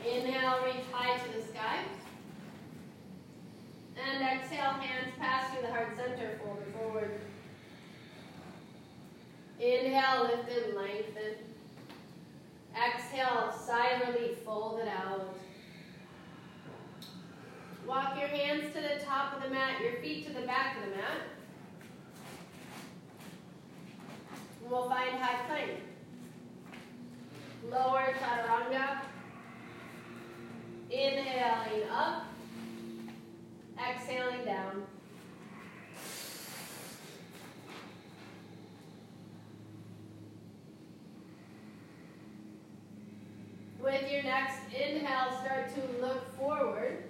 Inhale, 0.04 0.58
reach 0.66 0.84
high 0.92 1.16
to 1.16 1.32
the 1.32 1.46
sky. 1.46 1.78
And 4.04 4.22
exhale, 4.22 4.72
hands 4.72 5.14
pass 5.18 5.50
through 5.50 5.62
the 5.62 5.72
heart 5.72 5.96
center, 5.96 6.38
fold 6.44 6.62
forward. 6.78 7.20
Inhale, 9.58 10.24
lift 10.24 10.50
and 10.50 10.76
lengthen. 10.76 11.36
Exhale, 12.76 13.50
sigh 13.50 14.02
relief, 14.06 14.40
fold 14.44 14.80
it 14.80 14.88
out. 14.88 15.36
Walk 17.86 18.18
your 18.18 18.26
hands 18.26 18.74
to 18.74 18.80
the 18.80 19.04
top 19.04 19.36
of 19.36 19.44
the 19.44 19.45
mat, 19.56 19.80
your 19.80 19.94
feet 20.02 20.26
to 20.26 20.34
the 20.34 20.46
back 20.46 20.76
of 20.76 20.90
the 20.90 20.96
mat. 20.96 21.20
We'll 24.68 24.86
find 24.86 25.18
high 25.18 25.46
plank. 25.46 25.70
Lower 27.70 28.14
chaturanga. 28.20 28.98
Inhaling 30.90 31.88
up. 31.90 32.26
Exhaling 33.78 34.44
down. 34.44 34.82
With 43.82 44.12
your 44.12 44.22
next 44.24 44.58
inhale, 44.74 45.30
start 45.42 45.74
to 45.74 46.02
look 46.04 46.36
forward. 46.36 47.04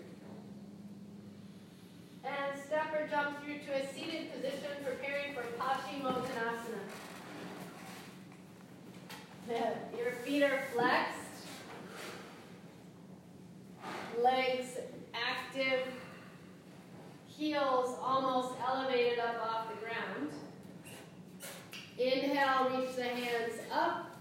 And 2.27 2.61
step 2.61 2.93
or 2.93 3.07
jump 3.07 3.43
through 3.45 3.56
to 3.67 3.73
a 3.73 3.93
seated 3.93 4.33
position, 4.33 4.71
preparing 4.85 5.35
for 5.35 5.43
Paschimottanasana. 5.59 6.79
Your 9.99 10.13
feet 10.25 10.45
are 10.45 10.63
flexed, 10.73 11.17
legs 14.23 14.79
active, 15.13 15.81
heels 17.27 17.97
almost 18.01 18.55
elevated 18.67 19.19
up 19.19 19.43
off 19.43 19.69
the 19.69 19.77
ground. 19.85 20.31
Inhale, 21.99 22.71
reach 22.71 22.95
the 22.95 23.05
hands 23.05 23.55
up. 23.73 24.17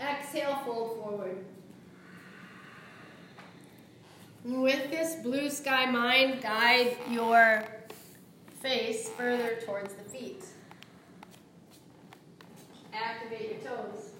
Exhale, 0.00 0.60
fold 0.64 0.98
forward. 0.98 1.44
With 4.44 4.90
this 4.90 5.16
blue 5.16 5.50
sky 5.50 5.90
mind, 5.90 6.42
guide 6.42 6.96
your 7.10 7.64
face 8.64 9.10
further 9.10 9.58
towards 9.66 9.92
the 9.92 10.02
feet. 10.04 10.42
Activate 12.94 13.50
your 13.50 13.60
toes. 13.60 14.12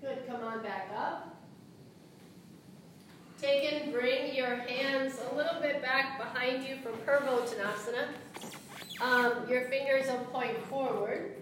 Good, 0.00 0.24
come 0.28 0.44
on 0.44 0.62
back 0.62 0.92
up. 0.96 1.36
Take 3.40 3.72
and 3.72 3.92
bring 3.92 4.36
your 4.36 4.54
hands 4.54 5.18
a 5.32 5.34
little 5.34 5.60
bit 5.60 5.82
behind 6.54 6.68
you 6.68 6.76
for 6.82 6.90
Purvottanasana. 7.04 8.08
Um, 9.00 9.48
your 9.48 9.62
fingers 9.62 10.06
will 10.06 10.24
point 10.26 10.56
forward 10.66 11.32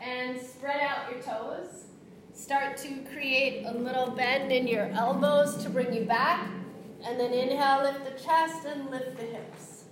and 0.00 0.40
spread 0.40 0.80
out 0.80 1.10
your 1.10 1.20
toes. 1.22 1.84
Start 2.32 2.76
to 2.78 2.88
create 3.12 3.64
a 3.66 3.72
little 3.72 4.10
bend 4.10 4.52
in 4.52 4.66
your 4.68 4.86
elbows 4.90 5.56
to 5.64 5.70
bring 5.70 5.92
you 5.92 6.04
back. 6.04 6.48
And 7.04 7.18
then 7.18 7.32
inhale, 7.32 7.82
lift 7.82 8.04
the 8.04 8.12
chest 8.22 8.64
and 8.66 8.90
lift 8.90 9.16
the 9.16 9.24
hips. 9.24 9.84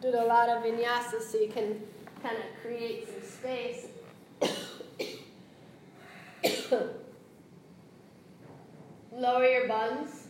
Do 0.00 0.08
a 0.08 0.26
lot 0.26 0.48
of 0.48 0.62
vinyasa 0.62 1.22
so 1.22 1.38
you 1.38 1.48
can 1.48 1.80
kind 2.22 2.36
of 2.36 2.44
create 2.62 3.08
some 3.08 3.22
space. 3.22 3.86
Lower 9.12 9.46
your 9.46 9.68
buns. 9.68 10.23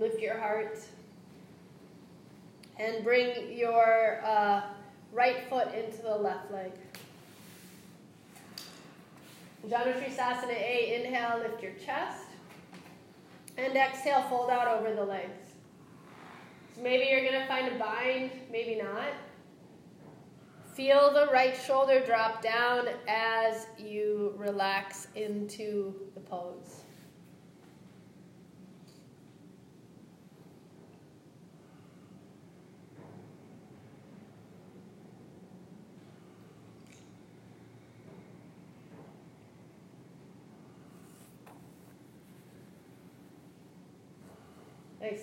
Lift 0.00 0.20
your 0.20 0.38
heart. 0.38 0.78
And 2.78 3.02
bring 3.02 3.56
your 3.56 4.20
uh, 4.24 4.62
right 5.12 5.48
foot 5.48 5.68
into 5.74 6.02
the 6.02 6.14
left 6.14 6.52
leg. 6.52 6.72
Janu 9.66 9.94
Sirsa 10.00 10.48
A, 10.48 10.94
inhale, 10.94 11.38
lift 11.38 11.62
your 11.62 11.72
chest. 11.72 12.24
And 13.56 13.74
exhale, 13.76 14.22
fold 14.28 14.50
out 14.50 14.68
over 14.68 14.94
the 14.94 15.04
legs. 15.04 15.54
So 16.74 16.82
maybe 16.82 17.06
you're 17.06 17.22
going 17.22 17.40
to 17.40 17.46
find 17.46 17.74
a 17.74 17.78
bind, 17.78 18.30
maybe 18.52 18.80
not. 18.80 19.08
Feel 20.74 21.10
the 21.14 21.32
right 21.32 21.56
shoulder 21.56 22.04
drop 22.04 22.42
down 22.42 22.86
as 23.08 23.66
you 23.78 24.34
relax 24.36 25.08
into 25.14 25.94
the 26.14 26.20
pose. 26.20 26.75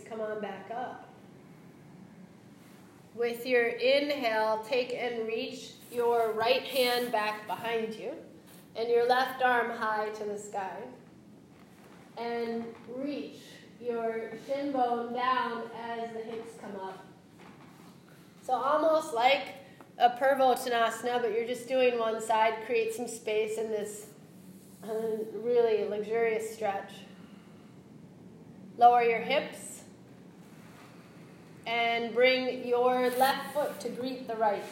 Come 0.09 0.21
on 0.21 0.39
back 0.39 0.71
up. 0.73 1.09
With 3.15 3.45
your 3.45 3.67
inhale, 3.67 4.63
take 4.67 4.93
and 4.93 5.27
reach 5.27 5.71
your 5.91 6.31
right 6.31 6.63
hand 6.63 7.11
back 7.11 7.45
behind 7.47 7.93
you 7.93 8.11
and 8.75 8.89
your 8.89 9.07
left 9.07 9.43
arm 9.43 9.71
high 9.71 10.09
to 10.09 10.23
the 10.23 10.37
sky. 10.37 10.77
And 12.17 12.63
reach 12.95 13.39
your 13.81 14.31
shin 14.47 14.71
bone 14.71 15.13
down 15.13 15.63
as 15.77 16.11
the 16.13 16.19
hips 16.19 16.53
come 16.61 16.75
up. 16.79 17.05
So 18.41 18.53
almost 18.53 19.13
like 19.13 19.47
a 19.97 20.09
Purvottanasana, 20.09 21.21
but 21.21 21.33
you're 21.33 21.47
just 21.47 21.67
doing 21.67 21.99
one 21.99 22.21
side. 22.21 22.53
Create 22.65 22.93
some 22.93 23.07
space 23.07 23.57
in 23.57 23.69
this 23.69 24.07
uh, 24.83 24.93
really 25.33 25.87
luxurious 25.87 26.53
stretch. 26.53 26.91
Lower 28.77 29.03
your 29.03 29.19
hips 29.19 29.72
and 31.65 32.13
bring 32.13 32.67
your 32.67 33.09
left 33.11 33.53
foot 33.53 33.79
to 33.81 33.89
greet 33.89 34.27
the 34.27 34.35
right. 34.35 34.63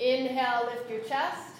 Inhale, 0.00 0.66
lift 0.66 0.90
your 0.90 1.00
chest. 1.00 1.54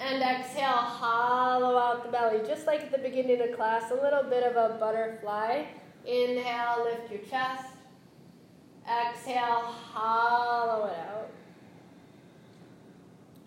And 0.00 0.22
exhale, 0.22 0.68
hollow 0.68 1.76
out 1.76 2.04
the 2.04 2.10
belly. 2.10 2.40
Just 2.46 2.66
like 2.66 2.80
at 2.80 2.90
the 2.90 2.98
beginning 2.98 3.40
of 3.42 3.54
class, 3.54 3.90
a 3.90 3.94
little 3.94 4.22
bit 4.22 4.44
of 4.44 4.56
a 4.56 4.76
butterfly. 4.78 5.64
Inhale, 6.06 6.84
lift 6.84 7.10
your 7.10 7.20
chest. 7.20 7.66
Exhale, 8.88 9.60
hollow 9.92 10.86
it 10.86 10.96
out. 10.98 11.30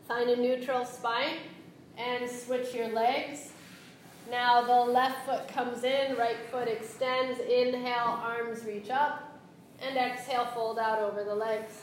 Find 0.07 0.29
a 0.29 0.35
neutral 0.35 0.85
spine 0.85 1.37
and 1.97 2.29
switch 2.29 2.73
your 2.75 2.89
legs. 2.89 3.52
Now 4.29 4.61
the 4.61 4.91
left 4.91 5.25
foot 5.25 5.47
comes 5.47 5.83
in, 5.83 6.15
right 6.17 6.37
foot 6.51 6.67
extends. 6.67 7.39
Inhale, 7.39 8.19
arms 8.21 8.63
reach 8.65 8.89
up. 8.89 9.39
And 9.81 9.97
exhale, 9.97 10.47
fold 10.53 10.79
out 10.79 10.99
over 10.99 11.23
the 11.23 11.35
legs. 11.35 11.81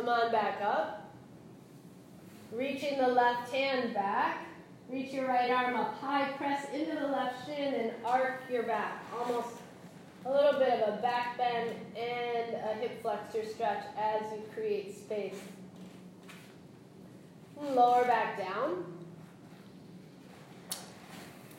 Come 0.00 0.08
on 0.08 0.32
back 0.32 0.62
up. 0.62 1.12
Reaching 2.52 2.96
the 2.98 3.08
left 3.08 3.52
hand 3.52 3.92
back. 3.92 4.46
Reach 4.88 5.12
your 5.12 5.28
right 5.28 5.50
arm 5.50 5.76
up 5.76 5.98
high, 5.98 6.32
press 6.32 6.66
into 6.74 6.96
the 6.98 7.06
left 7.06 7.46
shin 7.46 7.74
and 7.74 7.92
arc 8.04 8.40
your 8.50 8.62
back. 8.62 9.04
Almost 9.16 9.48
a 10.24 10.30
little 10.30 10.58
bit 10.58 10.80
of 10.80 10.94
a 10.94 11.02
back 11.02 11.36
bend 11.36 11.70
and 11.96 12.54
a 12.54 12.74
hip 12.80 13.02
flexor 13.02 13.44
stretch 13.44 13.84
as 13.96 14.22
you 14.32 14.42
create 14.54 14.96
space. 14.96 15.38
Lower 17.60 18.04
back 18.04 18.38
down. 18.38 18.84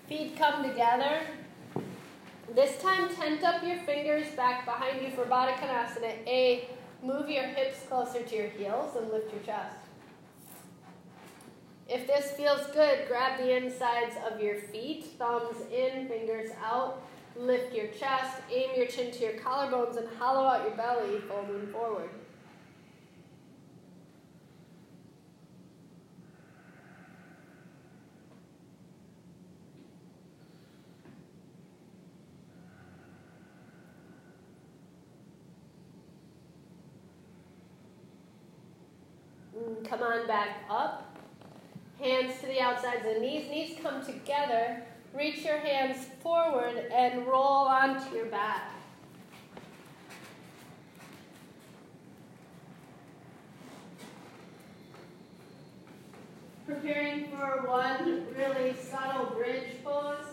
Feet 0.10 0.36
come 0.36 0.64
together. 0.64 1.22
This 2.54 2.82
time, 2.82 3.16
tent 3.16 3.44
up 3.44 3.64
your 3.64 3.78
fingers 3.78 4.28
back 4.36 4.66
behind 4.66 5.02
you 5.02 5.12
for 5.12 5.24
Baddha 5.24 5.54
Konasana. 5.54 6.28
A, 6.28 6.68
move 7.04 7.30
your 7.30 7.44
hips 7.44 7.84
closer 7.88 8.22
to 8.24 8.36
your 8.36 8.50
heels 8.50 8.96
and 8.96 9.10
lift 9.12 9.34
your 9.34 9.44
chest. 9.44 9.78
If 11.88 12.08
this 12.08 12.32
feels 12.32 12.66
good, 12.68 13.08
grab 13.08 13.38
the 13.38 13.56
insides 13.56 14.16
of 14.30 14.40
your 14.40 14.56
feet, 14.56 15.06
thumbs 15.18 15.58
in, 15.72 16.08
fingers 16.08 16.52
out. 16.64 17.04
Lift 17.36 17.74
your 17.74 17.88
chest, 17.88 18.38
aim 18.52 18.70
your 18.76 18.88
chin 18.88 19.12
to 19.12 19.20
your 19.20 19.34
collarbones, 19.34 19.98
and 19.98 20.08
hollow 20.18 20.46
out 20.48 20.64
your 20.64 20.76
belly, 20.76 21.20
folding 21.28 21.68
forward. 21.68 22.10
Mm, 39.58 39.70
come 39.84 40.04
on 40.04 40.28
back 40.28 40.64
up. 40.70 41.18
Hands 42.00 42.34
to 42.42 42.48
the 42.48 42.60
outsides 42.60 43.06
of 43.06 43.16
the 43.16 43.20
knees. 43.20 43.50
Knees 43.50 43.78
come 43.82 44.06
together. 44.06 44.84
Reach 45.14 45.44
your 45.44 45.58
hands 45.58 46.08
forward 46.22 46.78
and 46.92 47.28
roll 47.28 47.68
onto 47.68 48.16
your 48.16 48.28
back. 48.28 48.72
Preparing 56.66 57.28
for 57.28 57.68
one 57.68 58.26
really 58.38 58.74
subtle 58.76 59.36
bridge 59.36 59.84
pose. 59.84 60.26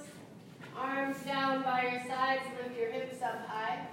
Arms 0.76 1.16
down 1.24 1.64
by 1.64 1.82
your 1.82 2.06
sides, 2.06 2.42
lift 2.62 2.78
your 2.78 2.92
hips 2.92 3.20
up 3.20 3.44
high. 3.48 3.87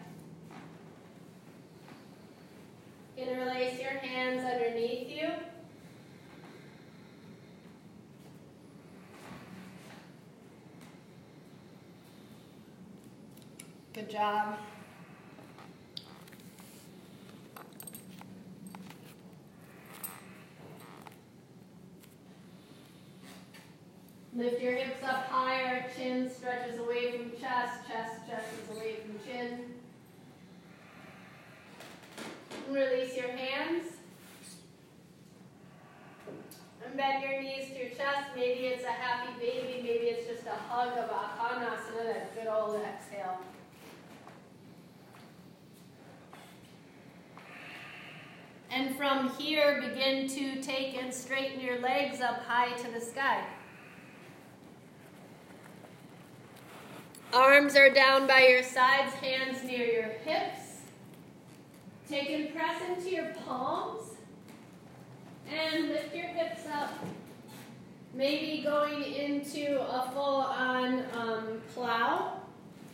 Interlace 3.17 3.79
your 3.79 3.91
hands 3.91 4.43
underneath 4.43 5.09
you. 5.09 5.29
Good 13.93 14.09
job. 14.09 14.57
Lift 24.35 24.61
your 24.61 24.73
hips 24.73 25.01
up 25.01 25.27
higher, 25.27 25.89
chin 25.95 26.29
stretches 26.29 26.77
away 26.79 27.13
from 27.13 27.31
chest, 27.39 27.87
chest 27.87 28.25
stretches 28.25 28.69
away 28.77 28.97
from 28.97 29.17
chin. 29.25 29.74
Release 32.69 33.15
your 33.15 33.29
hands. 33.29 33.85
And 36.85 36.97
bend 36.97 37.23
your 37.23 37.41
knees 37.41 37.69
to 37.69 37.77
your 37.77 37.89
chest. 37.89 38.29
Maybe 38.35 38.67
it's 38.67 38.83
a 38.83 38.91
happy 38.91 39.33
baby, 39.39 39.81
maybe 39.83 40.05
it's 40.05 40.27
just 40.27 40.47
a 40.47 40.55
hug 40.69 40.97
of 40.97 41.09
Apanasana, 41.09 42.13
that 42.13 42.35
good 42.35 42.47
old 42.47 42.75
exhale. 42.81 43.39
And 48.71 48.95
from 48.97 49.29
here, 49.37 49.81
begin 49.81 50.27
to 50.27 50.61
take 50.61 51.01
and 51.01 51.13
straighten 51.13 51.61
your 51.61 51.79
legs 51.79 52.19
up 52.19 52.43
high 52.43 52.73
to 52.73 52.91
the 52.91 52.99
sky. 52.99 53.45
Arms 57.33 57.75
are 57.75 57.89
down 57.89 58.27
by 58.27 58.47
your 58.47 58.63
sides, 58.63 59.13
hands 59.13 59.63
near 59.63 59.85
your 59.85 60.09
hips. 60.25 60.64
Take 62.07 62.29
and 62.29 62.53
press 62.53 62.81
into 62.87 63.09
your 63.09 63.33
palms. 63.45 64.11
And 65.49 65.89
lift 65.89 66.15
your 66.15 66.27
hips 66.27 66.61
up. 66.71 66.91
Maybe 68.13 68.63
going 68.63 69.03
into 69.03 69.81
a 69.81 70.09
full 70.13 70.41
on 70.41 71.03
um, 71.13 71.61
plow 71.73 72.39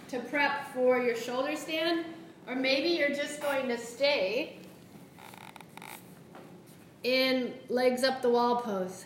to 0.09 0.19
prep 0.19 0.73
for 0.73 0.99
your 0.99 1.15
shoulder 1.15 1.55
stand. 1.55 2.05
Or 2.47 2.55
maybe 2.55 2.89
you're 2.89 3.13
just 3.13 3.41
going 3.41 3.67
to 3.67 3.77
stay 3.77 4.57
in 7.03 7.53
legs 7.69 8.03
up 8.03 8.21
the 8.21 8.29
wall 8.29 8.57
pose. 8.57 9.05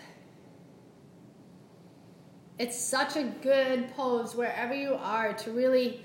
It's 2.57 2.79
such 2.79 3.17
a 3.17 3.23
good 3.41 3.93
pose 3.95 4.35
wherever 4.35 4.73
you 4.73 4.93
are 4.95 5.33
to 5.33 5.51
really 5.51 6.01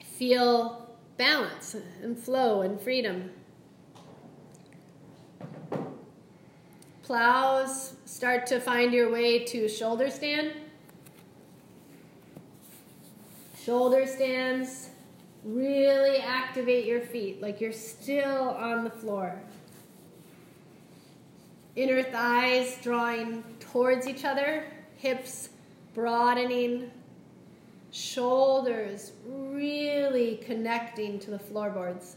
feel 0.00 0.81
balance 1.16 1.76
and 2.02 2.18
flow 2.18 2.62
and 2.62 2.80
freedom. 2.80 3.30
Plows, 7.02 7.94
start 8.04 8.46
to 8.46 8.60
find 8.60 8.92
your 8.92 9.10
way 9.10 9.44
to 9.44 9.68
shoulder 9.68 10.10
stand. 10.10 10.52
Shoulder 13.64 14.06
stands, 14.06 14.90
really 15.44 16.18
activate 16.18 16.84
your 16.86 17.00
feet 17.00 17.40
like 17.42 17.60
you're 17.60 17.72
still 17.72 18.50
on 18.50 18.84
the 18.84 18.90
floor. 18.90 19.40
Inner 21.74 22.02
thighs 22.02 22.78
drawing 22.82 23.42
towards 23.60 24.06
each 24.06 24.24
other, 24.24 24.64
hips 24.96 25.48
broadening, 25.94 26.90
shoulders 27.92 29.12
really 29.26 30.36
connecting 30.38 31.18
to 31.20 31.30
the 31.30 31.38
floorboards. 31.38 32.16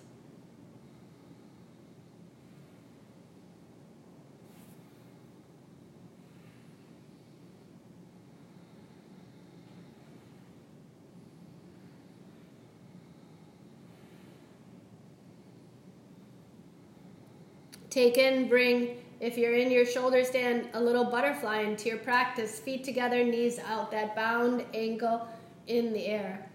Take 17.89 18.17
in, 18.17 18.49
bring 18.49 18.97
if 19.21 19.37
you're 19.37 19.55
in 19.55 19.71
your 19.71 19.85
shoulder 19.85 20.23
stand, 20.25 20.67
a 20.73 20.81
little 20.81 21.05
butterfly 21.05 21.61
into 21.61 21.87
your 21.87 21.97
practice. 21.97 22.59
Feet 22.59 22.83
together, 22.83 23.23
knees 23.23 23.59
out, 23.59 23.89
that 23.91 24.15
bound 24.15 24.65
ankle 24.73 25.27
in 25.67 25.93
the 25.93 26.05
air. 26.05 26.49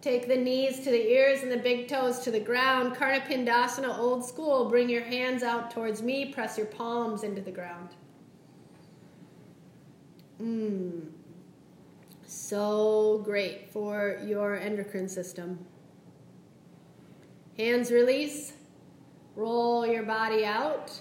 Take 0.00 0.28
the 0.28 0.36
knees 0.36 0.80
to 0.80 0.90
the 0.90 1.10
ears 1.12 1.42
and 1.42 1.50
the 1.50 1.56
big 1.56 1.88
toes 1.88 2.18
to 2.20 2.30
the 2.30 2.40
ground. 2.40 2.94
Karna 2.94 3.20
Pindasana, 3.20 3.98
old 3.98 4.24
school. 4.24 4.68
Bring 4.68 4.88
your 4.88 5.02
hands 5.02 5.42
out 5.42 5.70
towards 5.70 6.02
me. 6.02 6.26
Press 6.26 6.58
your 6.58 6.66
palms 6.66 7.22
into 7.22 7.40
the 7.40 7.50
ground. 7.50 7.88
Mmm. 10.42 11.06
So 12.26 13.22
great 13.24 13.70
for 13.70 14.20
your 14.26 14.56
endocrine 14.56 15.08
system. 15.08 15.58
Hands 17.56 17.90
release. 17.90 18.52
Roll 19.36 19.86
your 19.86 20.02
body 20.02 20.44
out. 20.44 20.92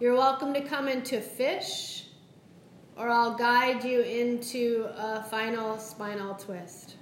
You're 0.00 0.14
welcome 0.14 0.54
to 0.54 0.60
come 0.60 0.88
into 0.88 1.20
fish, 1.20 2.04
or 2.98 3.08
I'll 3.08 3.34
guide 3.34 3.84
you 3.84 4.00
into 4.00 4.88
a 4.96 5.22
final 5.22 5.78
spinal 5.78 6.34
twist. 6.34 6.96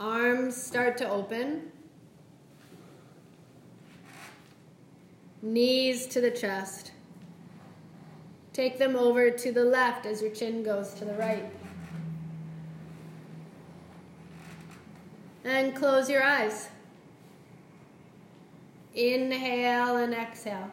Arms 0.00 0.56
start 0.56 0.96
to 0.98 1.08
open. 1.08 1.70
Knees 5.42 6.06
to 6.06 6.22
the 6.22 6.30
chest. 6.30 6.92
Take 8.54 8.78
them 8.78 8.96
over 8.96 9.30
to 9.30 9.52
the 9.52 9.64
left 9.64 10.06
as 10.06 10.22
your 10.22 10.30
chin 10.30 10.62
goes 10.62 10.94
to 10.94 11.04
the 11.04 11.14
right. 11.14 11.44
And 15.44 15.76
close 15.76 16.08
your 16.08 16.22
eyes. 16.22 16.68
Inhale 18.94 19.98
and 19.98 20.14
exhale. 20.14 20.70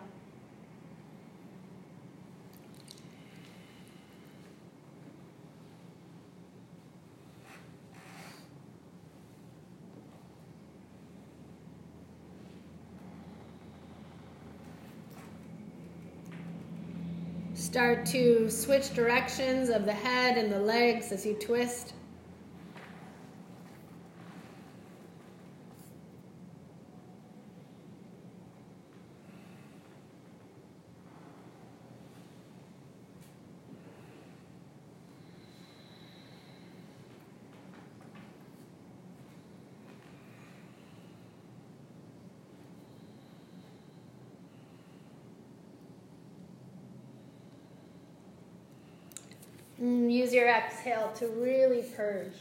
Start 17.76 18.06
to 18.06 18.49
switch 18.49 18.93
directions 18.93 19.68
of 19.68 19.84
the 19.84 19.91
head 19.91 20.38
and 20.38 20.49
the 20.49 20.61
legs 20.61 21.11
as 21.11 21.26
you 21.26 21.34
twist. 21.34 21.91
And 49.86 50.12
use 50.12 50.34
your 50.34 50.48
exhale 50.48 51.12
to 51.18 51.28
really 51.28 51.84
purge. 51.95 52.34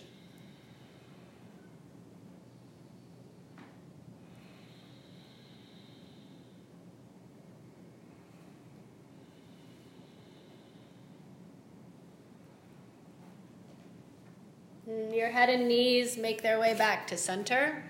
And 14.86 15.14
your 15.14 15.28
head 15.28 15.50
and 15.50 15.68
knees 15.68 16.16
make 16.16 16.40
their 16.40 16.58
way 16.58 16.72
back 16.72 17.06
to 17.08 17.18
center. 17.18 17.84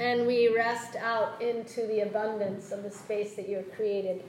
And 0.00 0.26
we 0.26 0.48
rest 0.48 0.96
out 0.96 1.40
into 1.40 1.86
the 1.86 2.00
abundance 2.00 2.72
of 2.72 2.82
the 2.82 2.90
space 2.90 3.34
that 3.34 3.48
you 3.48 3.58
have 3.58 3.72
created. 3.72 4.24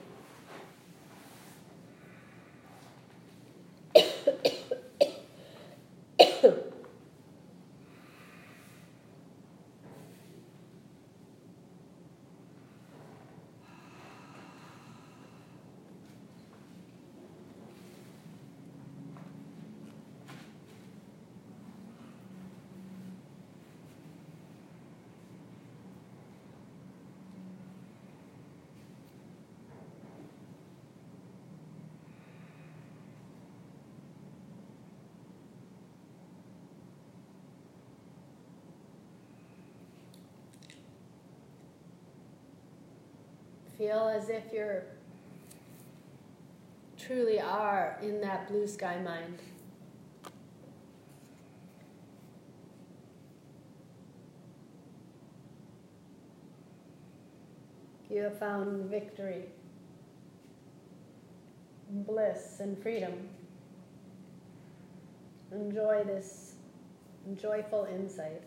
Feel 43.79 44.09
as 44.13 44.27
if 44.27 44.51
you're 44.51 44.83
truly 46.97 47.39
are 47.39 47.97
in 48.01 48.19
that 48.19 48.49
blue 48.49 48.67
sky 48.67 48.99
mind. 48.99 49.39
You 58.09 58.23
have 58.23 58.37
found 58.37 58.89
victory, 58.89 59.45
bliss, 61.89 62.57
and 62.59 62.77
freedom. 62.83 63.13
Enjoy 65.53 66.03
this 66.03 66.55
joyful 67.37 67.87
insight. 67.89 68.43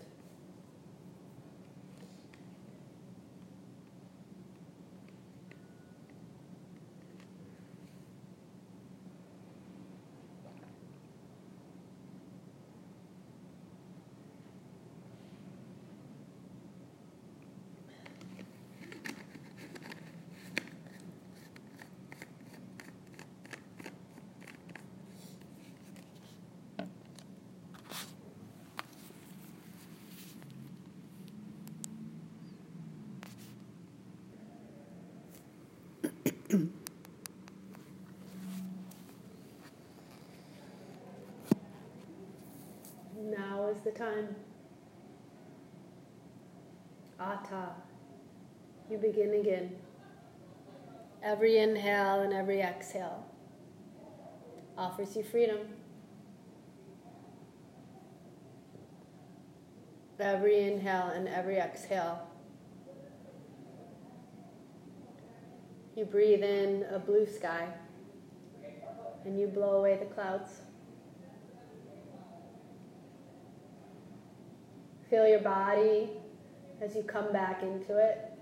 now 43.33 43.69
is 43.69 43.72
the 43.85 43.91
time. 43.91 44.35
Atha. 47.19 47.71
You 48.91 48.99
begin 48.99 49.35
again. 49.35 49.77
Every 51.23 51.59
inhale 51.59 52.21
and 52.21 52.33
every 52.33 52.61
exhale 52.61 53.25
offers 54.77 55.17
you 55.17 55.23
freedom. 55.23 55.61
Every 60.19 60.61
inhale 60.61 61.09
and 61.09 61.27
every 61.27 61.59
exhale 61.59 62.29
You 65.95 66.07
breathe 66.07 66.43
in 66.43 66.87
a 66.91 66.99
blue 66.99 67.27
sky 67.27 67.69
and 69.27 69.39
you 69.39 69.47
blow 69.47 69.77
away 69.77 69.99
the 69.99 70.07
clouds. 70.07 70.63
Feel 75.13 75.29
your 75.29 75.41
body 75.41 76.09
as 76.81 76.97
you 76.97 77.03
come 77.03 77.35
back 77.35 77.63
into 77.63 77.99
it. 77.99 78.33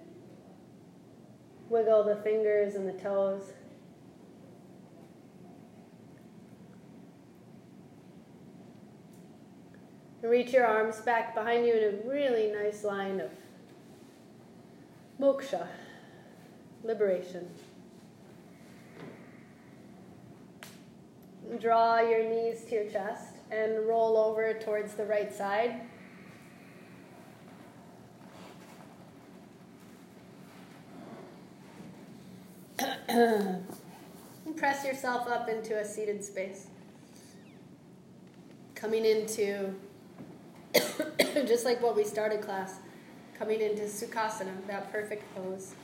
Wiggle 1.69 2.05
the 2.05 2.15
fingers 2.23 2.77
and 2.77 2.89
the 2.89 2.93
toes. 2.93 3.43
reach 10.23 10.53
your 10.53 10.65
arms 10.65 11.01
back 11.01 11.35
behind 11.35 11.67
you 11.67 11.75
in 11.75 11.83
a 11.83 12.09
really 12.09 12.53
nice 12.53 12.85
line 12.85 13.19
of 13.19 13.31
moksha 15.21 15.67
liberation. 16.85 17.49
Draw 21.59 22.01
your 22.03 22.23
knees 22.23 22.65
to 22.67 22.77
your 22.77 22.89
chest 22.89 23.35
and 23.51 23.89
roll 23.89 24.17
over 24.17 24.55
towards 24.55 24.95
the 24.95 25.05
right 25.05 25.35
side. 25.35 25.81
press 34.57 34.85
yourself 34.85 35.29
up 35.29 35.49
into 35.49 35.79
a 35.79 35.85
seated 35.85 36.25
space. 36.25 36.67
Coming 38.75 39.05
into, 39.05 39.75
just 41.47 41.65
like 41.65 41.83
what 41.83 41.97
we 41.97 42.05
started 42.05 42.41
class, 42.41 42.79
coming 43.39 43.61
into 43.61 43.83
Sukhasana, 43.83 44.67
that 44.67 44.91
perfect 44.91 45.23
pose. 45.35 45.75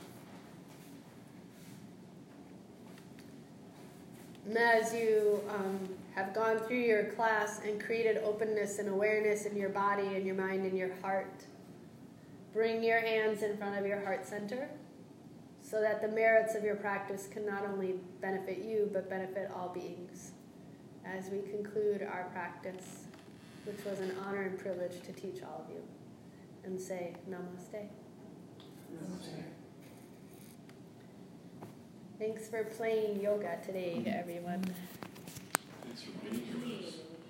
And 4.47 4.57
as 4.57 4.93
you 4.93 5.41
um, 5.49 5.79
have 6.15 6.33
gone 6.33 6.59
through 6.59 6.77
your 6.77 7.05
class 7.05 7.59
and 7.65 7.83
created 7.83 8.17
openness 8.23 8.79
and 8.79 8.87
awareness 8.89 9.45
in 9.45 9.57
your 9.57 9.69
body 9.69 10.15
and 10.15 10.25
your 10.25 10.35
mind 10.35 10.65
and 10.65 10.77
your 10.77 10.95
heart, 11.01 11.43
bring 12.53 12.81
your 12.81 13.01
hands 13.01 13.43
in 13.43 13.57
front 13.57 13.77
of 13.77 13.85
your 13.85 13.99
heart 13.99 14.25
center 14.25 14.69
so 15.69 15.81
that 15.81 16.01
the 16.01 16.07
merits 16.07 16.55
of 16.55 16.63
your 16.63 16.75
practice 16.75 17.27
can 17.27 17.45
not 17.45 17.65
only 17.65 17.95
benefit 18.21 18.59
you 18.59 18.89
but 18.93 19.09
benefit 19.09 19.51
all 19.53 19.69
beings. 19.69 20.31
As 21.05 21.29
we 21.29 21.39
conclude 21.39 22.01
our 22.01 22.29
practice, 22.33 23.05
which 23.65 23.83
was 23.85 23.99
an 23.99 24.11
honor 24.25 24.43
and 24.43 24.59
privilege 24.59 25.01
to 25.05 25.13
teach 25.13 25.41
all 25.43 25.65
of 25.65 25.73
you, 25.73 25.81
and 26.63 26.79
say 26.79 27.15
namaste. 27.29 27.87
Namaste. 28.93 29.43
Thanks 32.19 32.47
for 32.47 32.63
playing 32.63 33.21
yoga 33.21 33.59
today, 33.63 34.03
everyone. 34.07 34.63